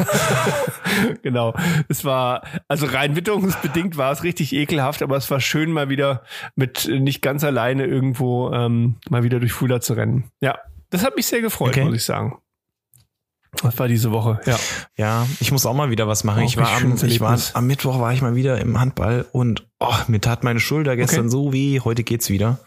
genau. 1.22 1.54
Es 1.88 2.04
war, 2.04 2.42
also 2.68 2.86
rein 2.86 3.14
witterungsbedingt 3.14 3.96
war 3.96 4.12
es 4.12 4.22
richtig 4.22 4.52
ekelhaft, 4.52 5.02
aber 5.02 5.16
es 5.16 5.30
war 5.30 5.40
schön 5.40 5.70
mal 5.72 5.88
wieder 5.88 6.22
mit 6.56 6.88
nicht 6.88 7.22
ganz 7.22 7.44
alleine 7.44 7.84
irgendwo 7.84 8.52
ähm, 8.52 8.96
mal 9.08 9.22
wieder 9.22 9.38
durch 9.38 9.52
Fulda 9.52 9.80
zu 9.80 9.94
rennen. 9.94 10.24
Ja, 10.40 10.58
das 10.90 11.04
hat 11.04 11.16
mich 11.16 11.26
sehr 11.26 11.40
gefreut, 11.40 11.70
okay. 11.70 11.84
muss 11.84 11.94
ich 11.94 12.04
sagen. 12.04 12.38
Das 13.62 13.78
war 13.78 13.88
diese 13.88 14.12
Woche, 14.12 14.40
ja. 14.46 14.56
Ja, 14.96 15.26
ich 15.40 15.50
muss 15.50 15.66
auch 15.66 15.74
mal 15.74 15.90
wieder 15.90 16.06
was 16.06 16.22
machen. 16.22 16.44
Auch 16.44 16.48
ich 16.48 16.56
war 16.56 16.76
am, 16.76 16.96
ich 17.04 17.20
war, 17.20 17.38
am 17.54 17.66
Mittwoch 17.66 17.98
war 17.98 18.12
ich 18.12 18.22
mal 18.22 18.36
wieder 18.36 18.60
im 18.60 18.78
Handball 18.78 19.26
und 19.32 19.66
oh, 19.80 19.94
mir 20.06 20.20
tat 20.20 20.44
meine 20.44 20.60
Schulter 20.60 20.96
gestern 20.96 21.22
okay. 21.22 21.30
so 21.30 21.52
weh, 21.52 21.80
heute 21.80 22.04
geht's 22.04 22.30
wieder. 22.30 22.58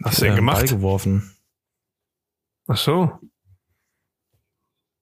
Was 0.00 0.12
hast 0.12 0.20
du 0.20 0.24
denn 0.26 0.36
gemacht? 0.36 0.58
Ball 0.58 0.68
geworfen. 0.68 1.36
Ach 2.66 2.76
so. 2.76 3.18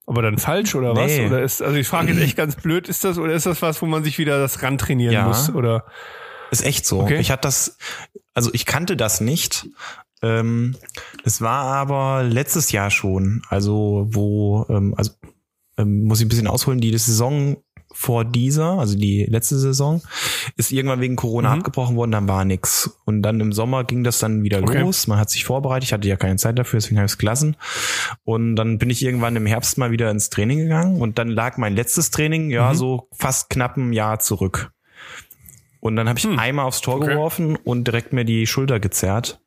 Aber 0.05 0.21
dann 0.21 0.37
falsch 0.37 0.73
oder 0.73 0.95
was? 0.95 1.11
Nee. 1.11 1.27
Oder 1.27 1.43
ist, 1.43 1.61
also 1.61 1.75
ich 1.75 1.87
frage 1.87 2.13
jetzt 2.13 2.21
echt 2.21 2.37
ganz 2.37 2.55
blöd, 2.55 2.87
ist 2.87 3.03
das 3.03 3.17
oder 3.17 3.33
ist 3.33 3.45
das 3.45 3.61
was, 3.61 3.81
wo 3.81 3.85
man 3.85 4.03
sich 4.05 4.17
wieder 4.17 4.39
das 4.39 4.63
ran 4.63 4.77
trainieren 4.77 5.13
ja. 5.13 5.27
muss? 5.27 5.49
Oder? 5.49 5.85
Ist 6.49 6.65
echt 6.65 6.85
so. 6.85 7.01
Okay. 7.01 7.19
Ich 7.19 7.29
hatte 7.29 7.41
das, 7.41 7.77
also 8.33 8.49
ich 8.53 8.65
kannte 8.65 8.95
das 8.95 9.19
nicht. 9.19 9.67
Ähm, 10.21 10.77
das 11.23 11.41
war 11.41 11.65
aber 11.65 12.23
letztes 12.23 12.71
Jahr 12.71 12.89
schon, 12.89 13.43
also 13.49 14.07
wo, 14.09 14.65
ähm, 14.69 14.95
also 14.97 15.11
ähm, 15.77 16.05
muss 16.05 16.19
ich 16.19 16.25
ein 16.25 16.29
bisschen 16.29 16.47
ausholen, 16.47 16.79
die 16.79 16.97
Saison 16.97 17.57
vor 17.99 18.25
dieser, 18.25 18.77
also 18.77 18.95
die 18.95 19.25
letzte 19.25 19.57
Saison, 19.57 20.03
ist 20.55 20.71
irgendwann 20.71 21.01
wegen 21.01 21.15
Corona 21.15 21.49
mhm. 21.49 21.57
abgebrochen 21.57 21.95
worden, 21.95 22.11
dann 22.11 22.27
war 22.27 22.45
nix. 22.45 22.95
Und 23.05 23.23
dann 23.23 23.39
im 23.39 23.51
Sommer 23.51 23.85
ging 23.85 24.03
das 24.03 24.19
dann 24.19 24.43
wieder 24.43 24.61
okay. 24.61 24.81
los. 24.81 25.07
Man 25.07 25.17
hat 25.17 25.31
sich 25.31 25.45
vorbereitet, 25.45 25.85
ich 25.85 25.93
hatte 25.93 26.07
ja 26.07 26.15
keine 26.15 26.35
Zeit 26.35 26.59
dafür, 26.59 26.77
deswegen 26.77 26.97
habe 26.97 27.07
ich 27.07 27.13
es 27.13 27.17
gelassen. 27.17 27.57
Und 28.23 28.55
dann 28.55 28.77
bin 28.77 28.91
ich 28.91 29.03
irgendwann 29.03 29.35
im 29.35 29.47
Herbst 29.47 29.79
mal 29.79 29.89
wieder 29.89 30.11
ins 30.11 30.29
Training 30.29 30.59
gegangen 30.59 31.01
und 31.01 31.17
dann 31.17 31.27
lag 31.27 31.57
mein 31.57 31.75
letztes 31.75 32.11
Training 32.11 32.51
ja 32.51 32.71
mhm. 32.71 32.75
so 32.75 33.07
fast 33.13 33.49
knapp 33.49 33.77
ein 33.77 33.93
Jahr 33.93 34.19
zurück. 34.19 34.71
Und 35.79 35.95
dann 35.95 36.07
habe 36.07 36.19
ich 36.19 36.25
hm. 36.25 36.37
einmal 36.37 36.65
aufs 36.65 36.81
Tor 36.81 36.97
okay. 36.97 37.13
geworfen 37.13 37.55
und 37.55 37.87
direkt 37.87 38.13
mir 38.13 38.25
die 38.25 38.45
Schulter 38.45 38.79
gezerrt. 38.79 39.39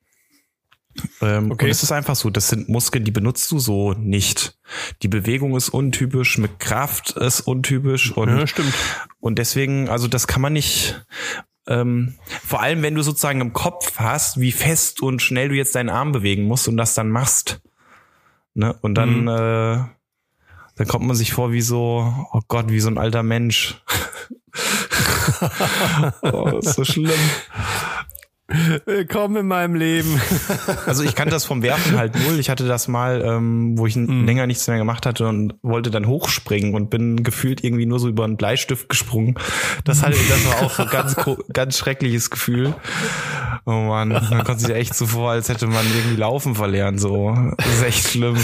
Ähm, 1.20 1.50
okay. 1.50 1.64
Und 1.64 1.70
es 1.70 1.82
ist 1.82 1.92
einfach 1.92 2.16
so, 2.16 2.30
das 2.30 2.48
sind 2.48 2.68
Muskeln, 2.68 3.04
die 3.04 3.10
benutzt 3.10 3.50
du 3.50 3.58
so 3.58 3.92
nicht. 3.92 4.58
Die 5.02 5.08
Bewegung 5.08 5.56
ist 5.56 5.68
untypisch, 5.68 6.38
mit 6.38 6.58
Kraft 6.58 7.10
ist 7.12 7.40
untypisch 7.40 8.12
und, 8.12 8.28
ja, 8.28 8.46
stimmt. 8.46 8.72
und 9.20 9.38
deswegen, 9.38 9.88
also 9.88 10.08
das 10.08 10.26
kann 10.26 10.42
man 10.42 10.52
nicht, 10.52 11.04
ähm, 11.66 12.14
vor 12.26 12.62
allem 12.62 12.82
wenn 12.82 12.94
du 12.94 13.02
sozusagen 13.02 13.40
im 13.40 13.52
Kopf 13.52 13.98
hast, 13.98 14.40
wie 14.40 14.52
fest 14.52 15.02
und 15.02 15.22
schnell 15.22 15.48
du 15.48 15.54
jetzt 15.54 15.74
deinen 15.74 15.90
Arm 15.90 16.12
bewegen 16.12 16.44
musst 16.44 16.68
und 16.68 16.76
das 16.76 16.94
dann 16.94 17.10
machst. 17.10 17.60
Ne? 18.54 18.74
Und 18.80 18.94
dann, 18.94 19.22
mhm. 19.22 19.28
äh, 19.28 19.84
dann 20.76 20.86
kommt 20.88 21.06
man 21.06 21.16
sich 21.16 21.32
vor 21.32 21.52
wie 21.52 21.60
so, 21.60 22.12
oh 22.32 22.40
Gott, 22.48 22.70
wie 22.70 22.80
so 22.80 22.88
ein 22.88 22.98
alter 22.98 23.22
Mensch. 23.22 23.82
oh, 26.22 26.58
ist 26.58 26.74
so 26.74 26.84
schlimm. 26.84 27.10
Willkommen 28.84 29.36
in 29.36 29.46
meinem 29.46 29.74
Leben. 29.74 30.20
Also 30.86 31.04
ich 31.04 31.14
kannte 31.14 31.32
das 31.32 31.44
vom 31.44 31.62
Werfen 31.62 31.96
halt 31.96 32.14
null. 32.16 32.38
Ich 32.40 32.50
hatte 32.50 32.66
das 32.66 32.88
mal, 32.88 33.22
ähm, 33.24 33.78
wo 33.78 33.86
ich 33.86 33.94
mm. 33.94 34.24
länger 34.24 34.46
nichts 34.46 34.66
mehr 34.66 34.78
gemacht 34.78 35.06
hatte 35.06 35.28
und 35.28 35.54
wollte 35.62 35.90
dann 35.90 36.06
hochspringen 36.06 36.74
und 36.74 36.90
bin 36.90 37.22
gefühlt 37.22 37.62
irgendwie 37.62 37.86
nur 37.86 38.00
so 38.00 38.08
über 38.08 38.24
einen 38.24 38.36
Bleistift 38.36 38.88
gesprungen. 38.88 39.36
Das 39.84 40.02
halt, 40.02 40.16
das 40.16 40.46
war 40.46 40.62
auch 40.62 40.70
so 40.70 40.86
ganz, 40.86 41.16
ganz 41.52 41.78
schreckliches 41.78 42.30
Gefühl. 42.30 42.74
Oh 43.66 43.72
man, 43.72 44.08
man 44.08 44.44
kommt 44.44 44.60
sich 44.60 44.70
echt 44.70 44.94
so 44.94 45.06
vor, 45.06 45.30
als 45.30 45.48
hätte 45.48 45.66
man 45.66 45.84
irgendwie 45.94 46.16
Laufen 46.16 46.54
verlernt. 46.54 47.00
So, 47.00 47.36
das 47.56 47.66
ist 47.66 47.82
echt 47.82 48.08
schlimm. 48.08 48.36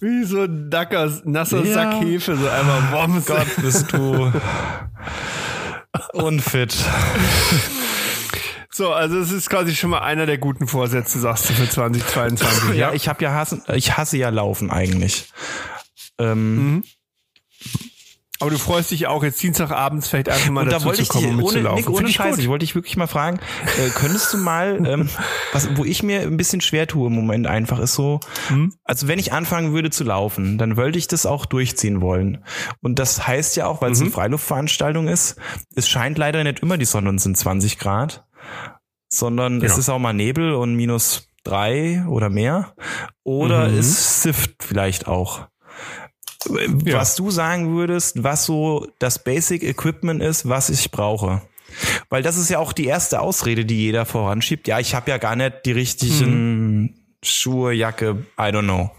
Wie 0.00 0.24
so 0.24 0.42
ein 0.42 0.68
nacker, 0.70 1.10
nasser 1.24 1.64
ja. 1.64 1.74
Sack 1.74 2.02
Hefe, 2.02 2.36
so 2.36 2.48
einmal, 2.48 2.82
boah, 2.90 3.22
Gott, 3.26 3.46
bist 3.62 3.92
du 3.92 4.32
unfit. 6.12 6.76
So, 8.74 8.92
also 8.92 9.20
es 9.20 9.30
ist 9.30 9.48
quasi 9.48 9.72
schon 9.76 9.90
mal 9.90 10.00
einer 10.00 10.26
der 10.26 10.36
guten 10.36 10.66
Vorsätze, 10.66 11.20
sagst 11.20 11.48
du, 11.48 11.52
für 11.52 11.70
2022. 11.70 12.70
ja, 12.70 12.74
ja 12.74 12.92
ich 12.92 13.08
habe 13.08 13.22
ja 13.22 13.32
hassen, 13.32 13.62
ich 13.72 13.96
hasse 13.96 14.16
ja 14.16 14.30
Laufen 14.30 14.72
eigentlich. 14.72 15.28
Ähm, 16.18 16.56
mhm. 16.56 16.84
Aber 18.40 18.50
du 18.50 18.58
freust 18.58 18.90
dich 18.90 19.06
auch 19.06 19.22
jetzt 19.22 19.40
Dienstagabends 19.40 20.08
vielleicht 20.08 20.28
einfach 20.28 20.50
mal 20.50 20.64
und 20.64 20.72
dazu 20.72 20.80
da 20.80 20.86
wollte 20.86 21.04
zu 21.04 21.08
kommen, 21.08 21.24
ich, 21.24 21.32
um 21.34 21.42
ohne, 21.44 21.74
Nick, 21.74 21.88
ohne 21.88 22.08
Scheiß, 22.08 22.36
ich 22.38 22.48
wollte 22.48 22.66
dich 22.66 22.74
wirklich 22.74 22.96
mal 22.96 23.06
fragen, 23.06 23.38
äh, 23.78 23.90
könntest 23.90 24.32
du 24.32 24.38
mal, 24.38 24.84
ähm, 24.84 25.08
was, 25.52 25.76
wo 25.76 25.84
ich 25.84 26.02
mir 26.02 26.22
ein 26.22 26.36
bisschen 26.36 26.60
schwer 26.60 26.88
tue 26.88 27.06
im 27.06 27.14
Moment 27.14 27.46
einfach, 27.46 27.78
ist 27.78 27.94
so, 27.94 28.18
mhm. 28.50 28.74
also 28.82 29.06
wenn 29.06 29.20
ich 29.20 29.32
anfangen 29.32 29.72
würde 29.72 29.90
zu 29.90 30.02
laufen, 30.02 30.58
dann 30.58 30.76
wollte 30.76 30.98
ich 30.98 31.06
das 31.06 31.26
auch 31.26 31.46
durchziehen 31.46 32.00
wollen. 32.00 32.44
Und 32.82 32.98
das 32.98 33.24
heißt 33.24 33.54
ja 33.54 33.66
auch, 33.66 33.80
weil 33.80 33.92
es 33.92 34.00
mhm. 34.00 34.06
eine 34.06 34.14
Freiluftveranstaltung 34.14 35.06
ist, 35.06 35.36
es 35.76 35.88
scheint 35.88 36.18
leider 36.18 36.42
nicht 36.42 36.58
immer 36.58 36.76
die 36.76 36.86
Sonne 36.86 37.10
und 37.10 37.20
sind 37.20 37.38
20 37.38 37.78
Grad 37.78 38.24
sondern 39.08 39.60
ja. 39.60 39.66
es 39.66 39.78
ist 39.78 39.88
auch 39.88 39.98
mal 39.98 40.12
Nebel 40.12 40.54
und 40.54 40.74
minus 40.74 41.30
drei 41.44 42.04
oder 42.08 42.30
mehr. 42.30 42.74
Oder 43.22 43.68
mhm. 43.68 43.78
es 43.78 44.22
sift 44.22 44.62
vielleicht 44.62 45.06
auch. 45.06 45.46
Ja. 46.84 46.98
Was 46.98 47.16
du 47.16 47.30
sagen 47.30 47.74
würdest, 47.74 48.22
was 48.22 48.44
so 48.44 48.86
das 48.98 49.22
Basic 49.22 49.62
Equipment 49.62 50.22
ist, 50.22 50.48
was 50.48 50.68
ich 50.68 50.90
brauche. 50.90 51.42
Weil 52.10 52.22
das 52.22 52.36
ist 52.36 52.50
ja 52.50 52.58
auch 52.58 52.72
die 52.72 52.84
erste 52.84 53.20
Ausrede, 53.20 53.64
die 53.64 53.78
jeder 53.78 54.04
voranschiebt. 54.04 54.68
Ja, 54.68 54.78
ich 54.78 54.94
habe 54.94 55.10
ja 55.10 55.18
gar 55.18 55.36
nicht 55.36 55.64
die 55.64 55.72
richtigen 55.72 56.80
mhm. 56.80 56.94
Schuhe, 57.22 57.72
Jacke, 57.72 58.26
I 58.38 58.42
don't 58.42 58.64
know. 58.64 58.90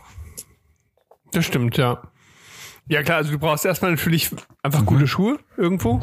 Das 1.31 1.45
stimmt, 1.45 1.77
ja. 1.77 2.01
Ja 2.87 3.03
klar, 3.03 3.17
also 3.17 3.31
du 3.31 3.39
brauchst 3.39 3.65
erstmal 3.65 3.91
natürlich 3.91 4.31
einfach 4.61 4.81
mhm. 4.81 4.85
gute 4.85 5.07
Schuhe 5.07 5.39
irgendwo. 5.57 6.01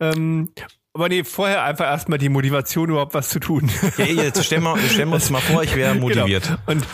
Ähm, 0.00 0.50
aber 0.96 1.10
nee, 1.10 1.24
vorher 1.24 1.62
einfach 1.62 1.84
erstmal 1.84 2.18
die 2.18 2.30
Motivation, 2.30 2.88
überhaupt 2.88 3.12
was 3.12 3.28
zu 3.28 3.38
tun. 3.38 3.70
Ja, 3.98 4.06
jetzt 4.06 4.42
stellen 4.42 4.62
wir, 4.62 4.78
stellen 4.78 5.10
wir 5.10 5.16
uns 5.16 5.28
mal 5.28 5.42
vor, 5.42 5.62
ich 5.62 5.76
wäre 5.76 5.92
genau. 5.92 6.06
motiviert. 6.06 6.44
Genau. 6.44 6.58
Und 6.66 6.86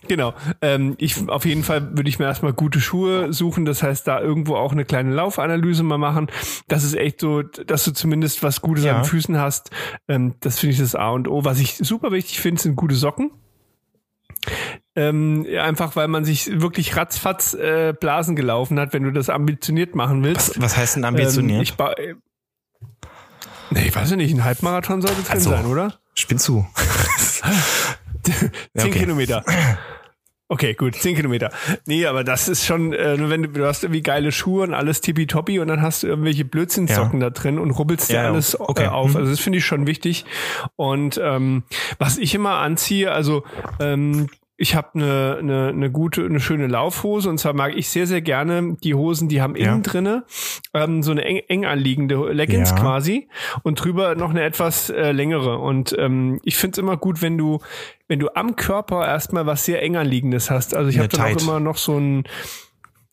genau, 0.08 0.34
ähm, 0.62 0.94
ich 0.98 1.28
auf 1.28 1.44
jeden 1.44 1.64
Fall 1.64 1.96
würde 1.96 2.08
ich 2.08 2.20
mir 2.20 2.26
erstmal 2.26 2.52
gute 2.52 2.80
Schuhe 2.80 3.32
suchen. 3.32 3.64
Das 3.64 3.82
heißt, 3.82 4.06
da 4.06 4.20
irgendwo 4.20 4.54
auch 4.54 4.70
eine 4.70 4.84
kleine 4.84 5.12
Laufanalyse 5.12 5.82
mal 5.82 5.98
machen. 5.98 6.28
Das 6.68 6.84
ist 6.84 6.94
echt 6.94 7.20
so, 7.20 7.42
dass 7.42 7.82
du 7.82 7.92
zumindest 7.92 8.44
was 8.44 8.60
Gutes 8.60 8.84
ja. 8.84 8.92
an 8.94 9.02
den 9.02 9.06
Füßen 9.06 9.36
hast. 9.38 9.70
Ähm, 10.06 10.36
das 10.38 10.60
finde 10.60 10.74
ich 10.74 10.78
das 10.78 10.94
A 10.94 11.10
und 11.10 11.26
O. 11.26 11.44
Was 11.44 11.58
ich 11.58 11.76
super 11.78 12.12
wichtig 12.12 12.40
finde, 12.40 12.62
sind 12.62 12.76
gute 12.76 12.94
Socken. 12.94 13.32
Ähm, 14.94 15.46
einfach 15.60 15.96
weil 15.96 16.08
man 16.08 16.24
sich 16.24 16.60
wirklich 16.60 16.96
ratzfatz 16.96 17.54
äh, 17.54 17.92
Blasen 17.98 18.36
gelaufen 18.36 18.78
hat, 18.78 18.92
wenn 18.92 19.02
du 19.02 19.10
das 19.10 19.28
ambitioniert 19.28 19.96
machen 19.96 20.22
willst. 20.22 20.50
Was, 20.50 20.62
was 20.62 20.76
heißt 20.76 20.96
denn 20.96 21.04
ambitioniert? 21.04 21.58
Ähm, 21.58 21.62
ich 21.62 21.76
Nee, 23.70 23.88
ich 23.88 23.96
weiß 23.96 24.12
nicht, 24.12 24.34
ein 24.34 24.44
Halbmarathon 24.44 25.02
sollte 25.02 25.22
drin 25.22 25.32
also, 25.32 25.50
sein, 25.50 25.66
oder? 25.66 25.94
Spinn 26.14 26.38
zu. 26.38 26.66
Zehn 28.22 28.50
okay. 28.76 28.90
Kilometer. 28.90 29.44
Okay, 30.48 30.74
gut, 30.74 30.94
zehn 30.94 31.16
Kilometer. 31.16 31.50
Nee, 31.86 32.06
aber 32.06 32.22
das 32.22 32.46
ist 32.46 32.64
schon, 32.64 32.92
äh, 32.92 33.28
wenn 33.28 33.42
du, 33.42 33.48
du 33.48 33.66
hast 33.66 33.82
irgendwie 33.82 34.02
geile 34.02 34.30
Schuhe 34.30 34.62
und 34.62 34.74
alles 34.74 35.00
tippitoppi 35.00 35.58
und 35.58 35.66
dann 35.66 35.82
hast 35.82 36.04
du 36.04 36.06
irgendwelche 36.06 36.44
Blödsinnsocken 36.44 37.20
ja. 37.20 37.30
da 37.30 37.40
drin 37.40 37.58
und 37.58 37.72
rubbelst 37.72 38.10
dir 38.10 38.16
ja, 38.16 38.26
alles 38.26 38.54
äh, 38.54 38.58
okay. 38.60 38.86
auf. 38.86 39.10
Mhm. 39.10 39.16
Also 39.16 39.30
das 39.30 39.40
finde 39.40 39.58
ich 39.58 39.66
schon 39.66 39.88
wichtig. 39.88 40.24
Und 40.76 41.20
ähm, 41.22 41.64
was 41.98 42.16
ich 42.16 42.32
immer 42.34 42.58
anziehe, 42.58 43.10
also 43.10 43.42
ähm, 43.80 44.28
ich 44.58 44.74
habe 44.74 44.88
eine, 44.94 45.36
eine, 45.38 45.68
eine 45.68 45.90
gute, 45.90 46.24
eine 46.24 46.40
schöne 46.40 46.66
Laufhose 46.66 47.28
und 47.28 47.38
zwar 47.38 47.52
mag 47.52 47.74
ich 47.76 47.88
sehr, 47.88 48.06
sehr 48.06 48.22
gerne 48.22 48.76
die 48.82 48.94
Hosen, 48.94 49.28
die 49.28 49.42
haben 49.42 49.54
innen 49.54 49.82
ja. 49.84 49.90
drinne 49.90 50.24
ähm, 50.72 51.02
so 51.02 51.10
eine 51.10 51.24
eng, 51.24 51.42
eng 51.48 51.66
anliegende 51.66 52.32
Leggings 52.32 52.70
ja. 52.70 52.76
quasi 52.76 53.28
und 53.62 53.82
drüber 53.82 54.14
noch 54.14 54.30
eine 54.30 54.42
etwas 54.42 54.88
äh, 54.88 55.12
längere. 55.12 55.58
Und 55.58 55.94
ähm, 55.98 56.40
ich 56.42 56.56
finde 56.56 56.72
es 56.72 56.78
immer 56.78 56.96
gut, 56.96 57.20
wenn 57.20 57.36
du, 57.36 57.60
wenn 58.08 58.18
du 58.18 58.28
am 58.34 58.56
Körper 58.56 59.06
erstmal 59.06 59.44
was 59.44 59.64
sehr 59.64 59.82
eng 59.82 59.96
anliegendes 59.96 60.50
hast. 60.50 60.74
Also 60.74 60.88
ich 60.88 60.98
habe 60.98 61.08
dann 61.08 61.20
auch 61.20 61.40
immer 61.40 61.60
noch 61.60 61.76
so 61.76 61.98
ein 61.98 62.24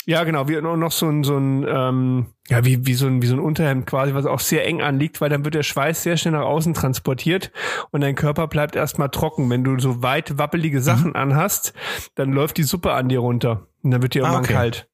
ja, 0.06 0.24
genau, 0.24 0.48
wie 0.50 0.60
noch 0.60 0.92
so 0.92 1.08
ein, 1.08 1.24
so 1.24 1.38
ein, 1.38 1.66
ähm, 1.68 2.26
ja, 2.50 2.66
wie, 2.66 2.86
wie 2.86 2.94
so 2.94 3.08
ein, 3.08 3.22
wie 3.22 3.28
so 3.28 3.36
ein 3.36 3.39
Unterhemd 3.39 3.86
quasi, 3.86 4.13
was 4.13 4.26
auch 4.26 4.42
sehr 4.42 4.66
eng 4.66 4.82
anliegt, 4.82 5.22
weil 5.22 5.30
dann 5.30 5.46
wird 5.46 5.56
der 5.56 5.63
Schweiß 5.63 6.04
sehr 6.04 6.18
schnell 6.18 6.34
nach 6.34 6.46
außen 6.46 6.74
transportiert 6.74 7.52
und 7.92 8.02
dein 8.02 8.16
Körper 8.16 8.48
bleibt 8.48 8.76
erstmal 8.76 9.10
trocken. 9.10 9.50
Wenn 9.50 9.63
du 9.63 9.80
so 9.80 10.02
weit 10.02 10.38
wappelige 10.38 10.80
mhm. 10.80 10.84
Sachen 10.84 11.10
mhm. 11.10 11.16
anhast, 11.16 11.74
dann 12.16 12.34
läuft 12.34 12.58
die 12.58 12.63
Suppe 12.63 12.92
an 12.92 13.08
dir 13.08 13.20
runter 13.20 13.68
und 13.82 13.92
dann 13.92 14.02
wird 14.02 14.13
dir 14.13 14.24
ah, 14.24 14.28
irgendwann 14.28 14.44
okay. 14.44 14.54
kalt. 14.54 14.89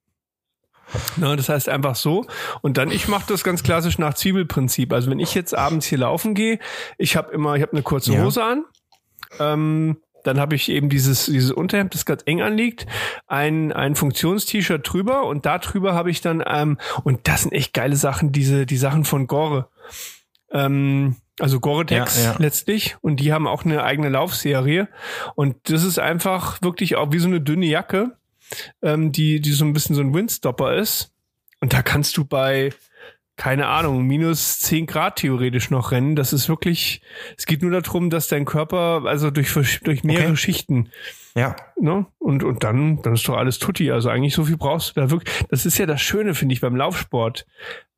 Na, 1.17 1.35
das 1.35 1.49
heißt 1.49 1.69
einfach 1.69 1.95
so. 1.95 2.25
Und 2.61 2.77
dann, 2.77 2.91
ich 2.91 3.07
mache 3.07 3.25
das 3.27 3.43
ganz 3.43 3.63
klassisch 3.63 3.99
nach 3.99 4.15
Zwiebelprinzip. 4.15 4.91
Also 4.91 5.09
wenn 5.11 5.19
ich 5.19 5.35
jetzt 5.35 5.55
abends 5.55 5.85
hier 5.85 5.99
laufen 5.99 6.33
gehe, 6.33 6.59
ich 6.97 7.15
habe 7.15 7.31
immer, 7.31 7.55
ich 7.55 7.61
habe 7.61 7.73
eine 7.73 7.83
kurze 7.83 8.19
Hose 8.21 8.39
ja. 8.39 8.51
an. 8.51 8.65
Ähm, 9.39 9.97
dann 10.23 10.39
habe 10.39 10.55
ich 10.55 10.69
eben 10.69 10.89
dieses, 10.89 11.25
dieses 11.25 11.51
Unterhemd, 11.51 11.93
das 11.93 12.05
ganz 12.05 12.23
eng 12.25 12.41
anliegt, 12.41 12.85
ein, 13.27 13.71
ein 13.71 13.95
Funktions-T-Shirt 13.95 14.81
drüber 14.83 15.25
und 15.25 15.45
da 15.45 15.59
drüber 15.59 15.93
habe 15.93 16.11
ich 16.11 16.21
dann, 16.21 16.43
ähm, 16.45 16.77
und 17.03 17.27
das 17.27 17.43
sind 17.43 17.51
echt 17.51 17.73
geile 17.73 17.95
Sachen, 17.95 18.31
diese, 18.31 18.65
die 18.65 18.77
Sachen 18.77 19.05
von 19.05 19.27
Gore. 19.27 19.67
Ähm, 20.51 21.15
also 21.39 21.59
Gore-Tex 21.59 22.17
ja, 22.17 22.31
ja. 22.31 22.35
letztlich. 22.37 22.97
Und 23.01 23.17
die 23.17 23.31
haben 23.31 23.47
auch 23.47 23.63
eine 23.63 23.83
eigene 23.83 24.09
Laufserie. 24.09 24.89
Und 25.35 25.55
das 25.69 25.83
ist 25.83 25.97
einfach 25.97 26.61
wirklich 26.61 26.95
auch 26.97 27.11
wie 27.11 27.19
so 27.19 27.27
eine 27.27 27.41
dünne 27.41 27.65
Jacke, 27.65 28.17
ähm, 28.81 29.11
die, 29.11 29.39
die 29.39 29.51
so 29.51 29.65
ein 29.65 29.73
bisschen 29.73 29.95
so 29.95 30.01
ein 30.01 30.13
Windstopper 30.13 30.75
ist. 30.75 31.13
Und 31.61 31.73
da 31.73 31.81
kannst 31.81 32.17
du 32.17 32.25
bei, 32.25 32.71
keine 33.39 33.67
Ahnung, 33.67 34.05
minus 34.05 34.59
zehn 34.59 34.85
Grad 34.85 35.15
theoretisch 35.15 35.69
noch 35.69 35.91
rennen. 35.91 36.17
Das 36.17 36.33
ist 36.33 36.49
wirklich, 36.49 37.01
es 37.37 37.45
geht 37.45 37.61
nur 37.61 37.71
darum, 37.71 38.09
dass 38.09 38.27
dein 38.27 38.43
Körper, 38.43 39.03
also 39.05 39.31
durch, 39.31 39.79
durch 39.81 40.03
mehrere 40.03 40.27
okay. 40.27 40.35
Schichten. 40.35 40.89
Ja. 41.35 41.55
Ne? 41.79 42.05
Und, 42.17 42.43
und 42.43 42.65
dann, 42.65 43.01
dann 43.01 43.13
ist 43.13 43.25
doch 43.29 43.37
alles 43.37 43.57
tutti. 43.57 43.91
Also 43.91 44.09
eigentlich 44.09 44.35
so 44.35 44.43
viel 44.43 44.57
brauchst 44.57 44.97
du 44.97 44.99
da 44.99 45.09
wirklich. 45.09 45.33
Das 45.47 45.65
ist 45.65 45.77
ja 45.77 45.85
das 45.85 46.01
Schöne, 46.01 46.35
finde 46.35 46.51
ich, 46.51 46.59
beim 46.59 46.75
Laufsport. 46.75 47.47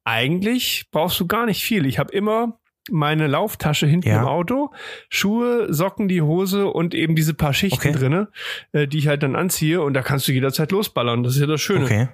Eigentlich 0.04 0.86
brauchst 0.92 1.20
du 1.20 1.26
gar 1.26 1.48
nicht 1.48 1.64
viel. 1.64 1.88
Ich 1.88 1.98
habe 1.98 2.14
immer 2.14 2.60
meine 2.92 3.26
Lauftasche 3.26 3.88
hinten 3.88 4.10
ja. 4.10 4.22
im 4.22 4.28
Auto, 4.28 4.72
Schuhe, 5.10 5.74
Socken, 5.74 6.08
die 6.08 6.22
Hose 6.22 6.68
und 6.68 6.94
eben 6.94 7.16
diese 7.16 7.34
paar 7.34 7.56
Schichten 7.56 7.90
okay. 7.90 7.98
drinne, 7.98 8.28
äh, 8.74 8.88
die 8.88 9.00
ich 9.00 9.08
halt 9.08 9.24
dann 9.24 9.36
anziehe 9.36 9.82
und 9.82 9.96
da 9.96 10.04
kannst 10.04 10.28
du 10.28 10.34
jederzeit 10.34 10.72
losballern. 10.72 11.24
Das 11.24 11.34
ist 11.34 11.42
ja 11.42 11.48
das 11.48 11.62
Schöne. 11.62 11.86
Okay. 11.86 12.10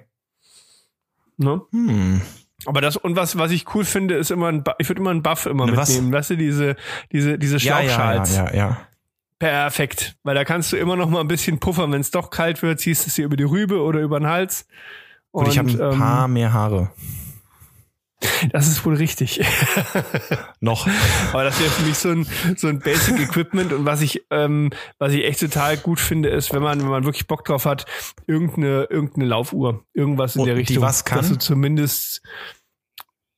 Ne? 1.36 1.60
Hm. 1.72 2.22
Aber 2.66 2.80
das 2.80 2.96
und 2.96 3.16
was 3.16 3.38
was 3.38 3.50
ich 3.50 3.74
cool 3.74 3.84
finde, 3.84 4.16
ist 4.16 4.30
immer 4.30 4.48
ein 4.48 4.64
ich 4.78 4.88
würde 4.88 5.00
immer 5.00 5.10
einen 5.10 5.22
Buff 5.22 5.46
immer 5.46 5.64
was? 5.76 5.90
mitnehmen, 5.90 6.12
weißt 6.12 6.30
du, 6.30 6.36
diese 6.36 6.76
diese 7.12 7.38
diese 7.38 7.60
Schlauchschals. 7.60 8.36
Ja, 8.36 8.44
ja, 8.46 8.50
ja, 8.50 8.56
ja, 8.56 8.68
ja. 8.70 8.80
Perfekt, 9.38 10.16
weil 10.24 10.34
da 10.34 10.44
kannst 10.44 10.72
du 10.72 10.76
immer 10.76 10.96
noch 10.96 11.08
mal 11.08 11.20
ein 11.20 11.28
bisschen 11.28 11.60
puffern, 11.60 11.92
wenn 11.92 12.00
es 12.00 12.10
doch 12.10 12.30
kalt 12.30 12.60
wird, 12.62 12.80
ziehst 12.80 13.06
du 13.06 13.08
es 13.08 13.14
dir 13.14 13.24
über 13.24 13.36
die 13.36 13.44
Rübe 13.44 13.80
oder 13.82 14.00
über 14.00 14.18
den 14.18 14.26
Hals. 14.26 14.66
Und, 15.30 15.44
und 15.44 15.52
ich 15.52 15.58
habe 15.58 15.70
ein 15.70 15.92
ähm, 15.92 15.98
paar 15.98 16.26
mehr 16.26 16.52
Haare. 16.52 16.90
Das 18.50 18.68
ist 18.68 18.84
wohl 18.84 18.94
richtig. 18.94 19.40
Noch. 20.60 20.88
Aber 21.32 21.44
das 21.44 21.60
wäre 21.60 21.70
für 21.70 21.82
mich 21.84 21.98
so 21.98 22.10
ein, 22.10 22.26
so 22.56 22.68
ein 22.68 22.80
Basic 22.80 23.18
Equipment 23.20 23.72
und 23.72 23.84
was 23.84 24.00
ich, 24.00 24.24
ähm, 24.30 24.70
was 24.98 25.12
ich 25.12 25.24
echt 25.24 25.40
total 25.40 25.76
gut 25.76 26.00
finde, 26.00 26.28
ist, 26.28 26.52
wenn 26.52 26.62
man, 26.62 26.80
wenn 26.80 26.88
man 26.88 27.04
wirklich 27.04 27.26
Bock 27.26 27.44
drauf 27.44 27.64
hat, 27.64 27.86
irgendeine, 28.26 28.84
irgendeine 28.90 29.26
Laufuhr, 29.26 29.84
irgendwas 29.94 30.34
in 30.34 30.42
und 30.42 30.46
der 30.46 30.56
Richtung. 30.56 30.76
Die 30.76 30.82
was 30.82 31.04
kann? 31.04 31.18
Dass 31.18 31.28
du 31.28 31.38
zumindest, 31.38 32.22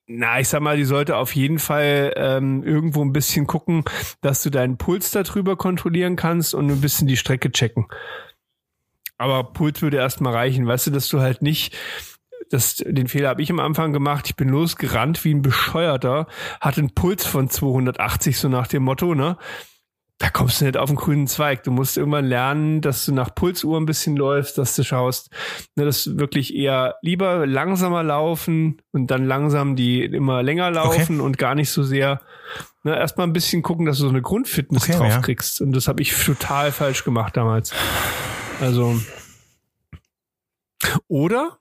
Na, 0.06 0.40
ich 0.40 0.48
sag 0.48 0.60
mal, 0.60 0.76
die 0.76 0.84
sollte 0.84 1.16
auf 1.16 1.34
jeden 1.34 1.58
Fall 1.58 2.14
ähm, 2.16 2.62
irgendwo 2.62 3.02
ein 3.02 3.12
bisschen 3.12 3.46
gucken, 3.46 3.84
dass 4.22 4.42
du 4.42 4.50
deinen 4.50 4.78
Puls 4.78 5.10
darüber 5.10 5.56
kontrollieren 5.56 6.16
kannst 6.16 6.54
und 6.54 6.70
ein 6.70 6.80
bisschen 6.80 7.06
die 7.06 7.16
Strecke 7.16 7.52
checken. 7.52 7.86
Aber 9.18 9.44
Puls 9.44 9.82
würde 9.82 9.98
erstmal 9.98 10.32
reichen, 10.32 10.66
weißt 10.66 10.86
du, 10.86 10.90
dass 10.92 11.08
du 11.08 11.20
halt 11.20 11.42
nicht 11.42 11.76
das, 12.50 12.82
den 12.84 13.06
Fehler 13.06 13.30
habe 13.30 13.42
ich 13.42 13.50
am 13.50 13.60
Anfang 13.60 13.92
gemacht. 13.92 14.26
Ich 14.26 14.36
bin 14.36 14.48
losgerannt 14.48 15.24
wie 15.24 15.32
ein 15.32 15.40
Bescheuerter, 15.40 16.26
hatte 16.60 16.80
einen 16.80 16.94
Puls 16.94 17.24
von 17.24 17.48
280, 17.48 18.36
so 18.38 18.48
nach 18.48 18.66
dem 18.66 18.82
Motto, 18.82 19.14
ne? 19.14 19.38
Da 20.18 20.28
kommst 20.28 20.60
du 20.60 20.66
nicht 20.66 20.76
auf 20.76 20.90
den 20.90 20.96
grünen 20.96 21.28
Zweig. 21.28 21.62
Du 21.62 21.70
musst 21.70 21.96
irgendwann 21.96 22.26
lernen, 22.26 22.82
dass 22.82 23.06
du 23.06 23.14
nach 23.14 23.34
Pulsuhr 23.34 23.80
ein 23.80 23.86
bisschen 23.86 24.16
läufst, 24.16 24.58
dass 24.58 24.76
du 24.76 24.84
schaust, 24.84 25.30
ne, 25.76 25.86
dass 25.86 26.18
wirklich 26.18 26.54
eher 26.54 26.96
lieber 27.00 27.46
langsamer 27.46 28.02
laufen 28.02 28.82
und 28.90 29.10
dann 29.10 29.24
langsam 29.24 29.76
die 29.76 30.04
immer 30.04 30.42
länger 30.42 30.70
laufen 30.72 31.20
okay. 31.20 31.26
und 31.26 31.38
gar 31.38 31.54
nicht 31.54 31.70
so 31.70 31.82
sehr. 31.82 32.20
Ne, 32.82 32.96
erstmal 32.96 33.28
ein 33.28 33.32
bisschen 33.32 33.62
gucken, 33.62 33.86
dass 33.86 33.96
du 33.96 34.02
so 34.02 34.08
eine 34.10 34.20
Grundfitness 34.20 34.82
okay, 34.82 34.98
drauf 34.98 35.08
ja. 35.08 35.20
kriegst. 35.20 35.62
Und 35.62 35.72
das 35.72 35.88
habe 35.88 36.02
ich 36.02 36.12
total 36.12 36.70
falsch 36.70 37.02
gemacht 37.02 37.34
damals. 37.38 37.72
Also. 38.60 39.00
Oder 41.08 41.59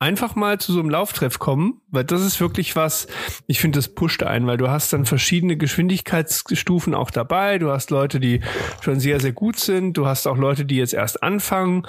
einfach 0.00 0.34
mal 0.34 0.58
zu 0.58 0.72
so 0.72 0.80
einem 0.80 0.90
Lauftreff 0.90 1.38
kommen, 1.38 1.82
weil 1.88 2.04
das 2.04 2.22
ist 2.22 2.40
wirklich 2.40 2.74
was, 2.74 3.06
ich 3.46 3.60
finde, 3.60 3.78
das 3.78 3.94
pusht 3.94 4.22
ein, 4.22 4.46
weil 4.46 4.56
du 4.56 4.68
hast 4.68 4.92
dann 4.92 5.04
verschiedene 5.04 5.56
Geschwindigkeitsstufen 5.56 6.94
auch 6.94 7.10
dabei. 7.10 7.58
Du 7.58 7.70
hast 7.70 7.90
Leute, 7.90 8.18
die 8.18 8.40
schon 8.80 8.98
sehr, 8.98 9.20
sehr 9.20 9.32
gut 9.32 9.58
sind. 9.58 9.92
Du 9.92 10.06
hast 10.06 10.26
auch 10.26 10.38
Leute, 10.38 10.64
die 10.64 10.76
jetzt 10.76 10.94
erst 10.94 11.22
anfangen. 11.22 11.86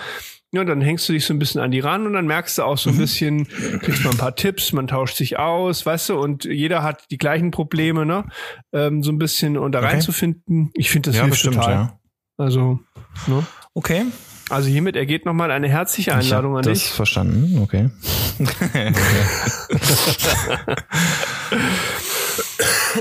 Ja, 0.53 0.65
dann 0.65 0.81
hängst 0.81 1.07
du 1.07 1.13
dich 1.13 1.25
so 1.25 1.33
ein 1.33 1.39
bisschen 1.39 1.61
an 1.61 1.71
die 1.71 1.79
ran 1.79 2.05
und 2.05 2.11
dann 2.11 2.27
merkst 2.27 2.57
du 2.57 2.63
auch 2.63 2.77
so 2.77 2.89
ein 2.89 2.95
mhm. 2.97 2.99
bisschen, 2.99 3.47
kriegst 3.79 4.03
mal 4.03 4.11
ein 4.11 4.17
paar 4.17 4.35
Tipps, 4.35 4.73
man 4.73 4.87
tauscht 4.87 5.15
sich 5.15 5.39
aus, 5.39 5.85
weißt 5.85 6.09
du, 6.09 6.19
und 6.19 6.43
jeder 6.43 6.83
hat 6.83 7.05
die 7.09 7.17
gleichen 7.17 7.51
Probleme, 7.51 8.05
ne? 8.05 8.25
Ähm, 8.73 9.01
so 9.01 9.13
ein 9.13 9.17
bisschen 9.17 9.57
und 9.57 9.71
da 9.71 9.79
okay. 9.79 9.87
reinzufinden. 9.87 10.71
Ich 10.73 10.91
finde 10.91 11.11
das 11.11 11.15
ja, 11.15 11.23
hilft 11.23 11.35
bestimmt, 11.35 11.55
total. 11.55 11.73
Ja. 11.73 11.99
Also, 12.35 12.81
ne? 13.27 13.45
Okay. 13.73 14.03
Also 14.51 14.67
hiermit 14.67 14.97
ergeht 14.97 15.25
nochmal 15.25 15.49
eine 15.49 15.69
herzliche 15.69 16.13
Einladung 16.13 16.57
an 16.57 16.63
das 16.63 16.73
dich. 16.73 16.87
Das 16.87 16.95
verstanden, 16.95 17.59
okay. 17.59 17.89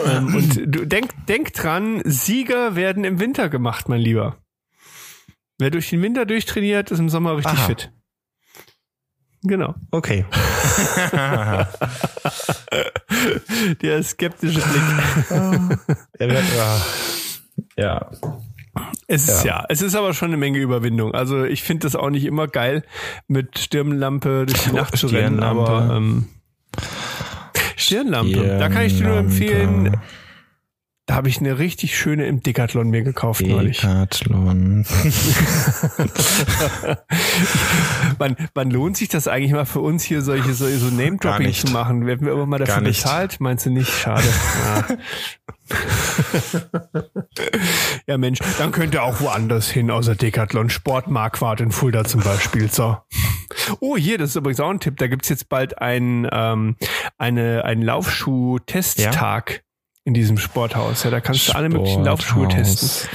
ähm, 0.06 0.36
und 0.36 0.60
du 0.66 0.86
denk, 0.86 1.10
denk 1.26 1.52
dran, 1.54 2.02
Sieger 2.04 2.76
werden 2.76 3.02
im 3.02 3.18
Winter 3.18 3.48
gemacht, 3.48 3.88
mein 3.88 4.00
Lieber. 4.00 4.36
Wer 5.58 5.70
durch 5.70 5.90
den 5.90 6.02
Winter 6.02 6.24
durchtrainiert, 6.24 6.92
ist 6.92 7.00
im 7.00 7.08
Sommer 7.08 7.36
richtig 7.36 7.58
Aha. 7.58 7.66
fit. 7.66 7.90
Genau. 9.42 9.74
Okay. 9.90 10.24
Der 13.82 14.04
skeptische 14.04 14.60
Blick. 14.60 14.82
ja. 17.76 18.08
Es 19.06 19.28
ist 19.28 19.44
ja. 19.44 19.60
ja, 19.60 19.64
es 19.68 19.82
ist 19.82 19.94
aber 19.94 20.14
schon 20.14 20.28
eine 20.28 20.36
Menge 20.36 20.58
Überwindung. 20.58 21.14
Also 21.14 21.44
ich 21.44 21.62
finde 21.62 21.86
das 21.86 21.96
auch 21.96 22.10
nicht 22.10 22.24
immer 22.24 22.46
geil, 22.46 22.84
mit 23.26 23.58
Stirnlampe 23.58 24.46
durch 24.46 24.62
die 24.64 24.72
Nacht 24.72 24.96
zu 24.96 25.08
rennen, 25.08 25.42
aber 25.42 25.96
ähm, 25.96 26.26
Stirnlampe. 27.76 28.30
Stirnlampe. 28.30 28.58
Da 28.58 28.68
kann 28.68 28.86
ich 28.86 28.96
dir 28.96 29.08
nur 29.08 29.16
empfehlen, 29.16 29.96
da 31.10 31.16
habe 31.16 31.28
ich 31.28 31.40
eine 31.40 31.58
richtig 31.58 31.98
schöne 31.98 32.26
im 32.26 32.40
Decathlon 32.40 32.88
mir 32.88 33.02
gekauft 33.02 33.40
neulich. 33.40 33.80
Decathlon. 33.80 34.86
wann, 38.16 38.36
wann 38.54 38.70
lohnt 38.70 38.96
sich 38.96 39.08
das 39.08 39.26
eigentlich 39.26 39.50
mal 39.50 39.64
für 39.64 39.80
uns 39.80 40.04
hier 40.04 40.22
solche 40.22 40.54
so, 40.54 40.68
so 40.68 40.86
Name-Dropping 40.86 41.52
zu 41.52 41.72
machen? 41.72 42.06
Werden 42.06 42.24
wir 42.24 42.32
aber 42.32 42.46
mal 42.46 42.58
dafür 42.58 42.84
bezahlt? 42.84 43.40
Meinst 43.40 43.66
du 43.66 43.70
nicht? 43.70 43.90
Schade. 43.90 44.22
Ja. 45.70 47.02
ja 48.06 48.18
Mensch, 48.18 48.40
dann 48.58 48.72
könnt 48.72 48.92
ihr 48.94 49.04
auch 49.04 49.20
woanders 49.20 49.70
hin, 49.70 49.90
außer 49.90 50.16
Decathlon. 50.16 50.68
Sportmarquardt 50.68 51.60
in 51.60 51.70
Fulda 51.70 52.04
zum 52.04 52.22
Beispiel. 52.22 52.68
So. 52.70 52.98
Oh, 53.78 53.96
hier, 53.96 54.18
das 54.18 54.30
ist 54.30 54.36
übrigens 54.36 54.58
auch 54.60 54.70
ein 54.70 54.80
Tipp. 54.80 54.96
Da 54.96 55.06
gibt's 55.06 55.28
jetzt 55.28 55.48
bald 55.48 55.78
ein, 55.78 56.28
ähm, 56.32 56.76
eine, 57.18 57.64
einen 57.64 57.82
Laufschuh-Testtag. 57.82 59.50
Ja? 59.50 59.69
In 60.10 60.14
diesem 60.14 60.38
Sporthaus. 60.38 61.04
Ja, 61.04 61.10
da 61.10 61.20
kannst 61.20 61.46
du 61.48 61.52
alle 61.52 61.68
möglichen 61.68 62.02
Laufschuhe 62.02 62.48
testen. 62.48 62.88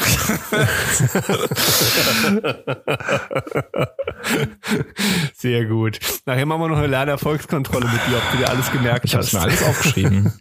Sehr 5.35 5.65
gut. 5.65 5.99
Nachher 6.25 6.45
machen 6.45 6.61
wir 6.61 6.69
noch 6.69 6.77
eine 6.77 6.87
Lernerfolgskontrolle 6.87 7.87
mit 7.87 7.99
dir, 8.07 8.15
ob 8.15 8.31
du 8.31 8.37
dir 8.37 8.49
alles 8.49 8.71
gemerkt 8.71 9.03
ich 9.03 9.13
hast. 9.13 9.33
Ich 9.33 9.33
habe 9.33 9.47
mir 9.47 9.51
alles 9.51 9.63
aufgeschrieben. 9.63 10.39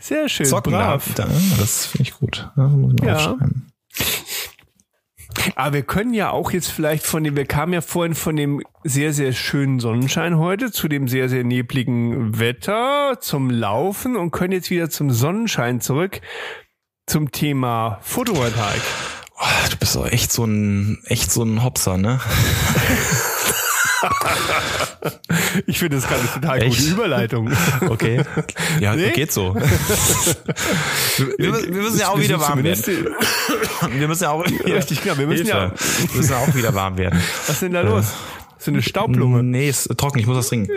Sehr 0.00 0.28
schön. 0.28 0.46
Zocken 0.46 0.72
brav. 0.72 1.04
Das 1.58 1.86
finde 1.86 2.02
ich 2.02 2.14
gut. 2.14 2.48
Das 2.54 2.70
muss 2.70 2.94
ich 2.96 3.04
ja. 3.04 3.36
Aber 5.56 5.74
wir 5.74 5.82
können 5.82 6.14
ja 6.14 6.30
auch 6.30 6.50
jetzt 6.50 6.70
vielleicht 6.70 7.04
von 7.04 7.24
dem, 7.24 7.36
wir 7.36 7.46
kamen 7.46 7.72
ja 7.72 7.80
vorhin 7.80 8.14
von 8.14 8.36
dem 8.36 8.62
sehr, 8.82 9.12
sehr 9.12 9.32
schönen 9.32 9.80
Sonnenschein 9.80 10.38
heute 10.38 10.72
zu 10.72 10.88
dem 10.88 11.08
sehr, 11.08 11.28
sehr 11.28 11.44
nebligen 11.44 12.38
Wetter, 12.38 13.18
zum 13.20 13.50
Laufen 13.50 14.16
und 14.16 14.30
können 14.30 14.52
jetzt 14.52 14.70
wieder 14.70 14.90
zum 14.90 15.10
Sonnenschein 15.10 15.80
zurück 15.80 16.20
zum 17.06 17.32
Thema 17.32 17.98
Photovoltaik. 18.02 18.80
Oh, 19.38 19.68
du 19.70 19.76
bist 19.76 19.96
doch 19.96 20.06
echt 20.06 20.32
so 20.32 20.44
ein, 20.44 21.02
echt 21.06 21.30
so 21.30 21.42
ein 21.42 21.62
Hopser, 21.62 21.98
ne? 21.98 22.20
ich 25.66 25.78
finde, 25.78 25.96
das 25.96 26.04
ist 26.04 26.12
eine 26.12 26.28
total 26.42 26.62
Echt? 26.62 26.78
gute 26.78 26.90
Überleitung. 26.90 27.52
Okay. 27.88 28.22
Ja, 28.80 28.96
nee? 28.96 29.10
geht 29.10 29.32
so. 29.32 29.54
Wir, 29.54 29.68
wir, 31.38 31.82
müssen 31.82 31.98
ja 31.98 32.08
auch 32.08 32.18
wieder 32.18 32.40
warm 32.40 32.62
werden. 32.62 32.82
Wir 33.90 34.08
müssen 34.08 34.22
ja 34.24 34.30
auch, 34.30 34.44
ja, 34.66 34.74
richtig 34.74 35.00
klar, 35.02 35.18
wir 35.18 35.26
müssen 35.26 35.46
ja, 35.46 35.72
wir 35.72 36.16
müssen 36.16 36.34
auch 36.34 36.54
wieder 36.54 36.74
warm 36.74 36.96
werden. 36.96 37.20
Was 37.46 37.50
ist 37.50 37.62
denn 37.62 37.72
da 37.72 37.82
los? 37.82 38.12
So 38.58 38.70
eine 38.70 38.82
Staublunge? 38.82 39.42
Nee, 39.42 39.68
ist 39.68 39.88
trocken, 39.96 40.18
ich 40.18 40.26
muss 40.26 40.36
das 40.36 40.48
trinken. 40.48 40.72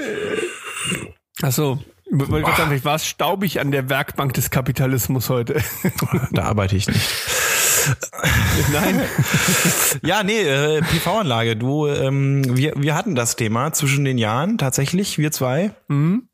Ach 1.42 1.52
so. 1.52 1.80
Vielleicht 2.10 2.86
war 2.86 2.96
es 2.96 3.06
staubig 3.06 3.60
an 3.60 3.72
der 3.72 3.90
Werkbank 3.90 4.34
des 4.34 4.50
Kapitalismus 4.50 5.30
heute. 5.30 5.62
Da 6.32 6.44
arbeite 6.44 6.76
ich 6.78 6.88
nicht. 6.88 7.02
Nein. 8.72 9.02
ja, 10.04 10.24
nee, 10.24 10.42
äh, 10.42 10.82
PV-Anlage. 10.82 11.56
Du, 11.56 11.88
ähm, 11.88 12.44
wir, 12.58 12.74
wir 12.76 12.96
hatten 12.96 13.16
das 13.16 13.36
Thema 13.36 13.74
zwischen 13.74 14.06
den 14.06 14.18
Jahren 14.18 14.58
tatsächlich, 14.58 15.18
wir 15.18 15.32
zwei. 15.32 15.72
Mhm. 15.88 16.30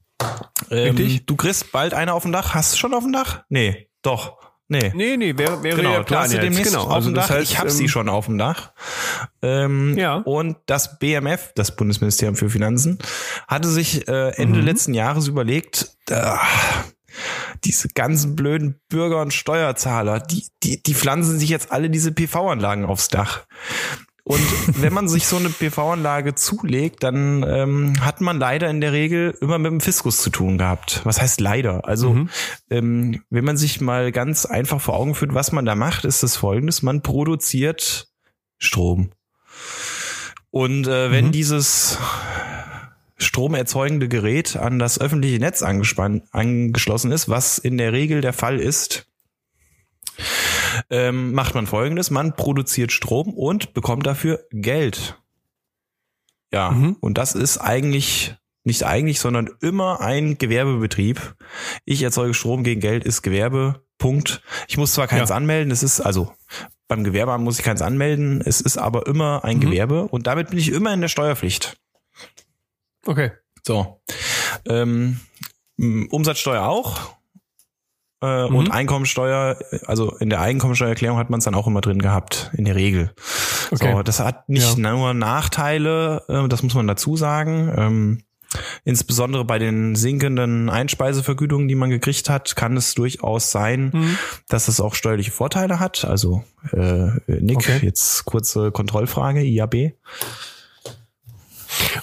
Ähm, 0.70 0.96
Richtig. 0.96 1.26
Du 1.26 1.36
kriegst 1.36 1.72
bald 1.72 1.94
eine 1.94 2.14
auf 2.14 2.24
dem 2.24 2.32
Dach. 2.32 2.54
Hast 2.54 2.74
du 2.74 2.78
schon 2.78 2.94
auf 2.94 3.04
dem 3.04 3.14
Dach? 3.14 3.44
Nee, 3.50 3.90
doch. 4.02 4.38
Nee. 4.70 4.92
Nee, 4.96 5.18
nee, 5.18 5.38
wäre 5.38 5.62
wäre 5.62 5.76
genau, 5.78 5.92
der 5.92 6.04
Plan 6.04 6.32
du 6.32 6.40
demnächst 6.40 6.72
genau. 6.72 6.86
auf 6.86 6.92
also 6.92 7.10
dem 7.10 7.16
Dach. 7.16 7.30
Heißt, 7.30 7.44
ich 7.44 7.60
habe 7.60 7.70
ähm, 7.70 7.76
sie 7.76 7.90
schon 7.90 8.10
auf 8.10 8.26
dem 8.26 8.38
Dach. 8.38 8.72
Ähm, 9.42 9.98
ja. 9.98 10.16
Und 10.16 10.58
das 10.66 10.98
BMF, 11.00 11.52
das 11.56 11.76
Bundesministerium 11.76 12.36
für 12.36 12.50
Finanzen, 12.50 12.98
hatte 13.48 13.68
sich 13.68 14.08
äh, 14.08 14.30
Ende 14.30 14.60
mhm. 14.60 14.66
letzten 14.66 14.94
Jahres 14.94 15.28
überlegt, 15.28 15.90
äh, 16.10 16.32
diese 17.64 17.88
ganzen 17.90 18.36
blöden 18.36 18.80
Bürger 18.90 19.22
und 19.22 19.34
Steuerzahler, 19.34 20.20
die, 20.20 20.48
die, 20.64 20.82
die 20.82 20.94
pflanzen 20.94 21.40
sich 21.40 21.50
jetzt 21.50 21.72
alle 21.72 21.90
diese 21.90 22.12
PV-Anlagen 22.12 22.86
aufs 22.86 23.08
Dach. 23.08 23.46
Und 24.24 24.42
wenn 24.82 24.94
man 24.94 25.10
sich 25.10 25.28
so 25.28 25.36
eine 25.36 25.50
PV-Anlage 25.50 26.36
zulegt, 26.36 27.04
dann 27.04 27.44
ähm, 27.44 27.94
hat 28.00 28.22
man 28.22 28.40
leider 28.40 28.70
in 28.70 28.82
der 28.82 28.94
Regel 28.94 29.38
immer 29.42 29.58
mit 29.60 29.72
dem 29.72 29.82
Fiskus 29.82 30.22
zu 30.22 30.30
tun 30.30 30.58
gehabt. 30.58 31.02
Was 31.04 31.22
heißt 31.22 31.42
leider? 31.42 31.86
Also 31.88 32.14
mhm. 32.14 32.30
ähm, 32.70 33.22
wenn 33.30 33.44
man 33.44 33.58
sich 33.58 33.82
mal 33.82 34.12
ganz 34.12 34.46
einfach 34.46 34.80
vor 34.80 34.96
Augen 34.96 35.16
führt, 35.16 35.34
was 35.34 35.52
man 35.52 35.66
da 35.66 35.76
macht, 35.76 36.06
ist 36.06 36.24
das 36.24 36.38
folgendes. 36.38 36.82
Man 36.82 37.02
produziert 37.02 38.08
Strom. 38.58 39.12
Und 40.52 40.88
äh, 40.88 41.12
wenn 41.12 41.28
mhm. 41.28 41.32
dieses 41.32 41.98
stromerzeugende 43.24 44.08
Gerät 44.08 44.56
an 44.56 44.80
das 44.80 45.00
öffentliche 45.00 45.40
Netz 45.40 45.62
angeschlossen 45.64 47.12
ist, 47.12 47.30
was 47.30 47.58
in 47.58 47.78
der 47.78 47.94
Regel 47.94 48.22
der 48.22 48.34
Fall 48.34 48.60
ist, 48.60 49.08
ähm, 50.90 51.34
macht 51.34 51.56
man 51.56 51.68
folgendes, 51.68 52.12
man 52.12 52.36
produziert 52.36 52.92
Strom 52.92 53.34
und 53.34 53.74
bekommt 53.74 54.06
dafür 54.06 54.46
Geld. 54.52 55.20
Ja, 56.52 56.72
mhm. 56.72 56.98
und 57.00 57.18
das 57.18 57.34
ist 57.34 57.58
eigentlich 57.58 58.36
nicht 58.64 58.84
eigentlich, 58.84 59.20
sondern 59.20 59.50
immer 59.62 60.00
ein 60.00 60.38
Gewerbebetrieb. 60.38 61.36
Ich 61.84 62.02
erzeuge 62.02 62.34
Strom 62.34 62.64
gegen 62.64 62.80
Geld 62.80 63.04
ist 63.04 63.22
Gewerbe. 63.22 63.84
Punkt. 63.98 64.42
Ich 64.68 64.78
muss 64.78 64.94
zwar 64.94 65.08
keins 65.08 65.30
ja. 65.30 65.36
anmelden, 65.36 65.72
es 65.72 65.84
ist 65.84 66.02
also 66.02 66.34
beim 66.88 67.04
Gewerbeamt 67.04 67.44
muss 67.44 67.58
ich 67.58 67.66
keins 67.66 67.82
anmelden, 67.82 68.42
es 68.46 68.62
ist 68.62 68.78
aber 68.78 69.08
immer 69.08 69.44
ein 69.44 69.58
mhm. 69.58 69.62
Gewerbe 69.62 70.08
und 70.08 70.28
damit 70.28 70.50
bin 70.50 70.60
ich 70.60 70.70
immer 70.70 70.94
in 70.94 71.02
der 71.02 71.08
Steuerpflicht. 71.08 71.78
Okay. 73.06 73.32
So. 73.66 74.02
Ähm, 74.68 75.20
Umsatzsteuer 75.78 76.64
auch. 76.64 77.16
Äh, 78.22 78.48
mhm. 78.48 78.56
Und 78.56 78.72
Einkommensteuer, 78.72 79.58
also 79.86 80.16
in 80.18 80.30
der 80.30 80.40
Einkommensteuererklärung 80.40 81.18
hat 81.18 81.30
man 81.30 81.40
es 81.40 81.46
dann 81.46 81.56
auch 81.56 81.68
immer 81.68 81.82
drin 81.82 82.02
gehabt, 82.02 82.52
in 82.54 82.64
der 82.64 82.76
Regel. 82.76 83.12
Okay. 83.72 83.92
So, 83.92 84.02
das 84.04 84.20
hat 84.22 84.48
nicht 84.48 84.78
ja. 84.78 84.92
nur 84.92 85.14
Nachteile, 85.14 86.24
äh, 86.30 86.48
das 86.48 86.64
muss 86.64 86.74
man 86.74 86.88
dazu 86.88 87.18
sagen. 87.18 87.74
Ähm, 87.76 88.24
insbesondere 88.86 89.44
bei 89.44 89.60
den 89.60 89.96
sinkenden 89.96 90.70
Einspeisevergütungen, 90.70 91.68
die 91.68 91.76
man 91.76 91.90
gekriegt 91.90 92.30
hat, 92.30 92.56
kann 92.56 92.78
es 92.78 92.94
durchaus 92.94 93.52
sein, 93.52 93.92
mhm. 93.94 94.18
dass 94.48 94.70
es 94.70 94.80
auch 94.80 94.96
steuerliche 94.96 95.32
Vorteile 95.32 95.80
hat. 95.80 96.06
Also 96.06 96.44
äh, 96.72 97.10
Nick, 97.28 97.58
okay. 97.58 97.80
jetzt 97.82 98.24
kurze 98.24 98.72
Kontrollfrage, 98.72 99.42
IAB. 99.42 99.94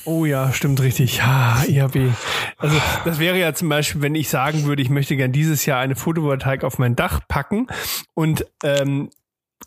Oh 0.05 0.25
ja, 0.25 0.53
stimmt 0.53 0.81
richtig. 0.81 1.19
Ja, 1.19 1.63
IAB. 1.67 2.13
Also 2.59 2.77
das 3.05 3.19
wäre 3.19 3.39
ja 3.39 3.55
zum 3.55 3.69
Beispiel, 3.69 4.03
wenn 4.03 4.15
ich 4.15 4.29
sagen 4.29 4.65
würde, 4.65 4.83
ich 4.83 4.91
möchte 4.91 5.17
gern 5.17 5.33
dieses 5.33 5.67
Jahr 5.67 5.81
eine 5.81 5.97
Photovoltaik 5.97 6.65
auf 6.65 6.79
mein 6.79 6.97
Dach 6.97 7.21
packen 7.29 7.67
und 8.15 8.47
ähm, 8.63 9.11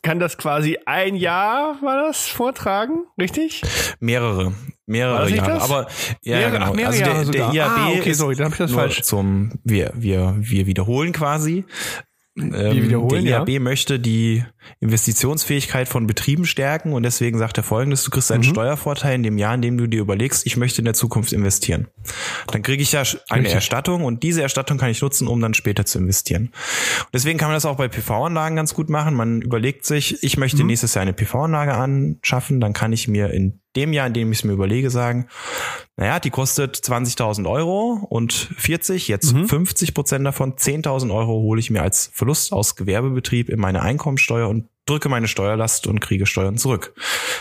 kann 0.02 0.20
das 0.20 0.38
quasi 0.38 0.78
ein 0.86 1.16
Jahr, 1.16 1.82
war 1.82 2.06
das, 2.08 2.28
vortragen, 2.28 3.06
richtig? 3.20 3.62
Mehrere, 4.00 4.54
mehrere 4.86 5.30
Jahre. 5.30 5.52
Das? 5.52 5.64
Aber 5.64 5.88
ja, 6.22 6.38
mehrere, 6.38 6.52
genau. 6.52 6.66
Ach, 6.66 6.74
mehrere 6.74 7.16
also 7.16 7.32
der, 7.32 7.42
Jahre 7.42 7.52
der 7.52 7.54
IAB 7.54 7.78
ah, 7.78 8.00
okay, 8.00 8.10
ist 8.10 8.18
sorry, 8.18 8.36
dann 8.36 8.46
hab 8.46 8.52
ich 8.54 8.58
das 8.58 8.72
falsch. 8.72 9.02
Zum, 9.04 9.52
wir, 9.64 9.92
wir, 9.96 10.36
wir 10.40 10.68
wiederholen 10.68 11.14
quasi. 11.14 11.66
Ähm, 12.36 12.52
der 12.90 13.20
IAB 13.22 13.50
ja. 13.50 13.60
möchte 13.60 14.00
die 14.00 14.44
Investitionsfähigkeit 14.80 15.88
von 15.88 16.08
Betrieben 16.08 16.46
stärken 16.46 16.94
und 16.94 17.04
deswegen 17.04 17.38
sagt 17.38 17.58
er 17.58 17.64
folgendes, 17.64 18.04
du 18.04 18.12
kriegst 18.12 18.32
einen 18.32 18.44
mhm. 18.44 18.50
Steuervorteil 18.50 19.16
in 19.16 19.24
dem 19.24 19.38
Jahr, 19.38 19.56
in 19.56 19.62
dem 19.62 19.78
du 19.78 19.88
dir 19.88 20.02
überlegst, 20.02 20.46
ich 20.46 20.58
möchte 20.58 20.82
in 20.82 20.86
der 20.86 20.94
Zukunft 20.94 21.34
investieren. 21.34 21.88
Dann 22.48 22.62
kriege 22.62 22.84
ich 22.84 22.92
ja 22.92 23.04
eine 23.30 23.42
Richtig. 23.42 23.56
Erstattung 23.56 24.04
und 24.04 24.24
diese 24.24 24.42
Erstattung 24.42 24.78
kann 24.78 24.90
ich 24.90 25.02
nutzen, 25.02 25.28
um 25.28 25.40
dann 25.42 25.54
später 25.54 25.86
zu 25.86 26.00
investieren. 26.00 26.52
deswegen 27.14 27.38
kann 27.38 27.50
man 27.50 27.56
das 27.56 27.66
auch 27.66 27.78
bei 27.78 27.88
PV-Anlagen 27.88 28.56
ganz 28.56 28.74
gut 28.74 28.90
machen. 28.90 29.16
Man 29.16 29.42
überlegt 29.42 29.86
sich, 29.86 30.24
ich 30.24 30.38
möchte 30.38 30.62
mhm. 30.62 30.68
nächstes 30.68 30.94
Jahr 30.94 31.04
eine 31.04 31.14
PV-Anlage 31.14 31.74
anschaffen, 31.74 32.60
dann 32.60 32.74
kann 32.74 32.94
ich 32.94 33.08
mir 33.08 33.32
in 33.32 33.60
dem 33.76 33.94
Jahr, 33.94 34.08
in 34.08 34.14
dem 34.14 34.32
ich 34.32 34.40
es 34.40 34.44
mir 34.44 34.54
überlege, 34.54 34.90
sagen, 34.90 35.28
naja, 35.96 36.20
die 36.20 36.30
kostet 36.30 36.76
20.000 36.76 37.50
Euro 37.50 38.06
und 38.10 38.34
40, 38.34 39.08
jetzt 39.08 39.34
mhm. 39.34 39.48
50 39.48 39.94
Prozent 39.94 40.26
davon, 40.26 40.54
10.000 40.54 41.14
Euro 41.14 41.34
hole 41.34 41.60
ich 41.60 41.70
mir 41.70 41.82
als 41.82 42.10
Verlust 42.14 42.54
aus 42.54 42.76
Gewerbebetrieb 42.76 43.50
in 43.50 43.60
meine 43.60 43.82
Einkommensteuer 43.82 44.50
und 44.54 44.70
drücke 44.86 45.10
meine 45.10 45.28
Steuerlast 45.28 45.88
und 45.88 46.00
kriege 46.02 46.26
Steuern 46.26 46.58
zurück. 46.58 46.94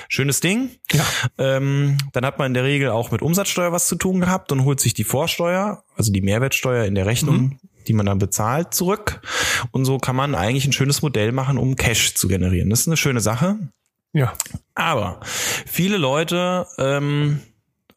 Schönes 0.08 0.40
Ding. 0.40 0.70
Ja. 0.92 1.04
Ähm, 1.38 1.98
dann 2.12 2.24
hat 2.24 2.38
man 2.38 2.48
in 2.48 2.54
der 2.54 2.64
Regel 2.64 2.90
auch 2.90 3.10
mit 3.10 3.22
Umsatzsteuer 3.22 3.72
was 3.72 3.88
zu 3.88 3.96
tun 3.96 4.20
gehabt 4.20 4.52
und 4.52 4.64
holt 4.64 4.80
sich 4.80 4.94
die 4.94 5.04
Vorsteuer, 5.04 5.84
also 5.96 6.12
die 6.12 6.22
Mehrwertsteuer 6.22 6.84
in 6.84 6.94
der 6.94 7.06
Rechnung, 7.06 7.36
mhm. 7.36 7.58
die 7.88 7.92
man 7.92 8.06
dann 8.06 8.18
bezahlt, 8.18 8.74
zurück. 8.74 9.20
Und 9.72 9.84
so 9.84 9.98
kann 9.98 10.16
man 10.16 10.34
eigentlich 10.34 10.66
ein 10.66 10.72
schönes 10.72 11.02
Modell 11.02 11.32
machen, 11.32 11.58
um 11.58 11.76
Cash 11.76 12.14
zu 12.14 12.28
generieren. 12.28 12.70
Das 12.70 12.80
ist 12.80 12.88
eine 12.88 12.96
schöne 12.96 13.20
Sache. 13.20 13.58
Ja. 14.12 14.32
Aber 14.74 15.20
viele 15.24 15.96
Leute, 15.96 16.66
ähm, 16.78 17.40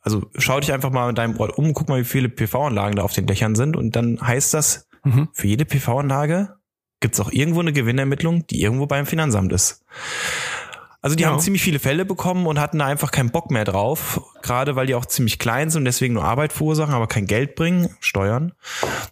also 0.01 0.29
schau 0.37 0.59
dich 0.59 0.73
einfach 0.73 0.91
mal 0.91 1.07
mit 1.07 1.17
deinem 1.17 1.37
Ort 1.39 1.57
um, 1.57 1.73
guck 1.73 1.89
mal, 1.89 1.99
wie 1.99 2.05
viele 2.05 2.29
PV-Anlagen 2.29 2.95
da 2.95 3.03
auf 3.03 3.13
den 3.13 3.27
Dächern 3.27 3.55
sind 3.55 3.75
und 3.75 3.95
dann 3.95 4.19
heißt 4.21 4.53
das, 4.53 4.87
mhm. 5.03 5.29
für 5.33 5.47
jede 5.47 5.65
PV-Anlage 5.65 6.55
gibt 7.05 7.13
es 7.13 7.21
auch 7.21 7.31
irgendwo 7.31 7.59
eine 7.59 7.71
Gewinnermittlung, 7.71 8.47
die 8.47 8.63
irgendwo 8.63 8.87
beim 8.87 9.05
Finanzamt 9.05 9.53
ist. 9.53 9.85
Also 11.05 11.15
die 11.15 11.21
ja. 11.21 11.29
haben 11.29 11.39
ziemlich 11.39 11.61
viele 11.61 11.77
Fälle 11.77 12.03
bekommen 12.03 12.47
und 12.47 12.59
hatten 12.59 12.79
da 12.79 12.87
einfach 12.87 13.11
keinen 13.11 13.29
Bock 13.29 13.51
mehr 13.51 13.63
drauf, 13.63 14.19
gerade 14.41 14.75
weil 14.75 14.87
die 14.87 14.95
auch 14.95 15.05
ziemlich 15.05 15.37
klein 15.37 15.69
sind 15.69 15.81
und 15.81 15.85
deswegen 15.85 16.15
nur 16.15 16.23
Arbeit 16.23 16.51
verursachen, 16.51 16.95
aber 16.95 17.05
kein 17.05 17.27
Geld 17.27 17.53
bringen, 17.53 17.95
Steuern. 17.99 18.53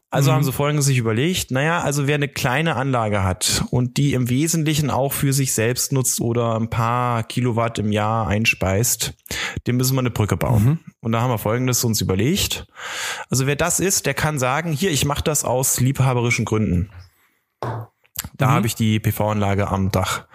Also 0.10 0.32
mhm. 0.32 0.36
haben 0.38 0.44
sie 0.44 0.52
folgendes 0.52 0.88
sich 0.88 0.98
überlegt, 0.98 1.52
naja, 1.52 1.82
also 1.82 2.08
wer 2.08 2.16
eine 2.16 2.30
kleine 2.30 2.78
Anlage 2.78 3.24
hat 3.24 3.64
und 3.70 3.98
die 3.98 4.14
im 4.14 4.28
Wesentlichen 4.28 4.90
auch 4.90 5.14
für 5.14 5.34
sich 5.34 5.54
selbst 5.54 5.92
nutzt 5.92 6.20
oder 6.20 6.56
ein 6.56 6.72
paar 6.72 7.22
Kilowatt 7.22 7.78
im 7.78 7.92
Jahr 7.92 8.26
einspeist, 8.26 9.14
dem 9.68 9.78
müssen 9.78 9.94
wir 9.96 10.00
eine 10.00 10.10
Brücke 10.10 10.36
bauen. 10.36 10.64
Mhm. 10.64 10.80
Und 11.00 11.12
da 11.12 11.22
haben 11.22 11.30
wir 11.30 11.38
folgendes 11.38 11.84
uns 11.84 12.02
überlegt. 12.02 12.66
Also 13.30 13.46
wer 13.46 13.56
das 13.56 13.80
ist, 13.80 14.08
der 14.08 14.16
kann 14.16 14.40
sagen, 14.40 14.72
hier, 14.72 14.90
ich 14.90 15.06
mache 15.06 15.24
das 15.24 15.46
aus 15.46 15.80
liebhaberischen 15.80 16.46
Gründen. 16.46 16.90
Da 18.38 18.48
mhm. 18.48 18.52
habe 18.52 18.68
ich 18.68 18.76
die 18.76 19.00
PV-Anlage 19.00 19.68
am 19.68 19.92
Dach. 19.92 20.26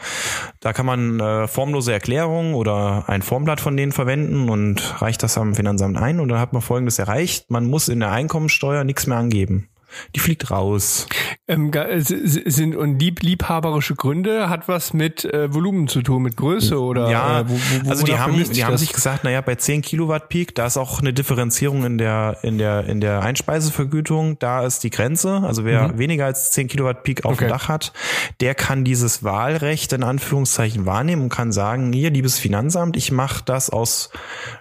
Da 0.61 0.73
kann 0.73 0.87
man 0.87 1.21
äh, 1.21 1.47
formlose 1.47 1.93
Erklärungen 1.93 2.55
oder 2.55 3.09
ein 3.09 3.23
Formblatt 3.23 3.61
von 3.61 3.77
denen 3.77 3.93
verwenden 3.93 4.49
und 4.49 5.01
reicht 5.01 5.23
das 5.23 5.39
am 5.39 5.55
Finanzamt 5.55 5.97
ein 5.97 6.21
und 6.21 6.29
dann 6.29 6.41
hat 6.41 6.53
man 6.53 6.63
Folgendes 6.63 6.99
erreicht. 6.99 7.51
Man 7.51 7.67
muss 7.67 7.89
in 7.89 8.01
der 8.01 8.11
Einkommensteuer 8.11 8.85
nichts 8.85 9.07
mehr 9.07 9.19
angeben. 9.19 9.69
Die 10.15 10.21
fliegt 10.21 10.51
raus. 10.51 11.07
Ähm, 11.47 11.73
äh, 11.73 12.01
sind 12.01 12.77
und 12.77 12.99
lieb, 12.99 13.23
liebhaberische 13.23 13.95
Gründe 13.95 14.49
hat 14.51 14.69
was 14.69 14.93
mit 14.93 15.25
äh, 15.25 15.53
Volumen 15.53 15.89
zu 15.89 16.03
tun, 16.03 16.23
mit 16.23 16.37
Größe 16.37 16.79
oder 16.79 17.11
ja, 17.11 17.41
äh, 17.41 17.49
wo, 17.49 17.55
wo, 17.55 17.91
also 17.91 18.05
die 18.05 18.19
haben 18.19 18.43
die 18.53 18.65
haben 18.65 18.77
sich 18.77 18.93
gesagt, 18.93 19.25
naja, 19.25 19.41
bei 19.41 19.55
10 19.55 19.83
Kilowatt 19.83 20.29
Peak, 20.29 20.55
da 20.55 20.67
ist 20.67 20.77
auch 20.77 21.01
eine 21.01 21.13
Differenzierung 21.13 21.85
in 21.85 21.99
der 21.99 22.39
in 22.43 22.59
der 22.59 22.85
in 22.85 23.01
der 23.01 23.23
Einspeisevergütung, 23.23 24.39
da 24.39 24.65
ist 24.65 24.85
die 24.85 24.91
Grenze, 24.91 25.43
also 25.43 25.65
wer 25.65 25.89
mhm. 25.89 25.99
weniger 25.99 26.27
als 26.27 26.53
10 26.53 26.69
Kilowatt 26.69 27.03
Peak 27.03 27.25
auf 27.25 27.33
okay. 27.35 27.47
dem 27.47 27.51
Dach 27.51 27.69
hat, 27.69 27.93
der 28.41 28.55
kann 28.55 28.85
dieses 28.85 29.25
Wahlrecht 29.25 29.95
in 29.95 30.03
Anführungszeichen 30.03 30.85
wahrnehmen 30.85 31.23
und 31.23 31.29
kann 31.31 31.53
sagen, 31.53 31.93
hier 31.95 32.11
liebes 32.11 32.39
Finanzamt, 32.39 32.97
ich 32.97 33.11
mache 33.11 33.43
das 33.47 33.71
aus 33.71 34.11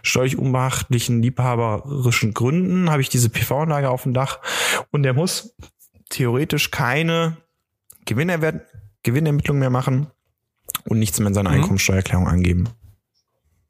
steuerlich 0.03 0.38
unbeachtlichen 0.38 1.21
liebhaberischen 1.21 2.34
Gründen, 2.34 2.89
habe 2.89 3.01
ich 3.01 3.09
diese 3.09 3.30
PV-Anlage 3.30 3.89
auf 3.89 4.03
dem 4.03 4.13
Dach 4.13 4.39
und 4.91 5.03
der 5.03 5.16
muss 5.18 5.55
theoretisch 6.09 6.72
keine 6.72 7.38
Gewinnerwert 8.05 8.61
Gewinnermittlung 9.03 9.59
mehr 9.59 9.70
machen 9.70 10.07
und 10.86 10.99
nichts 10.99 11.20
mehr 11.20 11.28
in 11.28 11.34
seiner 11.34 11.49
mhm. 11.49 11.57
Einkommensteuererklärung 11.57 12.28
angeben. 12.28 12.70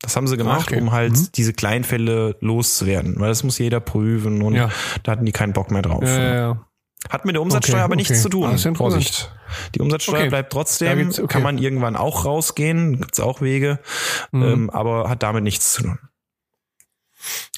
Das 0.02 0.16
haben 0.16 0.28
sie 0.28 0.38
gemacht, 0.38 0.72
okay. 0.72 0.80
um 0.80 0.92
halt 0.92 1.14
mhm. 1.14 1.28
diese 1.36 1.54
Kleinfälle 1.54 2.38
loszuwerden, 2.40 3.20
weil 3.20 3.30
das 3.30 3.44
muss 3.44 3.58
jeder 3.58 3.80
prüfen 3.80 4.42
und 4.42 4.54
ja. 4.54 4.70
da 5.04 5.12
hatten 5.14 5.26
die 5.26 5.32
keinen 5.32 5.54
Bock 5.54 5.72
mehr 5.72 5.82
drauf. 5.82 6.04
Ja, 6.04 6.36
ja, 6.36 6.68
Hat 7.10 7.26
mit 7.26 7.36
der 7.36 7.42
Umsatzsteuer 7.42 7.78
okay, 7.78 7.84
aber 7.84 7.96
nichts 7.96 8.12
okay. 8.12 8.22
zu 8.22 8.30
tun. 8.30 8.46
Ah, 8.46 8.76
Vorsicht. 8.76 9.32
Die 9.74 9.82
Umsatzsteuer 9.82 10.28
bleibt 10.28 10.54
trotzdem, 10.54 11.12
kann 11.28 11.42
man 11.42 11.58
irgendwann 11.58 11.96
auch 11.96 12.26
rausgehen, 12.26 13.00
gibt's 13.00 13.20
auch 13.20 13.42
Wege, 13.42 13.80
mhm. 14.32 14.44
ähm, 14.44 14.70
aber 14.70 15.10
hat 15.10 15.24
damit 15.24 15.44
nichts 15.44 15.74
zu 15.74 15.84
tun. 15.84 16.00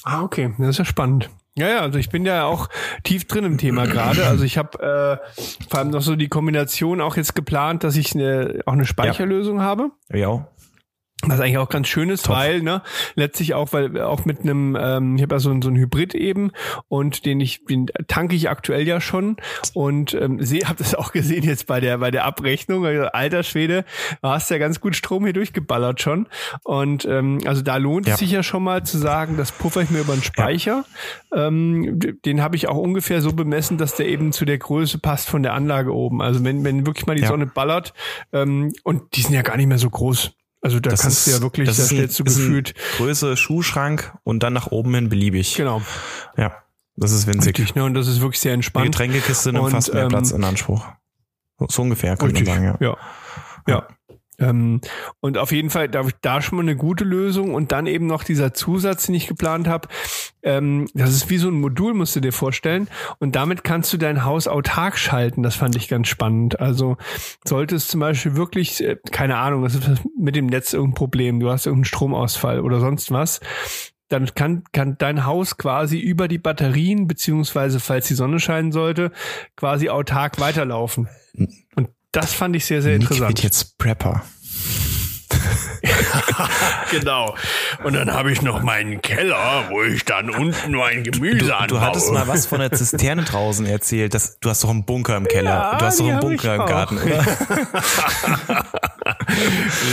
Ah, 0.04 0.22
okay, 0.22 0.54
das 0.58 0.70
ist 0.70 0.78
ja 0.80 0.86
spannend. 0.86 1.30
Ja, 1.60 1.68
ja, 1.70 1.80
also 1.82 2.00
ich 2.00 2.10
bin 2.10 2.26
ja 2.26 2.46
auch 2.46 2.70
tief 3.04 3.26
drin 3.26 3.44
im 3.44 3.58
Thema 3.58 3.86
gerade. 3.86 4.26
Also 4.26 4.44
ich 4.44 4.58
habe 4.58 4.80
äh, 4.80 5.44
vor 5.70 5.80
allem 5.80 5.90
noch 5.90 6.02
so 6.02 6.16
die 6.16 6.30
Kombination 6.30 7.02
auch 7.02 7.18
jetzt 7.18 7.36
geplant, 7.36 7.84
dass 7.84 7.96
ich 7.96 8.16
eine, 8.16 8.62
auch 8.66 8.74
eine 8.74 8.86
Speicherlösung 8.86 9.58
ja. 9.58 9.64
habe. 9.64 9.92
Ja. 10.12 10.48
Was 11.26 11.42
eigentlich 11.42 11.58
auch 11.58 11.68
ganz 11.68 11.90
schön 11.90 12.10
ist, 12.10 12.28
Top. 12.28 12.38
weil, 12.38 12.62
ne, 12.62 12.82
letztlich 13.16 13.54
auch, 13.54 13.74
weil 13.74 14.02
auch 14.02 14.24
mit 14.24 14.40
einem, 14.40 14.78
ähm, 14.80 15.18
ich 15.18 15.22
habe 15.22 15.36
ja 15.36 15.40
so, 15.40 15.54
so 15.62 15.70
ein 15.70 15.76
Hybrid 15.76 16.16
eben 16.16 16.52
und 16.88 17.26
den 17.26 17.42
ich, 17.42 17.66
den 17.66 17.88
tanke 18.08 18.38
ich 18.38 18.50
aktuell 18.50 18.88
ja 18.88 19.02
schon 19.02 19.36
und 19.74 20.14
ähm, 20.14 20.42
sehe, 20.42 20.62
habe 20.66 20.78
das 20.78 20.96
auch 20.96 21.12
gesehen 21.12 21.44
jetzt 21.44 21.68
bei 21.68 21.82
der 21.82 21.98
bei 21.98 22.10
der 22.10 22.24
Abrechnung. 22.24 22.86
Also, 22.86 23.08
alter 23.08 23.44
Schwede, 23.44 23.84
hast 24.24 24.50
ja 24.50 24.58
ganz 24.60 24.80
gut 24.80 24.96
Strom 24.96 25.26
hier 25.26 25.34
durchgeballert 25.34 26.02
schon. 26.02 26.28
Und 26.64 27.04
ähm, 27.04 27.40
also 27.46 27.62
da 27.62 27.76
lohnt 27.76 28.08
ja. 28.08 28.14
es 28.14 28.20
sich 28.20 28.32
ja 28.32 28.42
schon 28.42 28.64
mal 28.64 28.84
zu 28.84 28.98
sagen, 28.98 29.36
das 29.36 29.52
puffer 29.52 29.82
ich 29.82 29.90
mir 29.90 30.00
über 30.00 30.14
einen 30.14 30.24
Speicher. 30.24 30.86
Ja. 31.36 31.48
Ähm, 31.48 32.00
den 32.24 32.42
habe 32.42 32.56
ich 32.56 32.70
auch 32.70 32.78
ungefähr 32.78 33.22
so 33.22 33.34
bemessen, 33.34 33.78
dass 33.78 33.96
der 33.96 34.08
eben 34.08 34.32
zu 34.32 34.46
der 34.46 34.58
Größe 34.58 35.00
passt 35.00 35.30
von 35.30 35.44
der 35.44 35.54
Anlage 35.54 35.94
oben. 35.94 36.22
Also 36.22 36.46
wenn, 36.46 36.64
wenn 36.64 36.86
wirklich 36.86 37.08
mal 37.08 37.16
die 37.16 37.24
ja. 37.24 37.28
Sonne 37.28 37.46
ballert, 37.46 37.94
ähm, 38.32 38.72
und 38.84 39.16
die 39.16 39.22
sind 39.22 39.34
ja 39.34 39.42
gar 39.42 39.58
nicht 39.58 39.68
mehr 39.68 39.80
so 39.80 39.90
groß. 39.90 40.32
Also 40.62 40.80
da 40.80 40.90
das 40.90 41.02
kannst 41.02 41.28
du 41.28 41.32
ja 41.32 41.42
wirklich, 41.42 41.68
das 41.68 41.78
da 41.78 41.84
ist 41.84 41.90
stellst 41.90 42.20
du 42.20 42.24
gefühlt. 42.26 42.74
Größe 42.98 43.38
Schuhschrank 43.38 44.14
und 44.24 44.44
dann 44.44 44.54
nach 44.54 44.68
oben 44.68 44.94
hin 44.94 45.10
beliebig. 45.10 45.56
Genau. 45.56 45.82
Ja. 46.36 46.54
Das 46.96 47.12
ist 47.14 47.28
winzig. 47.28 47.58
Richtig, 47.58 47.76
ne? 47.76 47.86
Und 47.86 47.94
das 47.94 48.08
ist 48.08 48.20
wirklich 48.20 48.42
sehr 48.42 48.54
entspannt. 48.54 48.86
Die 48.86 48.92
Getränkekiste 48.92 49.54
nimmt 49.54 49.66
und, 49.66 49.72
fast 49.72 49.94
mehr 49.94 50.04
ähm, 50.04 50.10
Platz 50.10 50.32
in 50.32 50.44
Anspruch. 50.44 50.86
So 51.70 51.82
ungefähr, 51.82 52.18
könnte 52.18 52.36
man 52.36 52.46
sagen, 52.46 52.64
ja. 52.66 52.78
ja. 52.80 52.98
Ja. 53.68 53.88
Ähm, 54.40 54.82
und 55.20 55.38
auf 55.38 55.52
jeden 55.52 55.70
Fall 55.70 55.90
da, 55.90 56.04
da 56.22 56.42
schon 56.42 56.58
mal 56.58 56.64
eine 56.64 56.76
gute 56.76 57.04
Lösung 57.04 57.54
und 57.54 57.72
dann 57.72 57.88
eben 57.88 58.08
noch 58.08 58.24
dieser 58.24 58.54
Zusatz, 58.54 59.06
den 59.06 59.16
ich 59.16 59.28
geplant 59.28 59.68
habe. 59.68 59.88
Ähm, 60.42 60.88
das 60.94 61.12
ist 61.12 61.30
wie 61.30 61.38
so 61.38 61.50
ein 61.50 61.60
Modul, 61.60 61.94
musst 61.94 62.16
du 62.16 62.20
dir 62.20 62.34
vorstellen. 62.34 62.88
Und 63.20 63.36
damit 63.36 63.64
kannst 63.64 63.92
du 63.94 63.98
dein 63.98 64.24
Haus 64.24 64.48
autark 64.48 64.98
schalten. 64.98 65.44
Das 65.44 65.56
fand 65.56 65.76
ich 65.76 65.88
ganz 65.88 66.08
spannend. 66.08 66.60
Also 66.60 66.98
sollte 67.46 67.76
es 67.76 67.88
zum 67.88 68.00
Beispiel 68.00 68.36
wirklich, 68.36 68.84
äh, 68.84 68.98
keine 69.12 69.38
Ahnung, 69.38 69.66
es 69.66 69.76
ist 69.76 70.02
mit 70.18 70.36
dem 70.36 70.48
Netz 70.48 70.74
irgendein 70.74 70.96
Problem, 70.96 71.40
du 71.40 71.50
hast 71.50 71.66
irgendeinen 71.66 71.86
Stromausfall 71.86 72.62
oder 72.62 72.80
sonst 72.80 73.12
was, 73.12 73.40
dann 74.10 74.34
kann, 74.34 74.64
kann 74.72 74.98
dein 74.98 75.26
Haus 75.26 75.58
quasi 75.58 76.00
über 76.00 76.28
die 76.28 76.40
Batterien, 76.40 77.08
beziehungsweise 77.08 77.80
falls 77.80 78.08
die 78.08 78.16
Sonne 78.16 78.40
scheinen 78.40 78.72
sollte, 78.72 79.12
quasi 79.56 79.90
autark 79.90 80.40
weiterlaufen. 80.40 81.08
Und 81.76 81.90
das 82.12 82.34
fand 82.34 82.56
ich 82.56 82.66
sehr, 82.66 82.82
sehr 82.82 82.94
Nick 82.94 83.04
interessant. 83.04 83.30
wird 83.30 83.44
jetzt 83.44 83.78
Prepper. 83.78 84.24
genau. 86.92 87.36
Und 87.84 87.94
dann 87.94 88.12
habe 88.14 88.32
ich 88.32 88.42
noch 88.42 88.62
meinen 88.62 89.02
Keller, 89.02 89.66
wo 89.70 89.84
ich 89.84 90.06
dann 90.06 90.30
unten 90.30 90.74
mein 90.74 91.04
Gemüse 91.04 91.46
du, 91.46 91.54
anbaue. 91.56 91.68
Du 91.68 91.82
hattest 91.82 92.12
mal 92.12 92.28
was 92.28 92.46
von 92.46 92.60
der 92.60 92.72
Zisterne 92.72 93.24
draußen 93.24 93.66
erzählt. 93.66 94.14
Das, 94.14 94.40
du 94.40 94.50
hast 94.50 94.64
doch 94.64 94.70
einen 94.70 94.86
Bunker 94.86 95.18
im 95.18 95.26
Keller. 95.26 95.50
Ja, 95.50 95.78
du 95.78 95.86
hast 95.86 96.00
doch 96.00 96.08
einen 96.08 96.20
Bunker 96.20 96.56
im 96.56 96.66
Garten, 96.66 96.98
oder? 96.98 98.66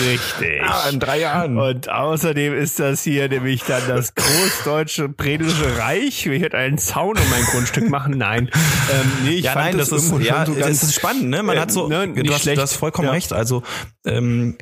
Richtig. 0.04 0.62
Ah, 0.62 0.88
in 0.90 1.00
drei 1.00 1.20
Jahren. 1.20 1.58
Und 1.58 1.88
außerdem 1.88 2.54
ist 2.54 2.78
das 2.80 3.02
hier 3.02 3.28
nämlich 3.28 3.62
dann 3.64 3.82
das 3.88 4.14
großdeutsche 4.14 5.08
Prädische 5.08 5.78
Reich. 5.78 6.26
Ich 6.26 6.42
hätte 6.42 6.56
einen 6.56 6.78
Zaun 6.78 7.16
um 7.16 7.30
mein 7.30 7.42
Grundstück 7.44 7.88
machen. 7.88 8.18
Nein. 8.18 8.50
Ähm, 8.92 9.12
nee, 9.24 9.30
ich 9.36 9.44
ja, 9.44 9.52
fand 9.52 9.66
nein, 9.66 9.78
das, 9.78 9.90
das, 9.90 10.04
ist, 10.04 10.20
ja, 10.20 10.46
so 10.46 10.54
ganz, 10.54 10.82
ist 10.82 10.94
spannend, 10.94 11.30
ne? 11.30 11.42
Man 11.42 11.56
äh, 11.56 11.60
hat 11.60 11.70
so, 11.70 11.88
ne, 11.88 12.08
du, 12.08 12.32
hast, 12.32 12.46
du 12.46 12.56
hast 12.56 12.74
vollkommen 12.74 13.06
Ja. 13.08 13.12
recht. 13.12 13.32
Also 13.32 13.62
ähm, 14.04 14.56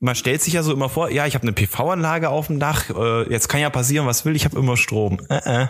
man 0.00 0.14
stellt 0.14 0.42
sich 0.42 0.54
ja 0.54 0.62
so 0.62 0.72
immer 0.72 0.88
vor, 0.88 1.10
ja, 1.10 1.26
ich 1.26 1.34
habe 1.34 1.42
eine 1.42 1.52
PV-Anlage 1.52 2.30
auf 2.30 2.46
dem 2.48 2.60
Dach, 2.60 2.90
äh, 2.90 3.30
jetzt 3.30 3.48
kann 3.48 3.60
ja 3.60 3.70
passieren, 3.70 4.06
was 4.06 4.24
will, 4.24 4.36
ich 4.36 4.44
habe 4.44 4.58
immer 4.58 4.76
Strom. 4.76 5.20
Äh, 5.28 5.62
äh. 5.64 5.66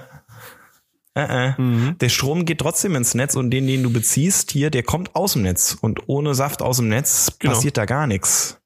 Äh, 1.14 1.48
äh. 1.48 1.60
Mhm. 1.60 1.98
Der 1.98 2.08
Strom 2.08 2.44
geht 2.44 2.58
trotzdem 2.60 2.94
ins 2.94 3.14
Netz 3.14 3.34
und 3.34 3.50
den, 3.50 3.66
den 3.66 3.82
du 3.82 3.90
beziehst 3.92 4.52
hier, 4.52 4.70
der 4.70 4.84
kommt 4.84 5.14
aus 5.16 5.32
dem 5.32 5.42
Netz. 5.42 5.76
Und 5.80 6.08
ohne 6.08 6.34
Saft 6.34 6.62
aus 6.62 6.76
dem 6.76 6.88
Netz 6.88 7.32
Genau. 7.38 7.54
passiert 7.54 7.76
da 7.76 7.86
gar 7.86 8.06
nichts. 8.06 8.60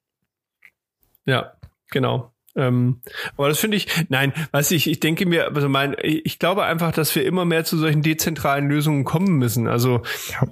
Ja, 1.26 1.52
genau. 1.90 2.32
Ähm, 2.54 3.00
aber 3.36 3.48
das 3.48 3.58
finde 3.58 3.78
ich, 3.78 3.86
nein, 4.10 4.32
weißt 4.50 4.70
du, 4.70 4.74
ich, 4.74 4.88
ich 4.88 5.00
denke 5.00 5.24
mir, 5.24 5.54
also 5.54 5.68
mein, 5.70 5.96
ich 6.02 6.38
glaube 6.38 6.64
einfach, 6.64 6.92
dass 6.92 7.14
wir 7.14 7.24
immer 7.24 7.46
mehr 7.46 7.64
zu 7.64 7.78
solchen 7.78 8.02
dezentralen 8.02 8.68
Lösungen 8.68 9.04
kommen 9.04 9.38
müssen. 9.38 9.68
Also 9.68 10.02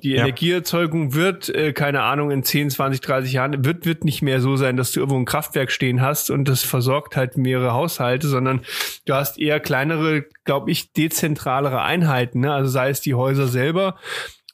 die 0.03 0.13
ja. 0.13 0.23
Energieerzeugung 0.23 1.15
wird, 1.15 1.51
äh, 1.51 1.73
keine 1.75 2.03
Ahnung, 2.03 2.31
in 2.31 2.43
10, 2.43 2.71
20, 2.71 3.01
30 3.03 3.33
Jahren, 3.33 3.65
wird, 3.67 3.85
wird 3.85 4.05
nicht 4.05 4.23
mehr 4.23 4.41
so 4.41 4.57
sein, 4.57 4.77
dass 4.77 4.93
du 4.93 5.01
irgendwo 5.01 5.19
ein 5.19 5.27
Kraftwerk 5.27 5.71
stehen 5.71 6.01
hast 6.01 6.31
und 6.31 6.49
das 6.49 6.63
versorgt 6.63 7.17
halt 7.17 7.37
mehrere 7.37 7.75
Haushalte, 7.75 8.29
sondern 8.29 8.63
du 9.05 9.15
hast 9.15 9.39
eher 9.39 9.61
kleinere, 9.61 10.25
glaube 10.45 10.71
ich, 10.71 10.93
dezentralere 10.93 11.83
Einheiten, 11.83 12.41
ne? 12.41 12.53
Also 12.53 12.71
sei 12.71 12.89
es 12.89 13.03
die 13.03 13.15
Häuser 13.15 13.47
selber, 13.47 13.97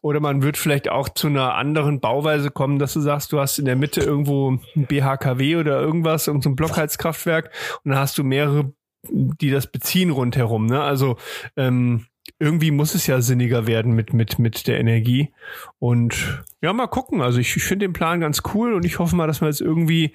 oder 0.06 0.20
man 0.20 0.40
wird 0.42 0.56
vielleicht 0.56 0.88
auch 0.88 1.08
zu 1.08 1.26
einer 1.26 1.56
anderen 1.56 1.98
Bauweise 1.98 2.52
kommen, 2.52 2.78
dass 2.78 2.92
du 2.92 3.00
sagst, 3.00 3.32
du 3.32 3.40
hast 3.40 3.58
in 3.58 3.64
der 3.64 3.74
Mitte 3.74 4.00
irgendwo 4.00 4.52
ein 4.52 4.86
BHKW 4.86 5.56
oder 5.56 5.80
irgendwas, 5.80 6.28
irgendein 6.28 6.52
so 6.52 6.56
Blockheizkraftwerk 6.56 7.50
und 7.82 7.90
dann 7.90 7.98
hast 7.98 8.16
du 8.16 8.22
mehrere, 8.22 8.72
die 9.10 9.50
das 9.50 9.66
beziehen 9.66 10.10
rundherum. 10.10 10.66
Ne? 10.66 10.80
Also 10.80 11.16
ähm, 11.56 12.06
irgendwie 12.38 12.70
muss 12.70 12.94
es 12.94 13.08
ja 13.08 13.20
sinniger 13.20 13.66
werden 13.66 13.94
mit, 13.94 14.12
mit, 14.12 14.38
mit 14.38 14.68
der 14.68 14.78
Energie. 14.78 15.32
Und 15.80 16.44
ja, 16.62 16.72
mal 16.72 16.86
gucken. 16.86 17.20
Also 17.20 17.40
ich, 17.40 17.56
ich 17.56 17.64
finde 17.64 17.86
den 17.86 17.92
Plan 17.92 18.20
ganz 18.20 18.42
cool 18.54 18.74
und 18.74 18.84
ich 18.84 19.00
hoffe 19.00 19.16
mal, 19.16 19.26
dass 19.26 19.40
wir 19.40 19.48
jetzt 19.48 19.60
irgendwie, 19.60 20.14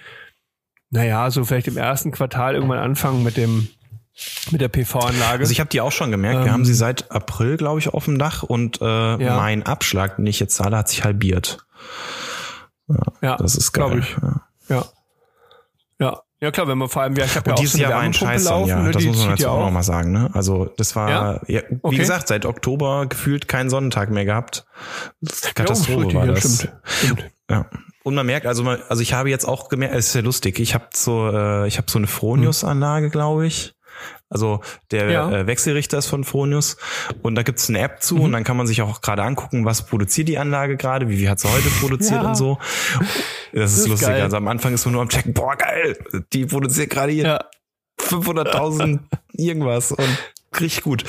naja, 0.90 1.30
so 1.32 1.44
vielleicht 1.44 1.68
im 1.68 1.78
ersten 1.78 2.12
Quartal 2.12 2.56
irgendwann 2.56 2.80
anfangen 2.80 3.24
mit 3.24 3.36
dem 3.36 3.68
mit 4.52 4.62
der 4.62 4.68
PV-Anlage. 4.70 5.40
Also 5.40 5.52
ich 5.52 5.60
habe 5.60 5.70
die 5.70 5.82
auch 5.82 5.92
schon 5.92 6.12
gemerkt. 6.12 6.40
Wir 6.42 6.48
Ähm. 6.48 6.54
haben 6.54 6.66
sie 6.66 6.74
seit 6.74 7.12
April, 7.12 7.58
glaube 7.58 7.80
ich, 7.80 7.90
auf 7.90 8.06
dem 8.06 8.18
Dach 8.20 8.44
und 8.44 8.80
äh, 8.82 9.18
mein 9.18 9.64
Abschlag, 9.64 10.18
den 10.18 10.26
ich 10.28 10.40
jetzt 10.40 10.56
zahle, 10.56 10.78
hat 10.78 10.90
sich 10.90 11.04
halbiert. 11.04 11.60
ja, 13.22 13.38
Das 13.38 13.56
ist 13.56 13.72
glaube 13.72 14.00
ich. 14.00 14.16
Ja. 14.22 14.42
Ja. 14.70 14.86
Ja. 16.00 16.20
Ja 16.44 16.50
klar, 16.50 16.68
wenn 16.68 16.80
man 16.80 16.90
vor 16.90 17.04
allem, 17.04 17.16
ja, 17.16 17.26
ich 17.26 17.36
habe 17.36 17.52
ja 17.52 17.56
auch 17.56 17.60
dieses 17.60 17.80
Jahr 17.80 17.92
war 17.92 18.00
ein 18.00 18.14
Scheiß, 18.14 18.46
laufen, 18.46 18.68
ja, 18.68 18.80
ne, 18.82 18.90
das 18.90 19.04
muss 19.04 19.20
man 19.20 19.30
jetzt 19.30 19.42
ja 19.42 19.50
auch 19.50 19.60
auch. 19.60 19.66
nochmal 19.66 19.84
sagen. 19.84 20.12
Ne? 20.12 20.32
Also 20.34 20.66
das 20.76 20.96
war, 20.96 21.10
Ja? 21.10 21.40
ja? 21.46 21.62
wie 21.70 21.78
Okay. 21.84 21.98
gesagt, 21.98 22.28
seit 22.30 22.48
Oktober 22.48 23.06
gefühlt 23.06 23.48
kein 23.48 23.70
Sonnentag 23.70 24.10
mehr 24.10 24.26
gehabt. 24.26 24.66
Katastrophe 25.54 26.00
richtig, 26.00 26.16
war 26.16 26.26
ja, 26.26 26.34
das. 26.34 26.56
Stimmt, 26.56 26.74
stimmt. 26.84 27.32
Ja. 27.48 27.68
Und 28.04 28.16
man 28.16 28.26
merkt, 28.26 28.48
also 28.48 28.64
man, 28.64 28.80
also 28.90 29.04
ich 29.04 29.14
habe 29.14 29.30
jetzt 29.30 29.46
auch 29.48 29.70
gemerkt, 29.70 29.94
es 29.94 30.08
ist 30.08 30.16
ja 30.16 30.22
lustig, 30.22 30.60
ich 30.60 30.74
habe 30.74 30.86
so, 30.96 31.30
äh, 31.30 31.68
ich 31.68 31.78
habe 31.78 31.92
so 31.92 32.00
eine 32.00 32.08
Fronius-Anlage, 32.08 33.12
glaube 33.12 33.46
ich. 33.46 33.76
Also 34.30 34.62
der 34.92 35.10
Ja. 35.10 35.32
äh, 35.32 35.48
Wechselrichter 35.48 35.98
ist 35.98 36.08
von 36.08 36.24
Fronius 36.24 36.78
und 37.22 37.36
da 37.36 37.44
gibt's 37.44 37.68
eine 37.70 37.80
App 37.80 38.02
zu 38.02 38.16
Mhm. 38.16 38.22
und 38.22 38.32
dann 38.34 38.44
kann 38.44 38.58
man 38.58 38.68
sich 38.68 38.82
auch 38.82 39.02
gerade 39.02 39.24
angucken, 39.24 39.66
was 39.66 39.86
produziert 39.86 40.28
die 40.28 40.38
Anlage 40.38 40.78
gerade, 40.78 41.10
wie 41.10 41.18
viel 41.18 41.30
hat 41.30 41.40
sie 41.40 41.50
heute 41.52 41.70
produziert 41.82 42.22
Ja. 42.24 42.30
und 42.30 42.36
so. 42.36 42.58
Das 43.54 43.74
ist, 43.74 43.80
ist 43.80 43.88
lustig. 43.88 44.08
geil. 44.08 44.22
Also 44.22 44.38
am 44.38 44.48
Anfang 44.48 44.74
ist 44.74 44.86
man 44.86 44.94
nur 44.94 45.02
am 45.02 45.10
checken, 45.10 45.34
boah 45.34 45.56
geil, 45.56 45.98
die 46.34 46.46
produziert 46.46 46.90
gerade 46.90 47.12
hier 47.12 47.24
Ja. 47.26 47.40
500.000 48.00 49.00
irgendwas 49.34 49.92
und 49.92 50.18
richtig 50.60 50.84
gut. 50.84 51.04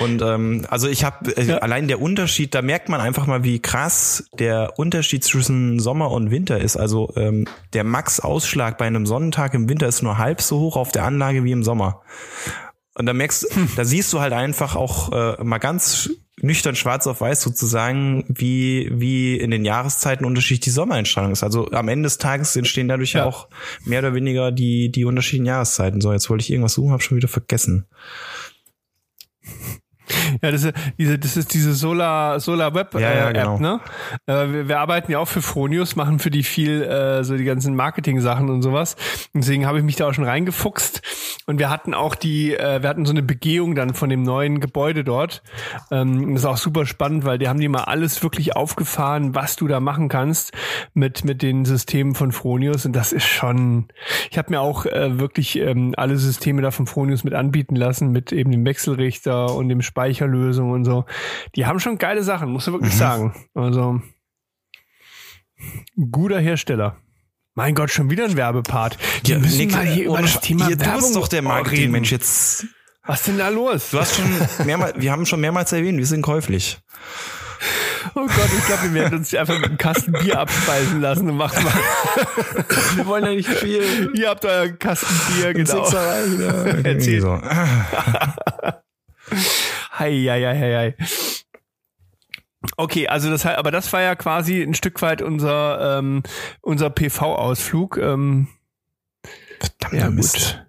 Und 0.00 0.22
ähm, 0.22 0.66
also 0.70 0.88
ich 0.88 1.04
habe 1.04 1.36
äh, 1.36 1.44
Ja. 1.44 1.58
allein 1.58 1.88
der 1.88 2.00
Unterschied, 2.00 2.54
da 2.54 2.62
merkt 2.62 2.88
man 2.88 3.00
einfach 3.00 3.26
mal, 3.26 3.44
wie 3.44 3.60
krass 3.60 4.24
der 4.38 4.78
Unterschied 4.78 5.22
zwischen 5.24 5.78
Sommer 5.78 6.10
und 6.10 6.30
Winter 6.30 6.58
ist. 6.60 6.76
Also 6.76 7.12
ähm, 7.16 7.46
der 7.72 7.84
Max-Ausschlag 7.84 8.78
bei 8.78 8.86
einem 8.86 9.06
Sonnentag 9.06 9.54
im 9.54 9.68
Winter 9.68 9.86
ist 9.86 10.02
nur 10.02 10.18
halb 10.18 10.40
so 10.40 10.58
hoch 10.60 10.76
auf 10.76 10.90
der 10.92 11.04
Anlage 11.04 11.44
wie 11.44 11.52
im 11.52 11.62
Sommer. 11.62 12.02
Und 12.94 13.06
da 13.06 13.12
merkst, 13.12 13.46
da 13.76 13.84
siehst 13.84 14.12
du 14.12 14.20
halt 14.20 14.32
einfach 14.32 14.74
auch 14.74 15.12
äh, 15.12 15.44
mal 15.44 15.58
ganz 15.58 16.10
nüchtern 16.40 16.76
schwarz 16.76 17.06
auf 17.08 17.20
weiß 17.20 17.40
sozusagen, 17.42 18.24
wie, 18.28 18.88
wie 18.92 19.36
in 19.36 19.50
den 19.50 19.64
Jahreszeiten 19.64 20.24
unterschiedlich 20.24 20.60
die 20.60 20.70
Sommerentstrahlung 20.70 21.32
ist. 21.32 21.42
Also 21.42 21.68
am 21.72 21.88
Ende 21.88 22.06
des 22.06 22.18
Tages 22.18 22.54
entstehen 22.54 22.86
dadurch 22.86 23.12
ja, 23.14 23.20
Ja. 23.22 23.26
auch 23.26 23.48
mehr 23.84 23.98
oder 24.00 24.14
weniger 24.14 24.52
die, 24.52 24.90
die 24.92 25.04
unterschiedlichen 25.04 25.46
Jahreszeiten. 25.46 26.00
So, 26.00 26.12
jetzt 26.12 26.30
wollte 26.30 26.42
ich 26.42 26.50
irgendwas 26.52 26.74
suchen, 26.74 26.92
habe 26.92 27.02
schon 27.02 27.16
wieder 27.16 27.26
vergessen. 27.26 27.86
Ja, 30.42 30.50
das 30.50 30.62
ist 30.62 30.74
diese, 30.98 31.18
das 31.18 31.36
ist 31.36 31.54
diese 31.54 31.74
Solar, 31.74 32.38
Solar 32.40 32.74
Web 32.74 32.94
Ja, 32.94 33.00
ja, 33.00 33.30
äh, 33.30 33.32
genau. 33.32 33.54
App, 33.54 33.60
ne? 33.60 33.80
Äh, 34.26 34.52
wir, 34.52 34.68
wir 34.68 34.78
arbeiten 34.78 35.10
ja 35.10 35.18
auch 35.18 35.28
für 35.28 35.42
Fronius, 35.42 35.96
machen 35.96 36.18
für 36.18 36.30
die 36.30 36.42
viel 36.42 36.82
äh, 36.82 37.24
so 37.24 37.36
die 37.36 37.44
ganzen 37.44 37.74
Marketing-Sachen 37.74 38.48
und 38.50 38.62
sowas. 38.62 38.96
Deswegen 39.34 39.66
habe 39.66 39.78
ich 39.78 39.84
mich 39.84 39.96
da 39.96 40.08
auch 40.08 40.14
schon 40.14 40.24
reingefuchst. 40.24 41.02
Und 41.46 41.58
wir 41.58 41.70
hatten 41.70 41.94
auch 41.94 42.14
die, 42.14 42.54
äh, 42.54 42.82
wir 42.82 42.88
hatten 42.88 43.06
so 43.06 43.12
eine 43.12 43.22
Begehung 43.22 43.74
dann 43.74 43.94
von 43.94 44.10
dem 44.10 44.22
neuen 44.22 44.60
Gebäude 44.60 45.04
dort. 45.04 45.42
Ähm, 45.90 46.34
das 46.34 46.42
ist 46.42 46.46
auch 46.46 46.56
super 46.56 46.86
spannend, 46.86 47.24
weil 47.24 47.38
die 47.38 47.48
haben 47.48 47.60
die 47.60 47.68
mal 47.68 47.84
alles 47.84 48.22
wirklich 48.22 48.54
aufgefahren, 48.54 49.34
was 49.34 49.56
du 49.56 49.66
da 49.66 49.80
machen 49.80 50.08
kannst 50.08 50.52
mit 50.94 51.24
mit 51.24 51.42
den 51.42 51.64
Systemen 51.64 52.14
von 52.14 52.32
Fronius. 52.32 52.86
Und 52.86 52.94
das 52.94 53.12
ist 53.12 53.26
schon. 53.26 53.88
Ich 54.30 54.38
habe 54.38 54.50
mir 54.50 54.60
auch 54.60 54.86
äh, 54.86 55.18
wirklich 55.18 55.56
ähm, 55.56 55.94
alle 55.96 56.16
Systeme 56.16 56.62
da 56.62 56.70
von 56.70 56.86
Fronius 56.86 57.24
mit 57.24 57.34
anbieten 57.34 57.76
lassen, 57.76 58.10
mit 58.12 58.32
eben 58.32 58.50
dem 58.50 58.64
Wechselrichter 58.64 59.54
und 59.54 59.68
dem 59.68 59.82
Speicherlösung 60.02 60.70
und 60.70 60.84
so. 60.84 61.04
Die 61.56 61.66
haben 61.66 61.80
schon 61.80 61.98
geile 61.98 62.22
Sachen, 62.22 62.50
muss 62.52 62.66
man 62.66 62.74
wirklich 62.74 62.94
Mhm. 62.94 62.98
sagen. 62.98 63.34
Also 63.54 64.00
guter 66.12 66.38
Hersteller. 66.38 66.96
Mein 67.54 67.74
Gott, 67.74 67.90
schon 67.90 68.08
wieder 68.10 68.24
ein 68.24 68.36
Werbepart. 68.36 68.96
Wir 69.24 69.34
Ja, 69.36 69.40
müssen 69.40 69.58
Nick, 69.58 69.72
mal 69.72 69.84
hier 69.84 70.04
über 70.06 70.22
das 70.22 70.40
Thema 70.40 70.68
hier, 70.68 70.76
du 70.76 70.84
Werbung 70.84 71.00
bist 71.00 71.16
doch 71.16 71.26
der 71.26 71.38
reden. 71.40 71.48
Marketingmensch 71.48 72.12
jetzt. 72.12 72.66
Was 73.04 73.20
ist 73.20 73.26
denn 73.28 73.38
da 73.38 73.48
los? 73.48 73.90
Du 73.90 73.98
hast 73.98 74.14
schon 74.14 74.26
mehrmals, 74.66 74.94
wir 75.00 75.10
haben 75.10 75.26
schon 75.26 75.40
mehrmals 75.40 75.72
erwähnt, 75.72 75.98
wir 75.98 76.06
sind 76.06 76.22
käuflich. 76.22 76.78
Oh 78.14 78.20
Gott, 78.26 78.48
ich 78.56 78.64
glaube, 78.66 78.84
wir 78.84 78.94
werden 78.94 79.18
uns 79.18 79.34
einfach 79.34 79.56
mit 79.58 79.66
einem 79.66 79.78
Kasten 79.78 80.12
Bier 80.12 80.38
abspeisen 80.38 81.00
lassen 81.00 81.28
und 81.28 81.36
machen 81.36 81.64
mal. 81.64 81.72
Wir 82.94 83.06
wollen 83.06 83.24
ja 83.24 83.30
nicht 83.34 83.48
viel. 83.48 84.12
Ihr 84.14 84.28
habt 84.28 84.44
euren 84.44 84.78
Kasten 84.78 85.12
Bier, 85.34 85.52
genau. 85.54 85.84
Erzähl. 85.84 86.86
Erzähl. 86.86 87.20
So. 87.20 87.40
Hei, 89.98 90.12
hei, 90.28 90.42
hei, 90.42 90.94
hei. 90.96 90.96
Okay, 92.76 93.08
also 93.08 93.30
das 93.30 93.44
heißt, 93.44 93.58
aber 93.58 93.70
das 93.70 93.92
war 93.92 94.00
ja 94.02 94.14
quasi 94.14 94.62
ein 94.62 94.74
Stück 94.74 95.00
weit 95.02 95.22
unser 95.22 95.98
ähm, 95.98 96.22
unser 96.60 96.90
PV-Ausflug. 96.90 97.96
Ähm, 97.98 98.48
Verdammt, 99.58 99.94
ja 99.94 100.10
Mist. 100.10 100.34
gut. 100.34 100.66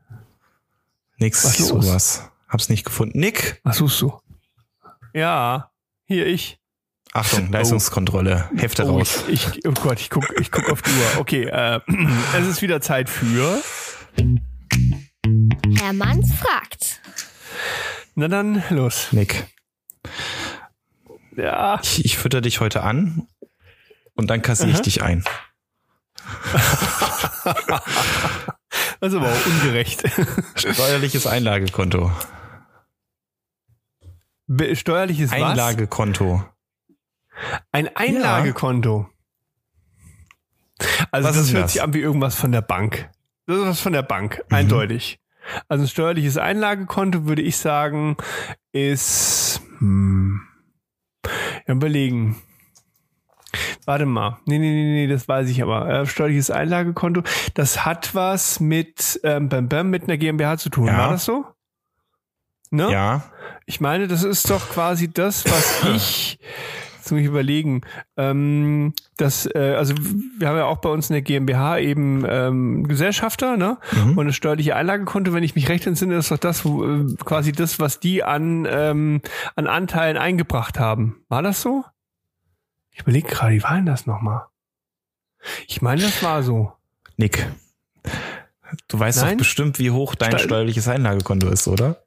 Nix, 1.18 1.44
Was 1.46 1.58
sowas. 1.58 2.32
Hab's 2.48 2.70
nicht 2.70 2.86
gefunden. 2.86 3.20
Nick! 3.20 3.60
Was 3.64 3.78
suchst 3.78 4.02
du? 4.02 4.20
Ja, 5.14 5.72
hier 6.06 6.26
ich. 6.26 6.60
Achtung, 7.14 7.52
Leistungskontrolle. 7.52 8.50
Hefte 8.56 8.86
Oh, 8.86 8.98
raus. 8.98 9.24
ich, 9.28 9.48
ich, 9.48 9.68
oh 9.68 9.72
Gott, 9.74 10.00
ich 10.00 10.10
guck, 10.10 10.26
ich 10.40 10.52
guck 10.52 10.70
auf 10.70 10.82
die 10.82 10.92
Uhr. 10.92 11.20
Okay, 11.20 11.44
äh, 11.46 11.80
es 12.40 12.48
ist 12.48 12.62
wieder 12.62 12.82
Zeit 12.82 13.10
für. 13.10 13.62
Herr 15.78 15.94
Manns 15.94 16.32
fragt. 16.34 16.59
Na 18.20 18.28
dann 18.28 18.62
los. 18.70 19.14
Nick, 19.14 19.48
Ja. 21.38 21.80
ich, 21.82 22.04
ich 22.04 22.18
fütter 22.18 22.42
dich 22.42 22.60
heute 22.60 22.84
an 22.84 23.28
und 24.16 24.30
dann 24.30 24.42
kassiere 24.42 24.72
ich 24.72 24.82
dich 24.82 25.02
ein. 25.02 25.24
Das 29.02 29.14
ist 29.14 29.18
aber 29.18 29.32
auch 29.32 29.46
ungerecht. 29.46 30.04
Steuerliches 30.56 31.26
Einlagekonto. 31.26 32.12
Be- 34.48 34.76
Steuerliches 34.76 35.32
was? 35.32 35.42
Einlagekonto. 35.42 36.44
Ein 37.72 37.96
Einlagekonto. 37.96 39.08
Also 41.12 41.30
Was 41.30 41.38
das 41.38 41.52
hört 41.54 41.64
das? 41.64 41.72
sich 41.74 41.82
an 41.82 41.94
wie 41.94 42.00
irgendwas 42.02 42.36
von 42.36 42.52
der 42.52 42.62
Bank. 42.62 43.10
Das 43.46 43.58
ist 43.58 43.66
was 43.66 43.80
von 43.80 43.94
der 43.94 44.04
Bank, 44.04 44.44
Mhm. 44.50 44.56
eindeutig. 44.56 45.20
Also 45.68 45.86
ein 45.86 45.88
steuerliches 45.88 46.38
Einlagekonto 46.38 47.26
würde 47.26 47.42
ich 47.42 47.58
sagen, 47.58 48.18
ist 48.72 49.62
hm, 49.80 50.42
ja, 51.68 51.74
überlegen. 51.74 52.42
Warte 53.86 54.06
mal. 54.06 54.38
Nee, 54.46 54.60
nee, 54.60 54.72
nee, 54.72 54.94
nee, 54.94 55.08
das 55.08 55.28
weiß 55.28 55.50
ich 55.50 55.64
aber. 55.64 55.90
Äh, 55.90 56.06
steuerliches 56.06 56.52
Einlagekonto, 56.52 57.24
das 57.56 57.86
hat 57.86 58.14
was 58.14 58.60
mit, 58.60 59.20
ähm, 59.24 59.50
bam, 59.50 59.68
bam, 59.68 59.90
mit 59.90 60.04
einer 60.04 60.18
GmbH 60.18 60.58
zu 60.58 60.70
tun. 60.70 60.88
Ja. 60.88 60.98
War 60.98 61.10
das 61.12 61.26
so? 61.26 61.46
Ne? 62.70 62.92
Ja. 62.92 63.24
Ich 63.66 63.82
meine, 63.82 64.08
das 64.08 64.24
ist 64.24 64.50
doch 64.50 64.70
quasi 64.70 65.12
das, 65.12 65.46
was 65.46 65.84
ich 65.96 66.40
Jetzt 67.10 67.14
muss 67.14 67.22
ich 67.22 67.28
überlegen. 67.28 67.82
Ähm, 68.18 68.94
das, 69.18 69.48
äh, 69.48 69.74
also 69.76 69.96
wir 70.38 70.48
haben 70.48 70.58
ja 70.58 70.66
auch 70.66 70.78
bei 70.78 70.90
uns 70.90 71.10
in 71.10 71.16
der 71.16 71.24
GmbH 71.24 71.80
eben 71.80 72.24
ähm, 72.30 72.88
Gesellschafter, 72.88 73.58
ne? 73.58 73.80
Mhm. 73.94 74.16
Und 74.16 74.28
das 74.28 74.36
steuerliche 74.36 74.76
Einlagekonto, 74.76 75.34
wenn 75.34 75.42
ich 75.42 75.56
mich 75.56 75.70
recht 75.70 75.88
entsinne, 75.88 76.18
ist 76.18 76.30
doch 76.30 76.38
das, 76.38 76.66
wo, 76.66 76.86
äh, 76.86 77.16
quasi 77.26 77.52
das, 77.52 77.80
was 77.80 78.00
die 78.00 78.24
an, 78.24 78.68
ähm, 78.70 79.24
an 79.56 79.66
Anteilen 79.66 80.18
eingebracht 80.18 80.78
haben. 80.78 81.24
War 81.30 81.42
das 81.42 81.64
so? 81.64 81.84
Ich 82.92 83.00
überlege 83.00 83.28
gerade, 83.28 83.56
wie 83.56 83.64
war 83.64 83.74
denn 83.74 83.88
das 83.88 84.06
nochmal? 84.06 84.46
Ich 85.68 85.82
meine, 85.82 86.04
das 86.04 86.22
war 86.22 86.44
so. 86.44 86.74
Nick. 87.18 87.50
Du 88.88 89.00
weißt 89.00 89.24
Nein? 89.24 89.32
doch 89.32 89.38
bestimmt, 89.40 89.80
wie 89.80 89.90
hoch 89.90 90.14
dein 90.14 90.34
Ste 90.34 90.42
steuerliches 90.42 90.88
Einlagekonto 90.88 91.50
ist, 91.50 91.68
oder? 91.68 92.04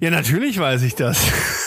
Ja, 0.00 0.10
natürlich 0.10 0.56
weiß 0.56 0.82
ich 0.82 0.94
das. 0.94 1.18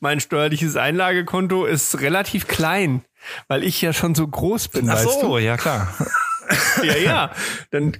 mein 0.00 0.20
steuerliches 0.20 0.76
Einlagekonto 0.76 1.64
ist 1.64 2.00
relativ 2.00 2.46
klein, 2.46 3.02
weil 3.48 3.64
ich 3.64 3.80
ja 3.80 3.92
schon 3.92 4.14
so 4.14 4.26
groß 4.26 4.68
bin. 4.68 4.88
Ach 4.90 4.98
so, 4.98 5.20
du? 5.20 5.38
ja 5.38 5.56
klar. 5.56 5.92
ja, 6.82 6.96
ja. 6.96 7.30
Dann, 7.70 7.96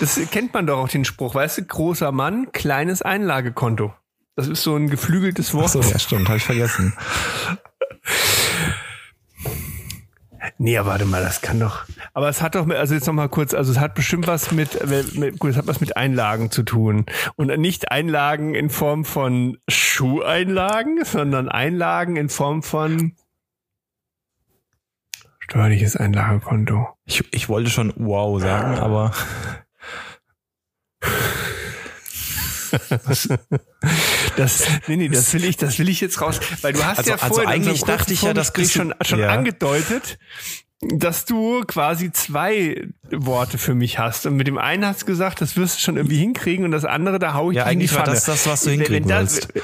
das 0.00 0.20
kennt 0.30 0.54
man 0.54 0.66
doch 0.66 0.78
auch 0.78 0.88
den 0.88 1.04
Spruch, 1.04 1.34
weißt 1.34 1.58
du, 1.58 1.64
großer 1.64 2.12
Mann, 2.12 2.52
kleines 2.52 3.02
Einlagekonto. 3.02 3.92
Das 4.36 4.48
ist 4.48 4.62
so 4.62 4.74
ein 4.74 4.90
geflügeltes 4.90 5.54
Wort. 5.54 5.66
Ach 5.66 5.70
so, 5.70 5.80
ja, 5.80 5.98
stimmt, 5.98 6.28
habe 6.28 6.38
ich 6.38 6.44
vergessen. 6.44 6.92
Nee, 10.58 10.76
aber 10.76 10.90
warte 10.90 11.04
mal, 11.04 11.22
das 11.22 11.40
kann 11.40 11.58
doch. 11.58 11.84
Aber 12.12 12.28
es 12.28 12.42
hat 12.42 12.54
doch, 12.54 12.68
also 12.68 12.94
jetzt 12.94 13.06
noch 13.06 13.14
mal 13.14 13.28
kurz, 13.28 13.54
also 13.54 13.72
es 13.72 13.78
hat 13.78 13.94
bestimmt 13.94 14.26
was 14.26 14.52
mit, 14.52 14.86
mit 15.16 15.38
gut, 15.38 15.50
es 15.50 15.56
hat 15.56 15.66
was 15.66 15.80
mit 15.80 15.96
Einlagen 15.96 16.50
zu 16.50 16.62
tun 16.62 17.06
und 17.36 17.48
nicht 17.58 17.90
Einlagen 17.90 18.54
in 18.54 18.70
Form 18.70 19.04
von 19.04 19.58
Schuheinlagen, 19.94 21.04
sondern 21.04 21.48
Einlagen 21.48 22.16
in 22.16 22.28
Form 22.28 22.64
von 22.64 23.14
steuerliches 25.38 25.94
Einlagekonto. 25.94 26.88
Ich, 27.04 27.22
ich 27.32 27.48
wollte 27.48 27.70
schon 27.70 27.92
wow 27.96 28.40
sagen, 28.40 28.76
aber 28.78 29.12
das, 34.36 34.66
nee, 34.88 34.96
nee, 34.96 35.08
das 35.08 35.32
will 35.32 35.44
ich, 35.44 35.56
das 35.58 35.78
will 35.78 35.88
ich 35.88 36.00
jetzt 36.00 36.20
raus, 36.20 36.40
weil 36.62 36.72
du 36.72 36.84
hast 36.84 36.98
also, 36.98 37.10
ja 37.12 37.18
vorher 37.18 37.46
also 37.46 37.48
eigentlich 37.48 37.84
dachte 37.84 38.12
ich 38.12 38.22
ja, 38.22 38.34
das 38.34 38.52
schon, 38.72 38.92
schon 39.00 39.20
ja. 39.20 39.28
angedeutet, 39.28 40.18
dass 40.92 41.24
du 41.24 41.62
quasi 41.66 42.12
zwei 42.12 42.88
Worte 43.10 43.58
für 43.58 43.74
mich 43.74 43.98
hast. 43.98 44.26
Und 44.26 44.36
mit 44.36 44.46
dem 44.46 44.58
einen 44.58 44.86
hast 44.86 45.02
du 45.02 45.06
gesagt, 45.06 45.40
das 45.40 45.56
wirst 45.56 45.76
du 45.76 45.80
schon 45.80 45.96
irgendwie 45.96 46.18
hinkriegen 46.18 46.64
und 46.64 46.70
das 46.70 46.84
andere, 46.84 47.18
da 47.18 47.34
hau 47.34 47.50
ich 47.50 47.56
ja, 47.56 47.64
eigentlich 47.64 47.92
war 47.94 48.04
das 48.04 48.24
das, 48.24 48.46
was 48.46 48.62
du 48.62 48.70
hinkriegen 48.70 49.08
wenn 49.08 49.18
willst. 49.18 49.48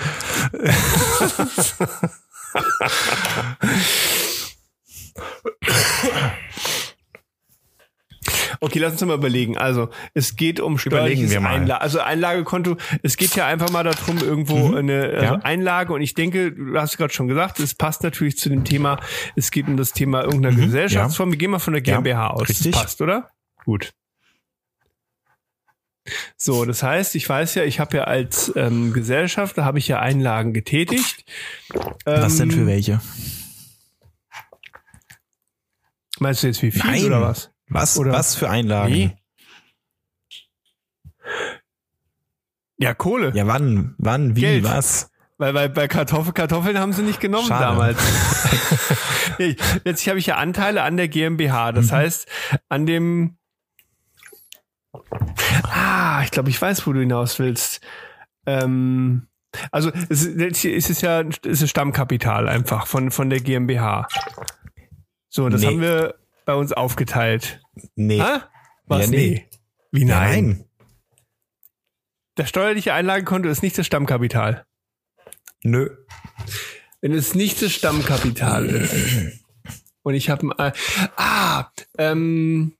Okay, 8.62 8.78
lass 8.78 8.92
uns 8.92 9.00
mal 9.06 9.14
überlegen. 9.14 9.56
Also, 9.56 9.88
es 10.12 10.36
geht 10.36 10.60
um 10.60 10.76
steuerliches 10.76 11.34
Einlage. 11.34 11.80
Also 11.80 12.00
Einlagekonto, 12.00 12.76
es 13.02 13.16
geht 13.16 13.34
ja 13.34 13.46
einfach 13.46 13.70
mal 13.70 13.84
darum, 13.84 14.18
irgendwo 14.18 14.68
mhm. 14.68 14.76
eine 14.76 15.04
also 15.04 15.24
ja. 15.24 15.40
Einlage. 15.42 15.94
Und 15.94 16.02
ich 16.02 16.12
denke, 16.12 16.52
du 16.52 16.78
hast 16.78 16.98
gerade 16.98 17.12
schon 17.12 17.26
gesagt, 17.26 17.58
es 17.58 17.74
passt 17.74 18.02
natürlich 18.02 18.36
zu 18.36 18.50
dem 18.50 18.64
Thema, 18.64 19.00
es 19.34 19.50
geht 19.50 19.66
um 19.66 19.78
das 19.78 19.92
Thema 19.92 20.24
irgendeiner 20.24 20.54
mhm. 20.56 20.66
Gesellschaftsform. 20.66 21.30
Wir 21.30 21.38
gehen 21.38 21.50
mal 21.50 21.58
von 21.58 21.72
der 21.72 21.80
GmbH 21.80 22.10
ja, 22.10 22.30
aus. 22.30 22.48
Richtig. 22.50 22.72
Das 22.72 22.82
passt, 22.82 23.00
oder? 23.00 23.30
Gut. 23.64 23.94
So, 26.36 26.64
das 26.66 26.82
heißt, 26.82 27.14
ich 27.14 27.26
weiß 27.28 27.54
ja, 27.54 27.64
ich 27.64 27.80
habe 27.80 27.98
ja 27.98 28.04
als 28.04 28.52
ähm, 28.56 28.92
Gesellschafter 28.92 29.64
habe 29.64 29.78
ich 29.78 29.88
ja 29.88 30.00
Einlagen 30.00 30.52
getätigt. 30.52 31.24
Ähm, 31.72 31.86
was 32.04 32.36
denn 32.36 32.50
für 32.50 32.60
ähm, 32.60 32.66
welche? 32.66 33.00
Meinst 36.18 36.42
du 36.42 36.48
jetzt 36.48 36.62
wie 36.62 36.70
viel 36.70 36.82
Nein. 36.84 37.04
oder 37.04 37.22
was? 37.22 37.50
Was, 37.70 37.98
Oder 37.98 38.12
was 38.12 38.34
für 38.34 38.50
Einlagen? 38.50 38.92
Wie? 38.92 39.12
Ja, 42.78 42.94
Kohle. 42.94 43.32
Ja, 43.34 43.46
wann, 43.46 43.94
wann, 43.98 44.36
wie, 44.36 44.40
Geld. 44.40 44.64
was? 44.64 45.10
Weil, 45.38 45.54
weil 45.54 45.68
bei 45.68 45.86
Kartoffel, 45.86 46.32
Kartoffeln 46.32 46.78
haben 46.78 46.92
sie 46.92 47.02
nicht 47.02 47.20
genommen 47.20 47.46
Schade. 47.46 47.64
damals. 47.64 47.98
Letztlich 49.38 50.08
habe 50.08 50.18
ich 50.18 50.26
ja 50.26 50.36
Anteile 50.36 50.82
an 50.82 50.96
der 50.96 51.08
GmbH. 51.08 51.72
Das 51.72 51.86
mhm. 51.86 51.92
heißt, 51.92 52.28
an 52.68 52.86
dem. 52.86 53.36
Ah, 55.62 56.22
ich 56.24 56.30
glaube, 56.30 56.50
ich 56.50 56.60
weiß, 56.60 56.86
wo 56.86 56.92
du 56.92 57.00
hinaus 57.00 57.38
willst. 57.38 57.80
Ähm, 58.46 59.28
also 59.70 59.90
es 60.08 60.24
ist, 60.24 60.64
es 60.64 60.90
ist 60.90 61.00
ja 61.02 61.22
es 61.22 61.62
ist 61.62 61.70
Stammkapital 61.70 62.48
einfach 62.48 62.86
von, 62.86 63.10
von 63.10 63.30
der 63.30 63.40
GmbH. 63.40 64.08
So, 65.28 65.48
das 65.48 65.60
nee. 65.60 65.68
haben 65.68 65.80
wir 65.80 66.19
bei 66.50 66.56
uns 66.56 66.72
aufgeteilt. 66.72 67.62
Nee. 67.94 68.20
Ha? 68.20 68.50
Was? 68.86 69.04
Ja, 69.04 69.10
nee. 69.12 69.46
Wie 69.92 70.04
nein? 70.04 70.48
nein? 70.48 70.64
Das 72.34 72.48
steuerliche 72.48 72.92
Einlagekonto 72.92 73.48
ist 73.48 73.62
nicht 73.62 73.78
das 73.78 73.86
Stammkapital. 73.86 74.66
Nö. 75.62 75.90
Wenn 77.00 77.12
es 77.12 77.36
nicht 77.36 77.62
das 77.62 77.72
Stammkapital 77.72 78.66
ist. 78.66 79.44
Und 80.02 80.14
ich 80.14 80.28
habe 80.28 80.48
äh, 80.58 80.72
ah, 81.16 81.70
ähm, 81.98 82.76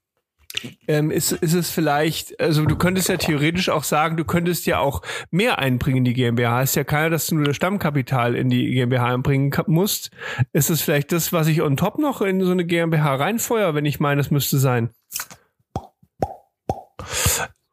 ähm, 0.87 1.11
ist, 1.11 1.31
ist 1.31 1.53
es 1.53 1.69
vielleicht, 1.69 2.39
also 2.39 2.65
du 2.65 2.75
könntest 2.75 3.09
ja 3.09 3.17
theoretisch 3.17 3.69
auch 3.69 3.83
sagen, 3.83 4.17
du 4.17 4.25
könntest 4.25 4.65
ja 4.65 4.79
auch 4.79 5.01
mehr 5.29 5.59
einbringen 5.59 5.97
in 5.97 6.05
die 6.05 6.13
GmbH. 6.13 6.61
Ist 6.61 6.75
ja 6.75 6.83
keiner, 6.83 7.09
dass 7.09 7.27
du 7.27 7.35
nur 7.35 7.45
das 7.45 7.55
Stammkapital 7.55 8.35
in 8.35 8.49
die 8.49 8.71
GmbH 8.71 9.13
einbringen 9.13 9.51
musst. 9.67 10.11
Ist 10.53 10.69
es 10.69 10.81
vielleicht 10.81 11.11
das, 11.11 11.33
was 11.33 11.47
ich 11.47 11.61
on 11.61 11.77
top 11.77 11.99
noch 11.99 12.21
in 12.21 12.43
so 12.43 12.51
eine 12.51 12.65
GmbH 12.65 13.15
reinfeuer, 13.15 13.75
wenn 13.75 13.85
ich 13.85 13.99
meine, 13.99 14.21
es 14.21 14.31
müsste 14.31 14.57
sein? 14.57 14.89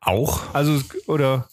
Auch? 0.01 0.55
Also, 0.55 0.81
oder? 1.07 1.49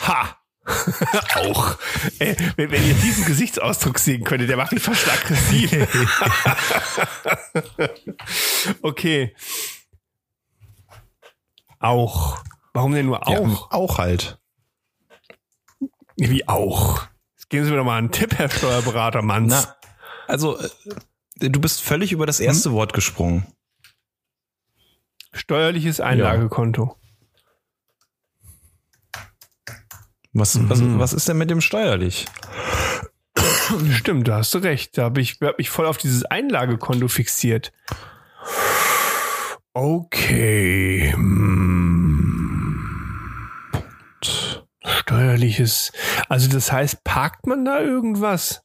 Ha! 0.00 0.38
auch. 1.34 1.76
Ey, 2.18 2.36
wenn, 2.56 2.70
wenn, 2.70 2.86
ihr 2.86 2.94
diesen 2.94 3.24
Gesichtsausdruck 3.24 3.98
sehen 3.98 4.24
könntet, 4.24 4.50
der 4.50 4.56
macht 4.56 4.72
mich 4.72 4.82
fast 4.82 5.10
aggressiv. 5.10 5.72
okay. 8.82 9.34
Auch. 11.78 12.42
Warum 12.72 12.92
denn 12.92 13.06
nur 13.06 13.26
auch? 13.26 13.48
Ja, 13.48 13.66
auch 13.70 13.98
halt. 13.98 14.38
Wie 16.16 16.48
auch? 16.48 17.06
Jetzt 17.36 17.48
geben 17.48 17.64
Sie 17.64 17.70
mir 17.70 17.76
doch 17.78 17.84
mal 17.84 17.98
einen 17.98 18.10
Tipp, 18.10 18.36
Herr 18.36 18.50
Steuerberater 18.50 19.22
Manns. 19.22 19.52
Na, 19.52 19.76
also, 20.26 20.58
äh, 20.58 21.50
du 21.50 21.60
bist 21.60 21.80
völlig 21.80 22.12
über 22.12 22.26
das 22.26 22.40
erste 22.40 22.70
hm? 22.70 22.76
Wort 22.76 22.92
gesprungen. 22.92 23.46
Steuerliches 25.32 26.00
Einlagekonto. 26.00 26.96
Was, 30.32 30.54
mhm. 30.56 30.70
was, 30.70 30.80
was 30.82 31.12
ist 31.12 31.28
denn 31.28 31.38
mit 31.38 31.50
dem 31.50 31.60
steuerlich? 31.60 32.26
Stimmt, 33.92 34.28
da 34.28 34.38
hast 34.38 34.54
du 34.54 34.58
recht. 34.58 34.96
Da 34.96 35.04
habe 35.04 35.20
ich, 35.20 35.38
hab 35.40 35.58
mich 35.58 35.70
voll 35.70 35.86
auf 35.86 35.98
dieses 35.98 36.24
Einlagekonto 36.24 37.08
fixiert. 37.08 37.72
Okay. 39.80 41.12
Hm. 41.14 42.80
Steuerliches. 44.82 45.92
Also 46.28 46.48
das 46.48 46.72
heißt, 46.72 47.04
parkt 47.04 47.46
man 47.46 47.64
da 47.64 47.80
irgendwas? 47.80 48.62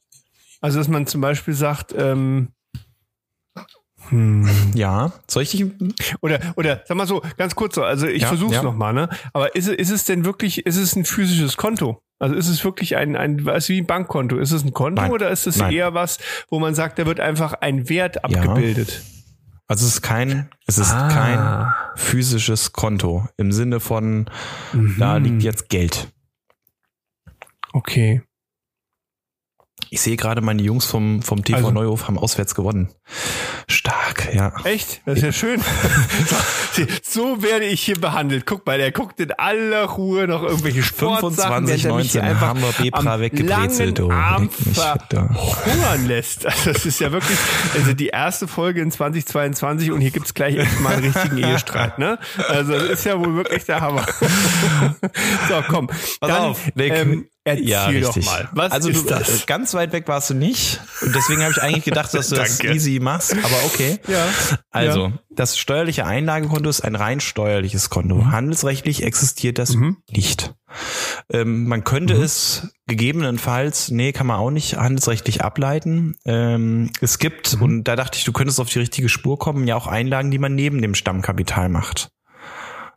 Also 0.60 0.78
dass 0.78 0.88
man 0.88 1.06
zum 1.06 1.20
Beispiel 1.20 1.54
sagt, 1.54 1.94
ähm, 1.96 2.48
hm. 4.08 4.72
Ja, 4.74 5.12
soll 5.30 5.44
ich 5.44 5.52
dich? 5.52 5.64
Oder, 6.20 6.40
oder 6.56 6.82
sag 6.84 6.96
mal 6.96 7.06
so, 7.06 7.22
ganz 7.36 7.54
kurz 7.54 7.76
so, 7.76 7.84
also 7.84 8.08
ich 8.08 8.22
ja, 8.22 8.28
versuch's 8.28 8.56
ja. 8.56 8.64
nochmal, 8.64 8.92
ne? 8.92 9.08
Aber 9.32 9.54
ist, 9.54 9.68
ist 9.68 9.90
es 9.90 10.04
denn 10.04 10.24
wirklich, 10.24 10.66
ist 10.66 10.76
es 10.76 10.96
ein 10.96 11.04
physisches 11.04 11.56
Konto? 11.56 12.02
Also 12.18 12.34
ist 12.34 12.48
es 12.48 12.64
wirklich 12.64 12.96
ein, 12.96 13.14
ein 13.14 13.46
was 13.46 13.68
wie 13.68 13.80
ein 13.80 13.86
Bankkonto? 13.86 14.36
Ist 14.36 14.50
es 14.50 14.64
ein 14.64 14.72
Konto 14.72 15.00
Nein. 15.00 15.12
oder 15.12 15.30
ist 15.30 15.46
es 15.46 15.58
Nein. 15.58 15.72
eher 15.72 15.94
was, 15.94 16.18
wo 16.50 16.58
man 16.58 16.74
sagt, 16.74 16.98
da 16.98 17.06
wird 17.06 17.20
einfach 17.20 17.52
ein 17.52 17.88
Wert 17.88 18.24
abgebildet? 18.24 18.90
Ja. 18.90 19.13
Also 19.66 19.86
es 19.86 19.94
ist 19.94 20.02
kein, 20.02 20.50
es 20.66 20.78
ist 20.78 20.92
ah. 20.92 21.08
kein 21.08 21.98
physisches 21.98 22.72
Konto 22.72 23.26
im 23.36 23.50
Sinne 23.50 23.80
von, 23.80 24.30
mhm. 24.72 24.96
da 24.98 25.16
liegt 25.16 25.42
jetzt 25.42 25.68
Geld. 25.68 26.12
Okay. 27.72 28.22
Ich 29.94 30.00
sehe 30.00 30.16
gerade, 30.16 30.40
meine 30.40 30.60
Jungs 30.60 30.86
vom, 30.86 31.22
vom 31.22 31.44
TV 31.44 31.58
also, 31.58 31.70
Neuhof 31.70 32.08
haben 32.08 32.18
auswärts 32.18 32.56
gewonnen. 32.56 32.88
Stark, 33.68 34.34
ja. 34.34 34.52
Echt? 34.64 35.02
Das 35.06 35.18
ist 35.18 35.22
ja, 35.22 35.30
schön. 35.30 35.60
so 37.04 37.44
werde 37.44 37.66
ich 37.66 37.82
hier 37.82 37.94
behandelt. 37.94 38.44
Guck 38.44 38.66
mal, 38.66 38.76
der 38.76 38.90
guckt 38.90 39.20
in 39.20 39.30
aller 39.30 39.84
Ruhe 39.84 40.26
noch 40.26 40.42
irgendwelche 40.42 40.82
Sportsachen, 40.82 41.68
25, 41.68 41.84
19 41.84 42.20
einfach 42.22 42.48
Hammer 42.48 42.72
Bebra 42.76 43.20
weggebrezelt. 43.20 44.00
Oh, 44.00 44.10
Arm 44.10 44.50
verhungern 44.50 46.08
lässt. 46.08 46.44
Also 46.44 46.72
das 46.72 46.84
ist 46.86 46.98
ja 46.98 47.12
wirklich, 47.12 47.38
also 47.76 47.92
die 47.92 48.08
erste 48.08 48.48
Folge 48.48 48.82
in 48.82 48.90
2022 48.90 49.92
und 49.92 50.00
hier 50.00 50.10
gibt's 50.10 50.34
gleich 50.34 50.56
echt 50.56 50.80
mal 50.80 50.94
einen 50.94 51.12
richtigen 51.12 51.38
Ehestreit, 51.44 52.00
ne? 52.00 52.18
Also 52.48 52.72
das 52.72 52.90
ist 52.90 53.04
ja 53.04 53.16
wohl 53.16 53.36
wirklich 53.36 53.64
der 53.64 53.80
Hammer. 53.80 54.04
so, 55.48 55.62
komm. 55.68 55.86
Pass 55.86 56.18
dann, 56.20 56.42
auf, 56.42 56.74
Nick. 56.74 56.92
Ähm, 56.92 57.28
Erzähl 57.46 57.68
ja, 57.68 57.86
richtig. 57.86 58.24
doch 58.24 58.32
mal. 58.32 58.48
Was 58.52 58.72
also 58.72 58.90
du, 58.90 59.02
das? 59.02 59.44
ganz 59.44 59.74
weit 59.74 59.92
weg 59.92 60.08
warst 60.08 60.30
du 60.30 60.34
nicht. 60.34 60.80
Und 61.02 61.14
deswegen 61.14 61.42
habe 61.42 61.52
ich 61.52 61.60
eigentlich 61.60 61.84
gedacht, 61.84 62.14
dass 62.14 62.30
du 62.30 62.36
das 62.36 62.60
easy 62.60 63.00
machst. 63.00 63.32
Aber 63.34 63.64
okay. 63.66 63.98
Ja. 64.08 64.26
Also, 64.70 65.06
ja. 65.08 65.12
das 65.30 65.58
steuerliche 65.58 66.06
Einlagekonto 66.06 66.70
ist 66.70 66.80
ein 66.80 66.96
rein 66.96 67.20
steuerliches 67.20 67.90
Konto. 67.90 68.16
Mhm. 68.16 68.32
Handelsrechtlich 68.32 69.02
existiert 69.02 69.58
das 69.58 69.74
mhm. 69.74 69.98
nicht. 70.10 70.54
Ähm, 71.30 71.68
man 71.68 71.84
könnte 71.84 72.14
mhm. 72.14 72.22
es 72.22 72.74
gegebenenfalls, 72.86 73.90
nee, 73.90 74.12
kann 74.12 74.26
man 74.26 74.38
auch 74.38 74.50
nicht 74.50 74.76
handelsrechtlich 74.76 75.44
ableiten. 75.44 76.16
Ähm, 76.24 76.90
es 77.02 77.18
gibt, 77.18 77.56
mhm. 77.56 77.62
und 77.62 77.84
da 77.84 77.94
dachte 77.94 78.16
ich, 78.16 78.24
du 78.24 78.32
könntest 78.32 78.58
auf 78.58 78.70
die 78.70 78.78
richtige 78.78 79.10
Spur 79.10 79.38
kommen, 79.38 79.66
ja 79.66 79.76
auch 79.76 79.86
Einlagen, 79.86 80.30
die 80.30 80.38
man 80.38 80.54
neben 80.54 80.80
dem 80.80 80.94
Stammkapital 80.94 81.68
macht. 81.68 82.08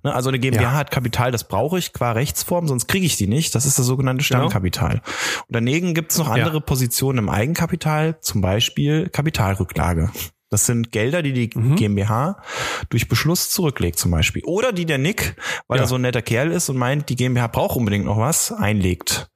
Ne, 0.03 0.13
also 0.13 0.29
eine 0.29 0.39
GmbH 0.39 0.61
ja. 0.61 0.73
hat 0.73 0.91
Kapital, 0.91 1.31
das 1.31 1.47
brauche 1.47 1.79
ich 1.79 1.93
qua 1.93 2.11
Rechtsform, 2.11 2.67
sonst 2.67 2.87
kriege 2.87 3.05
ich 3.05 3.17
die 3.17 3.27
nicht. 3.27 3.55
Das 3.55 3.65
ist 3.65 3.79
das 3.79 3.85
sogenannte 3.85 4.23
genau. 4.23 4.41
Stammkapital. 4.41 4.89
Genau. 4.89 5.03
Und 5.47 5.55
daneben 5.55 5.93
gibt 5.93 6.11
es 6.11 6.17
noch 6.17 6.29
andere 6.29 6.55
ja. 6.55 6.59
Positionen 6.59 7.19
im 7.19 7.29
Eigenkapital, 7.29 8.19
zum 8.21 8.41
Beispiel 8.41 9.09
Kapitalrücklage. 9.09 10.11
Das 10.49 10.65
sind 10.65 10.91
Gelder, 10.91 11.21
die 11.21 11.33
die 11.33 11.49
mhm. 11.53 11.75
GmbH 11.75 12.41
durch 12.89 13.09
Beschluss 13.09 13.49
zurücklegt 13.49 13.99
zum 13.99 14.11
Beispiel. 14.11 14.43
Oder 14.45 14.71
die 14.71 14.85
der 14.85 14.97
Nick, 14.97 15.35
weil 15.67 15.77
ja. 15.77 15.83
er 15.83 15.87
so 15.87 15.95
ein 15.95 16.01
netter 16.01 16.21
Kerl 16.21 16.51
ist 16.51 16.69
und 16.69 16.77
meint, 16.77 17.09
die 17.09 17.15
GmbH 17.15 17.47
braucht 17.47 17.75
unbedingt 17.75 18.05
noch 18.05 18.17
was, 18.17 18.51
einlegt. 18.51 19.29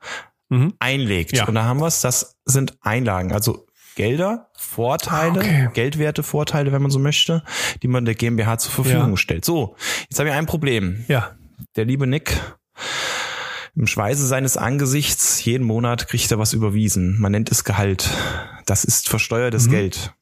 Mhm. 0.50 0.74
Einlegt. 0.80 1.48
Und 1.48 1.56
da 1.56 1.64
haben 1.64 1.80
wir 1.80 1.88
es, 1.88 2.02
das 2.02 2.38
sind 2.46 2.78
Einlagen. 2.82 3.34
Also 3.34 3.66
Gelder, 3.96 4.50
Vorteile, 4.54 5.40
okay. 5.40 5.70
Geldwerte, 5.74 6.24
Vorteile, 6.24 6.72
wenn 6.72 6.82
man 6.82 6.92
so 6.92 7.00
möchte, 7.00 7.44
die 7.84 7.88
man 7.88 8.06
der 8.06 8.16
GmbH 8.16 8.58
zur 8.58 8.72
Verfügung 8.72 9.12
ja. 9.12 9.18
stellt. 9.18 9.46
So, 9.46 9.76
jetzt 10.10 10.20
habe 10.20 10.30
ich 10.30 10.36
ein 10.36 10.46
Problem. 10.46 11.06
Ja. 11.08 11.32
Der 11.76 11.86
liebe 11.86 12.08
Nick 12.08 12.40
im 13.76 13.88
Schweiße 13.88 14.26
seines 14.28 14.58
Angesichts 14.58 15.44
jeden 15.44 15.66
Monat 15.66 16.08
kriegt 16.08 16.30
er 16.32 16.40
was 16.40 16.54
überwiesen. 16.54 17.20
Man 17.20 17.32
nennt 17.32 17.52
es 17.52 17.64
Gehalt. 17.64 18.10
Das 18.66 18.84
ist 18.84 19.10
versteuertes 19.10 19.68
mhm. 19.68 19.72
Geld. 19.72 20.14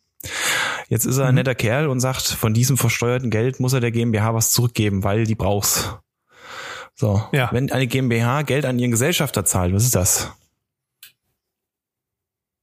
Jetzt 0.87 1.05
ist 1.05 1.17
er 1.17 1.25
ein 1.25 1.29
mhm. 1.29 1.39
netter 1.39 1.55
Kerl 1.55 1.87
und 1.87 1.99
sagt, 1.99 2.27
von 2.27 2.53
diesem 2.53 2.77
versteuerten 2.77 3.29
Geld 3.29 3.59
muss 3.59 3.73
er 3.73 3.79
der 3.79 3.91
GmbH 3.91 4.33
was 4.33 4.51
zurückgeben, 4.51 5.03
weil 5.03 5.25
die 5.25 5.35
brauchst. 5.35 5.97
So, 6.95 7.23
ja. 7.31 7.49
wenn 7.51 7.71
eine 7.71 7.87
GmbH 7.87 8.41
Geld 8.41 8.65
an 8.65 8.77
ihren 8.77 8.91
Gesellschafter 8.91 9.45
zahlt, 9.45 9.73
was 9.73 9.85
ist 9.85 9.95
das? 9.95 10.31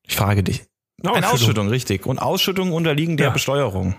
Ich 0.02 0.14
frage 0.14 0.42
dich. 0.42 0.66
Eine 1.02 1.30
Ausschüttung. 1.30 1.68
Richtig. 1.68 2.06
Und 2.06 2.18
Ausschüttungen 2.18 2.72
unterliegen 2.72 3.16
der 3.16 3.28
ja. 3.28 3.32
Besteuerung. 3.32 3.96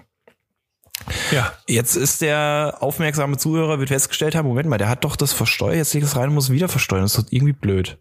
Ja. 1.32 1.54
Jetzt 1.68 1.96
ist 1.96 2.22
der 2.22 2.78
aufmerksame 2.80 3.38
Zuhörer, 3.38 3.80
wird 3.80 3.90
festgestellt 3.90 4.36
haben, 4.36 4.48
Moment 4.48 4.68
mal, 4.68 4.78
der 4.78 4.90
hat 4.90 5.04
doch 5.04 5.16
das 5.16 5.34
versteuert, 5.34 5.76
jetzt 5.76 5.94
legt 5.94 6.06
es 6.06 6.16
rein 6.16 6.30
und 6.30 6.36
muss 6.36 6.50
wieder 6.50 6.70
versteuern. 6.70 7.04
Das 7.04 7.18
ist 7.18 7.32
irgendwie 7.32 7.54
blöd. 7.54 8.00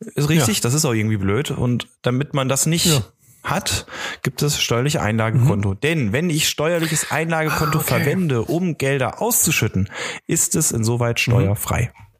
Ist 0.00 0.28
richtig, 0.28 0.56
ja. 0.58 0.62
das 0.62 0.74
ist 0.74 0.84
auch 0.84 0.94
irgendwie 0.94 1.16
blöd. 1.16 1.50
Und 1.52 1.86
damit 2.02 2.34
man 2.34 2.48
das 2.48 2.66
nicht 2.66 2.86
ja. 2.86 3.02
hat, 3.44 3.86
gibt 4.22 4.42
es 4.42 4.60
steuerliche 4.60 5.00
Einlagekonto. 5.00 5.70
Mhm. 5.70 5.80
Denn 5.80 6.12
wenn 6.12 6.28
ich 6.28 6.48
steuerliches 6.48 7.12
Einlagekonto 7.12 7.78
ah, 7.78 7.82
okay. 7.82 8.00
verwende, 8.00 8.42
um 8.42 8.78
Gelder 8.78 9.22
auszuschütten, 9.22 9.90
ist 10.26 10.56
es 10.56 10.72
insoweit 10.72 11.16
mhm. 11.18 11.32
steuerfrei. 11.32 11.92
Mhm. 11.96 12.11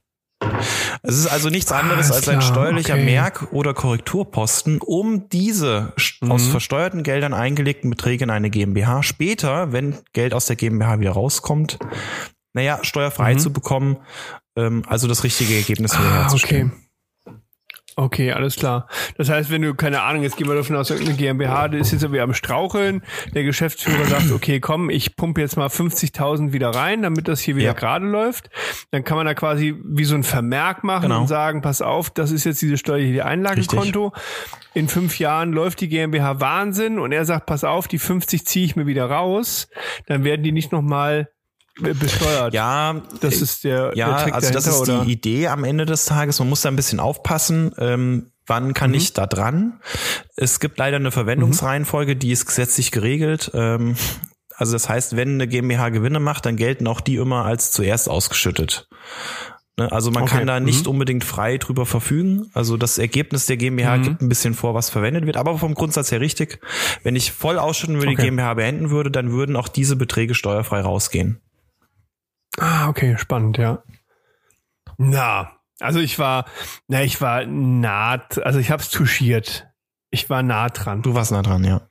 Es 1.02 1.18
ist 1.18 1.26
also 1.26 1.48
nichts 1.48 1.72
anderes 1.72 2.10
ah, 2.10 2.14
als 2.14 2.28
ein 2.28 2.42
steuerlicher 2.42 2.94
okay. 2.94 3.04
Merk- 3.04 3.52
oder 3.52 3.74
Korrekturposten, 3.74 4.80
um 4.80 5.28
diese 5.28 5.92
mhm. 6.20 6.32
aus 6.32 6.46
versteuerten 6.46 7.02
Geldern 7.02 7.34
eingelegten 7.34 7.90
Beträge 7.90 8.24
in 8.24 8.30
eine 8.30 8.50
GmbH 8.50 9.02
später, 9.02 9.72
wenn 9.72 9.96
Geld 10.12 10.34
aus 10.34 10.46
der 10.46 10.56
GmbH 10.56 11.00
wieder 11.00 11.12
rauskommt, 11.12 11.78
naja, 12.54 12.78
steuerfrei 12.82 13.34
mhm. 13.34 13.38
zu 13.38 13.52
bekommen, 13.52 13.96
ähm, 14.56 14.82
also 14.86 15.08
das 15.08 15.24
richtige 15.24 15.54
Ergebnis 15.54 15.94
ah, 15.94 16.22
herzustellen. 16.22 16.72
Okay. 16.72 16.81
Okay, 17.96 18.32
alles 18.32 18.56
klar. 18.56 18.88
Das 19.18 19.28
heißt, 19.28 19.50
wenn 19.50 19.62
du, 19.62 19.74
keine 19.74 20.02
Ahnung, 20.02 20.22
jetzt 20.22 20.36
gehen 20.36 20.48
wir 20.48 20.54
davon 20.54 20.76
aus, 20.76 20.90
irgendeine 20.90 21.18
GmbH, 21.18 21.68
die 21.68 21.78
ist 21.78 21.92
jetzt 21.92 22.02
irgendwie 22.02 22.20
am 22.20 22.32
Straucheln, 22.32 23.02
der 23.34 23.44
Geschäftsführer 23.44 24.06
sagt, 24.06 24.32
okay, 24.32 24.60
komm, 24.60 24.88
ich 24.88 25.16
pumpe 25.16 25.40
jetzt 25.40 25.56
mal 25.56 25.68
50.000 25.68 26.52
wieder 26.52 26.70
rein, 26.70 27.02
damit 27.02 27.28
das 27.28 27.40
hier 27.40 27.56
wieder 27.56 27.66
ja. 27.66 27.72
gerade 27.72 28.06
läuft. 28.06 28.48
Dann 28.90 29.04
kann 29.04 29.16
man 29.16 29.26
da 29.26 29.34
quasi 29.34 29.74
wie 29.84 30.04
so 30.04 30.14
ein 30.14 30.22
Vermerk 30.22 30.84
machen 30.84 31.02
genau. 31.02 31.22
und 31.22 31.26
sagen, 31.26 31.60
pass 31.60 31.82
auf, 31.82 32.08
das 32.10 32.30
ist 32.30 32.44
jetzt 32.44 32.62
diese 32.62 32.78
steuerliche 32.78 33.24
Einlagenkonto. 33.26 34.12
In 34.74 34.88
fünf 34.88 35.18
Jahren 35.18 35.52
läuft 35.52 35.80
die 35.80 35.88
GmbH 35.88 36.40
Wahnsinn 36.40 36.98
und 36.98 37.12
er 37.12 37.26
sagt, 37.26 37.46
pass 37.46 37.62
auf, 37.62 37.88
die 37.88 37.98
50 37.98 38.46
ziehe 38.46 38.64
ich 38.64 38.74
mir 38.74 38.86
wieder 38.86 39.06
raus. 39.06 39.68
Dann 40.06 40.24
werden 40.24 40.42
die 40.42 40.52
nicht 40.52 40.72
nochmal 40.72 41.28
besteuert. 41.80 42.54
Ja, 42.54 43.02
das 43.20 43.40
ist 43.40 43.64
der, 43.64 43.92
ja, 43.94 44.24
der 44.24 44.34
also 44.34 44.52
das 44.52 44.66
ist 44.66 44.80
oder? 44.80 45.04
die 45.04 45.12
Idee 45.12 45.48
am 45.48 45.64
Ende 45.64 45.86
des 45.86 46.04
Tages. 46.04 46.38
Man 46.38 46.48
muss 46.48 46.62
da 46.62 46.68
ein 46.68 46.76
bisschen 46.76 47.00
aufpassen. 47.00 47.74
Ähm, 47.78 48.32
wann 48.46 48.74
kann 48.74 48.90
mhm. 48.90 48.96
ich 48.96 49.12
da 49.12 49.26
dran? 49.26 49.80
Es 50.36 50.60
gibt 50.60 50.78
leider 50.78 50.96
eine 50.96 51.10
Verwendungsreihenfolge, 51.10 52.16
die 52.16 52.32
ist 52.32 52.46
gesetzlich 52.46 52.90
geregelt. 52.90 53.50
Ähm, 53.54 53.96
also 54.54 54.72
das 54.72 54.88
heißt, 54.88 55.16
wenn 55.16 55.34
eine 55.34 55.48
GmbH 55.48 55.88
Gewinne 55.88 56.20
macht, 56.20 56.46
dann 56.46 56.56
gelten 56.56 56.86
auch 56.86 57.00
die 57.00 57.16
immer 57.16 57.44
als 57.44 57.72
zuerst 57.72 58.08
ausgeschüttet. 58.08 58.88
Ne, 59.78 59.90
also 59.90 60.10
man 60.10 60.24
okay. 60.24 60.36
kann 60.36 60.46
da 60.46 60.60
nicht 60.60 60.84
mhm. 60.84 60.92
unbedingt 60.92 61.24
frei 61.24 61.56
drüber 61.56 61.86
verfügen. 61.86 62.50
Also 62.52 62.76
das 62.76 62.98
Ergebnis 62.98 63.46
der 63.46 63.56
GmbH 63.56 63.96
mhm. 63.96 64.02
gibt 64.02 64.20
ein 64.20 64.28
bisschen 64.28 64.54
vor, 64.54 64.74
was 64.74 64.90
verwendet 64.90 65.24
wird. 65.24 65.38
Aber 65.38 65.56
vom 65.56 65.74
Grundsatz 65.74 66.12
her 66.12 66.20
richtig. 66.20 66.60
Wenn 67.02 67.16
ich 67.16 67.32
voll 67.32 67.58
ausschütten 67.58 67.96
würde, 67.96 68.12
okay. 68.12 68.22
die 68.22 68.28
GmbH 68.28 68.54
beenden 68.54 68.90
würde, 68.90 69.10
dann 69.10 69.32
würden 69.32 69.56
auch 69.56 69.68
diese 69.68 69.96
Beträge 69.96 70.34
steuerfrei 70.34 70.82
rausgehen. 70.82 71.40
Ah, 72.58 72.88
okay, 72.88 73.16
spannend, 73.18 73.58
ja. 73.58 73.82
Na, 74.98 75.52
also 75.80 76.00
ich 76.00 76.18
war, 76.18 76.44
na, 76.86 77.02
ich 77.02 77.20
war 77.20 77.46
nah, 77.46 78.22
also 78.42 78.58
ich 78.58 78.70
hab's 78.70 78.90
touchiert. 78.90 79.66
Ich 80.10 80.28
war 80.28 80.42
nah 80.42 80.68
dran. 80.68 81.02
Du 81.02 81.14
warst 81.14 81.32
nah 81.32 81.42
dran, 81.42 81.64
ja. 81.64 81.88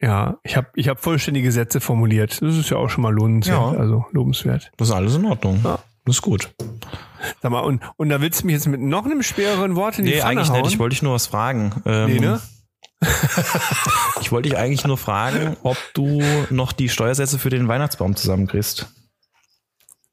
Ja, 0.00 0.38
ich 0.42 0.56
habe 0.56 0.68
ich 0.74 0.88
hab 0.88 1.00
vollständige 1.00 1.52
Sätze 1.52 1.80
formuliert. 1.80 2.42
Das 2.42 2.56
ist 2.56 2.70
ja 2.70 2.76
auch 2.76 2.88
schon 2.88 3.02
mal 3.02 3.14
lohnenswert, 3.14 3.72
ja. 3.72 3.78
also 3.78 4.04
lobenswert. 4.10 4.72
Das 4.76 4.88
ist 4.88 4.94
alles 4.94 5.14
in 5.14 5.24
Ordnung. 5.24 5.60
Ja. 5.62 5.78
Das 6.04 6.16
ist 6.16 6.22
gut. 6.22 6.52
Sag 7.40 7.52
mal, 7.52 7.60
und, 7.60 7.80
und 7.96 8.08
da 8.08 8.20
willst 8.20 8.42
du 8.42 8.46
mich 8.46 8.54
jetzt 8.54 8.66
mit 8.66 8.80
noch 8.80 9.04
einem 9.04 9.22
schwereren 9.22 9.76
Wort 9.76 10.00
in 10.00 10.04
die 10.04 10.10
nee, 10.10 10.18
Pfanne 10.18 10.40
eigentlich 10.40 10.50
hauen? 10.50 10.62
nicht. 10.62 10.72
Ich 10.72 10.78
wollte 10.80 10.94
dich 10.94 11.02
nur 11.02 11.14
was 11.14 11.28
fragen. 11.28 11.82
Ähm, 11.86 12.10
nee, 12.10 12.18
ne? 12.18 12.40
ich 14.20 14.32
wollte 14.32 14.48
dich 14.48 14.58
eigentlich 14.58 14.84
nur 14.84 14.98
fragen, 14.98 15.56
ob 15.62 15.76
du 15.94 16.20
noch 16.50 16.72
die 16.72 16.88
Steuersätze 16.88 17.38
für 17.38 17.50
den 17.50 17.68
Weihnachtsbaum 17.68 18.16
zusammenkriegst. 18.16 18.92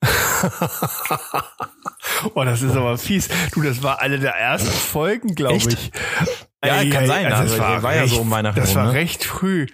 oh, 2.33 2.43
das 2.43 2.61
ist 2.61 2.75
aber 2.75 2.97
fies. 2.97 3.29
Du, 3.53 3.61
das 3.61 3.81
war 3.83 4.01
eine 4.01 4.19
der 4.19 4.35
ersten 4.35 4.71
Folgen, 4.71 5.35
glaube 5.35 5.57
ich. 5.57 5.91
Ja, 6.63 6.81
ey, 6.81 6.89
kann 6.89 7.03
ey, 7.03 7.07
sein. 7.07 7.31
Also 7.31 7.55
das 7.55 7.59
war, 7.59 7.83
war 7.83 7.91
recht, 7.91 8.01
ja 8.01 8.07
so 8.07 8.21
um 8.21 8.31
Weihnachten. 8.31 8.59
Das 8.59 8.75
war 8.75 8.87
ne? 8.87 8.93
recht 8.93 9.23
früh. 9.23 9.67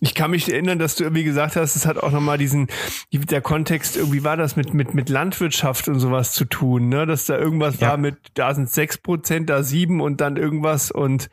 Ich 0.00 0.14
kann 0.14 0.32
mich 0.32 0.50
erinnern, 0.50 0.80
dass 0.80 0.96
du 0.96 1.04
irgendwie 1.04 1.24
gesagt 1.24 1.56
hast, 1.56 1.76
es 1.76 1.86
hat 1.86 1.98
auch 1.98 2.10
nochmal 2.10 2.38
diesen, 2.38 2.66
der 3.12 3.40
Kontext, 3.40 3.96
irgendwie 3.96 4.24
war 4.24 4.36
das 4.36 4.56
mit, 4.56 4.74
mit, 4.74 4.94
mit 4.94 5.08
Landwirtschaft 5.08 5.86
und 5.88 6.00
sowas 6.00 6.32
zu 6.32 6.44
tun, 6.44 6.88
ne? 6.88 7.06
Dass 7.06 7.26
da 7.26 7.38
irgendwas 7.38 7.78
ja. 7.78 7.90
war 7.90 7.96
mit, 7.96 8.16
da 8.34 8.52
sind 8.54 8.68
sechs 8.68 8.98
Prozent, 8.98 9.48
da 9.48 9.62
sieben 9.62 10.00
und 10.00 10.20
dann 10.20 10.36
irgendwas 10.36 10.90
und, 10.90 11.30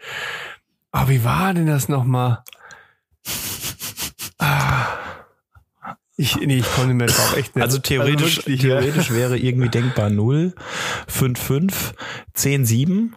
ah, 0.91 1.05
oh, 1.05 1.09
wie 1.09 1.23
war 1.23 1.51
denn 1.53 1.65
das 1.65 1.89
nochmal? 1.89 2.43
Ich, 6.21 6.35
nee, 6.35 6.57
ich 6.57 6.71
konnte 6.71 6.93
mir 6.93 7.07
drauf 7.07 7.35
echt 7.35 7.55
nicht. 7.55 7.63
Also 7.63 7.79
theoretisch, 7.79 8.37
also 8.37 8.47
wirklich, 8.47 8.61
theoretisch 8.61 9.09
ja. 9.09 9.15
wäre 9.15 9.39
irgendwie 9.39 9.69
denkbar 9.69 10.11
0, 10.11 10.53
5, 11.07 11.39
5, 11.39 11.93
10, 12.35 12.65
7. 12.65 13.15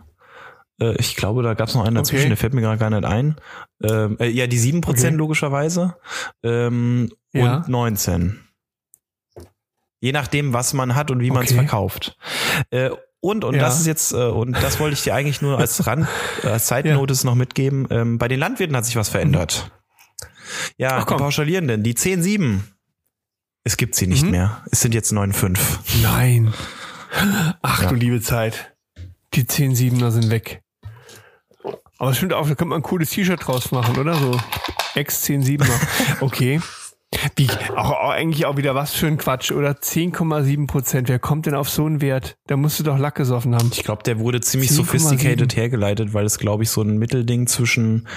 Äh, 0.80 0.94
ich 0.96 1.14
glaube, 1.14 1.42
da 1.42 1.52
gab 1.52 1.68
es 1.68 1.74
noch 1.74 1.84
einen 1.84 1.96
dazwischen, 1.96 2.22
okay. 2.22 2.28
der 2.28 2.36
fällt 2.38 2.55
mir 2.55 2.62
gerade 2.62 2.78
gar 2.78 2.88
nicht 2.88 3.05
ein. 3.05 3.36
Ähm, 3.82 4.16
äh, 4.18 4.28
ja, 4.28 4.46
die 4.46 4.59
7% 4.59 4.88
okay. 4.88 5.11
logischerweise. 5.11 5.96
Ähm, 6.42 7.11
ja. 7.34 7.57
Und 7.59 7.68
19. 7.68 8.40
Je 10.00 10.12
nachdem, 10.12 10.55
was 10.55 10.72
man 10.72 10.94
hat 10.94 11.11
und 11.11 11.20
wie 11.20 11.30
okay. 11.30 11.34
man 11.34 11.44
es 11.44 11.52
verkauft. 11.52 12.16
Äh, 12.70 12.88
und, 13.20 13.44
und 13.44 13.55
ja. 13.57 13.61
das 13.61 13.80
ist 13.80 13.86
jetzt, 13.86 14.14
äh, 14.14 14.16
und 14.16 14.55
das 14.55 14.80
wollte 14.80 14.94
ich 14.94 15.02
dir 15.02 15.14
eigentlich 15.14 15.42
nur 15.42 15.59
als 15.59 15.86
Rand, 15.86 16.09
als 16.42 16.64
Zeitnotice 16.64 17.24
ja. 17.24 17.28
noch 17.28 17.36
mitgeben. 17.36 17.86
Ähm, 17.90 18.16
bei 18.16 18.28
den 18.28 18.40
Landwirten 18.40 18.74
hat 18.74 18.86
sich 18.86 18.96
was 18.96 19.11
verändert. 19.11 19.70
Ja, 20.78 21.00
Ach, 21.00 21.05
die 21.05 21.14
Pauschalierenden, 21.14 21.82
die 21.82 21.94
10-7 21.94 22.61
es 23.65 23.77
gibt 23.79 23.95
sie 23.95 24.07
nicht 24.07 24.25
mhm. 24.25 24.31
mehr. 24.31 24.62
Es 24.71 24.81
sind 24.81 24.95
jetzt 24.95 25.12
9,5. 25.12 25.59
Nein. 26.03 26.53
Ach 27.62 27.83
ja. 27.83 27.89
du 27.89 27.95
liebe 27.95 28.21
Zeit. 28.21 28.75
Die 29.33 29.45
10,7er 29.45 30.11
sind 30.11 30.31
weg. 30.31 30.62
Aber 31.99 32.11
es 32.11 32.19
stimmt 32.19 32.35
auch, 32.35 32.43
da 32.43 32.49
könnte 32.49 32.67
man 32.67 32.81
ein 32.81 32.83
cooles 32.83 33.11
T-Shirt 33.11 33.47
draus 33.47 33.71
machen, 33.71 33.97
oder? 33.97 34.15
So 34.15 34.39
Ex 34.95 35.25
10,7er. 35.25 35.67
Okay. 36.21 36.61
Wie, 37.37 37.49
auch, 37.77 37.91
auch 37.91 38.11
eigentlich 38.11 38.47
auch 38.47 38.57
wieder 38.57 38.75
was 38.75 38.93
für 38.93 39.07
ein 39.07 39.19
Quatsch, 39.19 39.53
oder? 39.53 39.73
10,7 39.73 40.67
Prozent. 40.67 41.09
Wer 41.09 41.19
kommt 41.19 41.47
denn 41.47 41.55
auf 41.55 41.69
so 41.69 41.85
einen 41.85 42.01
Wert? 42.01 42.37
Da 42.47 42.57
musst 42.57 42.79
du 42.79 42.85
doch 42.85 42.99
Lack 42.99 43.15
gesoffen 43.15 43.55
haben. 43.55 43.71
Ich 43.73 43.85
glaube, 43.85 44.03
der 44.03 44.19
wurde 44.19 44.41
ziemlich 44.41 44.71
sophisticated 44.71 45.57
hergeleitet, 45.57 46.15
weil 46.15 46.25
es, 46.25 46.39
glaube 46.39 46.62
ich, 46.62 46.71
so 46.71 46.83
ein 46.83 46.99
Mittelding 46.99 47.47
zwischen, 47.47 48.09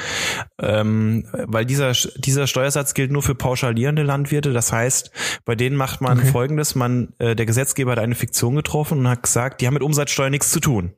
ähm, 0.61 1.25
weil 1.33 1.65
dieser, 1.65 1.93
dieser 2.17 2.47
Steuersatz 2.47 2.93
gilt 2.93 3.11
nur 3.11 3.23
für 3.23 3.35
pauschalierende 3.35 4.03
Landwirte. 4.03 4.53
Das 4.53 4.71
heißt, 4.71 5.11
bei 5.45 5.55
denen 5.55 5.75
macht 5.75 6.01
man 6.01 6.19
okay. 6.19 6.27
folgendes, 6.27 6.75
man, 6.75 7.13
äh, 7.19 7.35
der 7.35 7.45
Gesetzgeber 7.45 7.91
hat 7.91 7.99
eine 7.99 8.15
Fiktion 8.15 8.55
getroffen 8.55 8.99
und 8.99 9.07
hat 9.07 9.23
gesagt, 9.23 9.61
die 9.61 9.67
haben 9.67 9.73
mit 9.73 9.83
Umsatzsteuer 9.83 10.29
nichts 10.29 10.51
zu 10.51 10.59
tun. 10.59 10.93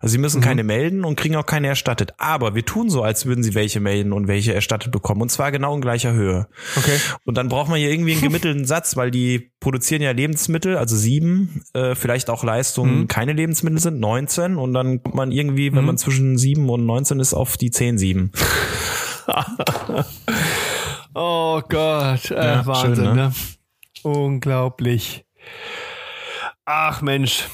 Also 0.00 0.12
sie 0.12 0.18
müssen 0.18 0.40
mhm. 0.40 0.44
keine 0.44 0.62
melden 0.62 1.04
und 1.04 1.16
kriegen 1.16 1.36
auch 1.36 1.46
keine 1.46 1.68
erstattet. 1.68 2.14
Aber 2.18 2.54
wir 2.54 2.64
tun 2.64 2.90
so, 2.90 3.02
als 3.02 3.26
würden 3.26 3.42
sie 3.42 3.54
welche 3.54 3.80
melden 3.80 4.12
und 4.12 4.28
welche 4.28 4.54
erstattet 4.54 4.92
bekommen. 4.92 5.22
Und 5.22 5.30
zwar 5.30 5.52
genau 5.52 5.74
in 5.74 5.80
gleicher 5.80 6.12
Höhe. 6.12 6.48
Okay. 6.76 6.98
Und 7.24 7.36
dann 7.36 7.48
braucht 7.48 7.68
man 7.68 7.78
hier 7.78 7.90
irgendwie 7.90 8.12
einen 8.12 8.22
gemittelten 8.22 8.64
Satz, 8.64 8.96
weil 8.96 9.10
die 9.10 9.50
produzieren 9.60 10.02
ja 10.02 10.12
Lebensmittel, 10.12 10.76
also 10.76 10.96
sieben, 10.96 11.62
äh, 11.74 11.94
vielleicht 11.94 12.30
auch 12.30 12.44
Leistungen 12.44 13.00
mhm. 13.00 13.08
keine 13.08 13.32
Lebensmittel 13.32 13.78
sind, 13.78 14.00
19. 14.00 14.56
Und 14.56 14.72
dann 14.72 15.02
kommt 15.02 15.14
man 15.14 15.32
irgendwie, 15.32 15.72
wenn 15.72 15.80
mhm. 15.80 15.86
man 15.86 15.98
zwischen 15.98 16.38
sieben 16.38 16.68
und 16.70 16.86
19 16.86 17.20
ist, 17.20 17.34
auf 17.34 17.56
die 17.56 17.70
zehn 17.70 17.98
sieben. 17.98 18.32
oh 21.14 21.60
Gott, 21.68 22.30
äh, 22.30 22.34
ja, 22.34 22.66
Wahnsinn, 22.66 22.94
schön, 22.94 23.04
ne? 23.04 23.14
ne? 23.14 23.32
Unglaublich. 24.02 25.24
Ach 26.64 27.02
Mensch. 27.02 27.48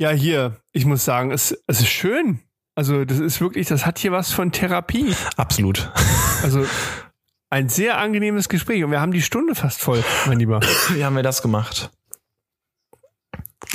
Ja, 0.00 0.08
hier, 0.08 0.56
ich 0.72 0.86
muss 0.86 1.04
sagen, 1.04 1.30
es, 1.30 1.54
es 1.66 1.80
ist 1.80 1.90
schön. 1.90 2.40
Also, 2.74 3.04
das 3.04 3.18
ist 3.18 3.42
wirklich, 3.42 3.68
das 3.68 3.84
hat 3.84 3.98
hier 3.98 4.12
was 4.12 4.32
von 4.32 4.50
Therapie. 4.50 5.14
Absolut. 5.36 5.92
Also, 6.42 6.64
ein 7.50 7.68
sehr 7.68 7.98
angenehmes 7.98 8.48
Gespräch 8.48 8.82
und 8.82 8.90
wir 8.90 9.02
haben 9.02 9.12
die 9.12 9.20
Stunde 9.20 9.54
fast 9.54 9.82
voll, 9.82 10.02
mein 10.26 10.38
Lieber. 10.38 10.60
Wie 10.94 11.04
haben 11.04 11.14
wir 11.14 11.22
das 11.22 11.42
gemacht? 11.42 11.90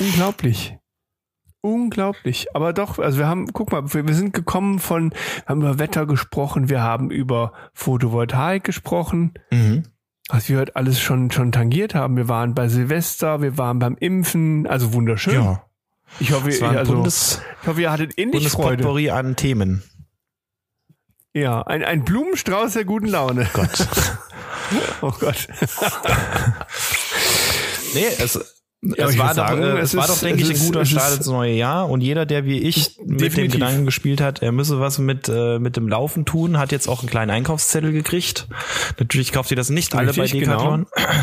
Unglaublich. 0.00 0.76
Unglaublich. 1.60 2.48
Aber 2.56 2.72
doch, 2.72 2.98
also 2.98 3.18
wir 3.18 3.28
haben, 3.28 3.52
guck 3.52 3.70
mal, 3.70 3.94
wir, 3.94 4.08
wir 4.08 4.14
sind 4.16 4.34
gekommen 4.34 4.80
von, 4.80 5.12
wir 5.12 5.46
haben 5.46 5.60
über 5.60 5.78
Wetter 5.78 6.06
gesprochen, 6.06 6.68
wir 6.68 6.82
haben 6.82 7.12
über 7.12 7.52
Photovoltaik 7.72 8.64
gesprochen. 8.64 9.34
Mhm. 9.52 9.84
Was 10.28 10.48
wir 10.48 10.58
heute 10.58 10.74
alles 10.74 10.98
schon, 11.00 11.30
schon 11.30 11.52
tangiert 11.52 11.94
haben. 11.94 12.16
Wir 12.16 12.28
waren 12.28 12.52
bei 12.52 12.66
Silvester, 12.66 13.42
wir 13.42 13.56
waren 13.58 13.78
beim 13.78 13.94
Impfen, 13.94 14.66
also 14.66 14.92
wunderschön. 14.92 15.34
Ja. 15.34 15.66
Ich 16.20 16.32
hoffe, 16.32 16.50
ihr, 16.50 16.68
also, 16.68 16.94
Bundes, 16.94 17.40
ich 17.62 17.68
hoffe, 17.68 17.82
ihr 17.82 17.90
hattet 17.90 18.18
ähnlich 18.18 18.48
Freude. 18.48 19.12
an 19.12 19.36
Themen. 19.36 19.82
Ja, 21.34 21.62
ein, 21.62 21.84
ein 21.84 22.04
Blumenstrauß 22.04 22.72
der 22.72 22.84
guten 22.84 23.08
Laune. 23.08 23.48
Gott. 23.52 23.86
oh 25.02 25.12
Gott. 25.20 25.48
nee, 27.94 28.06
es, 28.18 28.56
ja, 28.82 29.08
es, 29.08 29.18
war 29.18 29.34
sagen, 29.34 29.60
doch, 29.60 29.68
äh, 29.68 29.78
es, 29.78 29.90
es 29.90 29.96
war 29.96 30.06
doch, 30.06 30.18
denke 30.18 30.42
ich, 30.42 30.50
ein 30.50 30.66
guter 30.66 30.84
Start 30.84 31.16
ins 31.16 31.26
neue 31.26 31.52
Jahr. 31.52 31.88
Und 31.88 32.02
jeder, 32.02 32.26
der 32.26 32.44
wie 32.44 32.58
ich 32.58 32.98
mit 33.04 33.20
definitiv. 33.20 33.36
dem 33.36 33.60
Gedanken 33.60 33.84
gespielt 33.84 34.20
hat, 34.20 34.42
er 34.42 34.52
müsse 34.52 34.80
was 34.80 34.98
mit, 34.98 35.28
äh, 35.28 35.58
mit 35.58 35.76
dem 35.76 35.88
Laufen 35.88 36.24
tun, 36.24 36.58
hat 36.58 36.72
jetzt 36.72 36.88
auch 36.88 37.00
einen 37.00 37.10
kleinen 37.10 37.30
Einkaufszettel 37.30 37.92
gekriegt. 37.92 38.46
Natürlich 38.98 39.32
kauft 39.32 39.50
ihr 39.50 39.56
das 39.56 39.70
nicht 39.70 39.94
alle 39.94 40.12
bei 40.12 40.26
Decathlon. 40.26 40.86
Genau. 40.94 41.08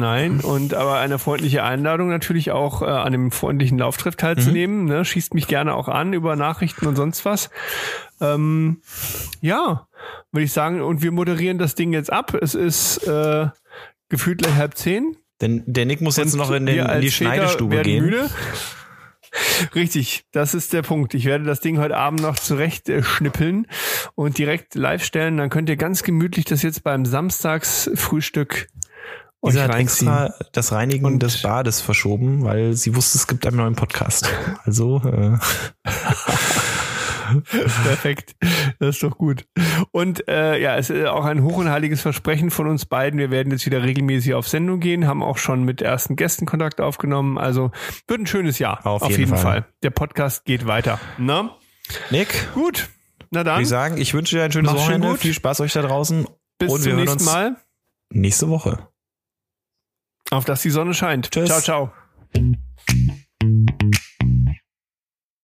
Nein, 0.00 0.40
und 0.40 0.72
aber 0.72 0.98
eine 0.98 1.18
freundliche 1.18 1.62
Einladung 1.62 2.08
natürlich 2.08 2.50
auch 2.50 2.80
äh, 2.80 2.86
an 2.86 3.12
dem 3.12 3.30
freundlichen 3.30 3.78
Lauftreff 3.78 4.16
teilzunehmen. 4.16 4.82
Mhm. 4.82 4.88
Ne? 4.88 5.04
Schießt 5.04 5.34
mich 5.34 5.46
gerne 5.46 5.74
auch 5.74 5.88
an 5.88 6.14
über 6.14 6.36
Nachrichten 6.36 6.86
und 6.86 6.96
sonst 6.96 7.24
was. 7.26 7.50
Ähm, 8.20 8.80
ja, 9.42 9.86
würde 10.32 10.44
ich 10.44 10.52
sagen, 10.52 10.80
und 10.80 11.02
wir 11.02 11.12
moderieren 11.12 11.58
das 11.58 11.74
Ding 11.74 11.92
jetzt 11.92 12.10
ab. 12.12 12.34
Es 12.34 12.54
ist 12.54 13.06
äh, 13.06 13.48
gefühlt 14.08 14.38
gleich 14.38 14.54
halb 14.54 14.76
zehn. 14.76 15.16
Denn 15.40 15.62
der 15.66 15.86
Nick 15.86 16.00
muss 16.00 16.16
jetzt 16.16 16.36
noch 16.36 16.50
in, 16.50 16.66
den, 16.66 16.86
in 16.86 17.00
die 17.00 17.10
Schneidestube 17.10 17.82
gehen. 17.82 18.04
Müde. 18.04 18.28
Richtig, 19.74 20.24
das 20.32 20.54
ist 20.54 20.72
der 20.72 20.82
Punkt. 20.82 21.14
Ich 21.14 21.24
werde 21.24 21.44
das 21.44 21.60
Ding 21.60 21.78
heute 21.78 21.96
Abend 21.96 22.20
noch 22.20 22.38
zurecht 22.38 22.88
äh, 22.88 23.02
schnippeln 23.02 23.66
und 24.14 24.38
direkt 24.38 24.74
live 24.74 25.04
stellen. 25.04 25.36
Dann 25.36 25.50
könnt 25.50 25.68
ihr 25.68 25.76
ganz 25.76 26.02
gemütlich 26.02 26.46
das 26.46 26.62
jetzt 26.62 26.82
beim 26.82 27.04
Samstagsfrühstück 27.04 28.68
Isa 29.46 29.62
hat 29.62 29.74
extra 29.74 30.34
das 30.52 30.72
Reinigen 30.72 31.06
und 31.06 31.22
des 31.22 31.42
Bades 31.42 31.80
verschoben, 31.80 32.44
weil 32.44 32.74
sie 32.74 32.94
wusste, 32.94 33.18
es 33.18 33.26
gibt 33.26 33.46
einen 33.46 33.56
neuen 33.56 33.74
Podcast. 33.74 34.28
Also 34.64 35.00
äh. 35.04 35.38
Perfekt, 37.84 38.34
das 38.78 38.96
ist 38.96 39.02
doch 39.02 39.16
gut. 39.16 39.46
Und 39.92 40.26
äh, 40.28 40.60
ja, 40.60 40.76
es 40.76 40.90
ist 40.90 41.06
auch 41.06 41.24
ein 41.24 41.42
hoch 41.42 41.56
und 41.56 41.70
heiliges 41.70 42.00
Versprechen 42.00 42.50
von 42.50 42.66
uns 42.66 42.86
beiden. 42.86 43.18
Wir 43.18 43.30
werden 43.30 43.52
jetzt 43.52 43.66
wieder 43.66 43.82
regelmäßig 43.82 44.34
auf 44.34 44.48
Sendung 44.48 44.80
gehen, 44.80 45.06
haben 45.06 45.22
auch 45.22 45.38
schon 45.38 45.64
mit 45.64 45.80
ersten 45.80 46.16
Gästen 46.16 46.46
Kontakt 46.46 46.80
aufgenommen. 46.80 47.38
Also 47.38 47.70
wird 48.08 48.20
ein 48.20 48.26
schönes 48.26 48.58
Jahr. 48.58 48.84
Auf, 48.84 49.02
auf 49.02 49.10
jeden, 49.10 49.20
jeden 49.20 49.36
Fall. 49.36 49.62
Fall. 49.62 49.66
Der 49.82 49.90
Podcast 49.90 50.44
geht 50.44 50.66
weiter. 50.66 50.98
Na? 51.18 51.56
Nick? 52.10 52.48
Gut. 52.54 52.88
Na 53.30 53.44
dann. 53.44 53.62
Ich 53.62 53.68
sagen, 53.68 53.98
ich 53.98 54.12
wünsche 54.12 54.36
dir 54.36 54.44
ein 54.44 54.52
schönes 54.52 54.72
Mach's 54.72 54.82
Wochenende. 54.82 55.16
Viel 55.16 55.34
Spaß 55.34 55.60
euch 55.60 55.72
da 55.72 55.82
draußen. 55.82 56.26
Bis 56.58 56.72
und 56.72 56.82
zum 56.82 56.96
nächsten 56.96 57.24
Mal. 57.24 57.56
Nächste 58.12 58.48
Woche. 58.48 58.88
Auf 60.30 60.44
dass 60.44 60.62
die 60.62 60.70
Sonne 60.70 60.94
scheint. 60.94 61.30
Tschüss. 61.30 61.48
Ciao, 61.48 61.60
ciao. 61.60 61.92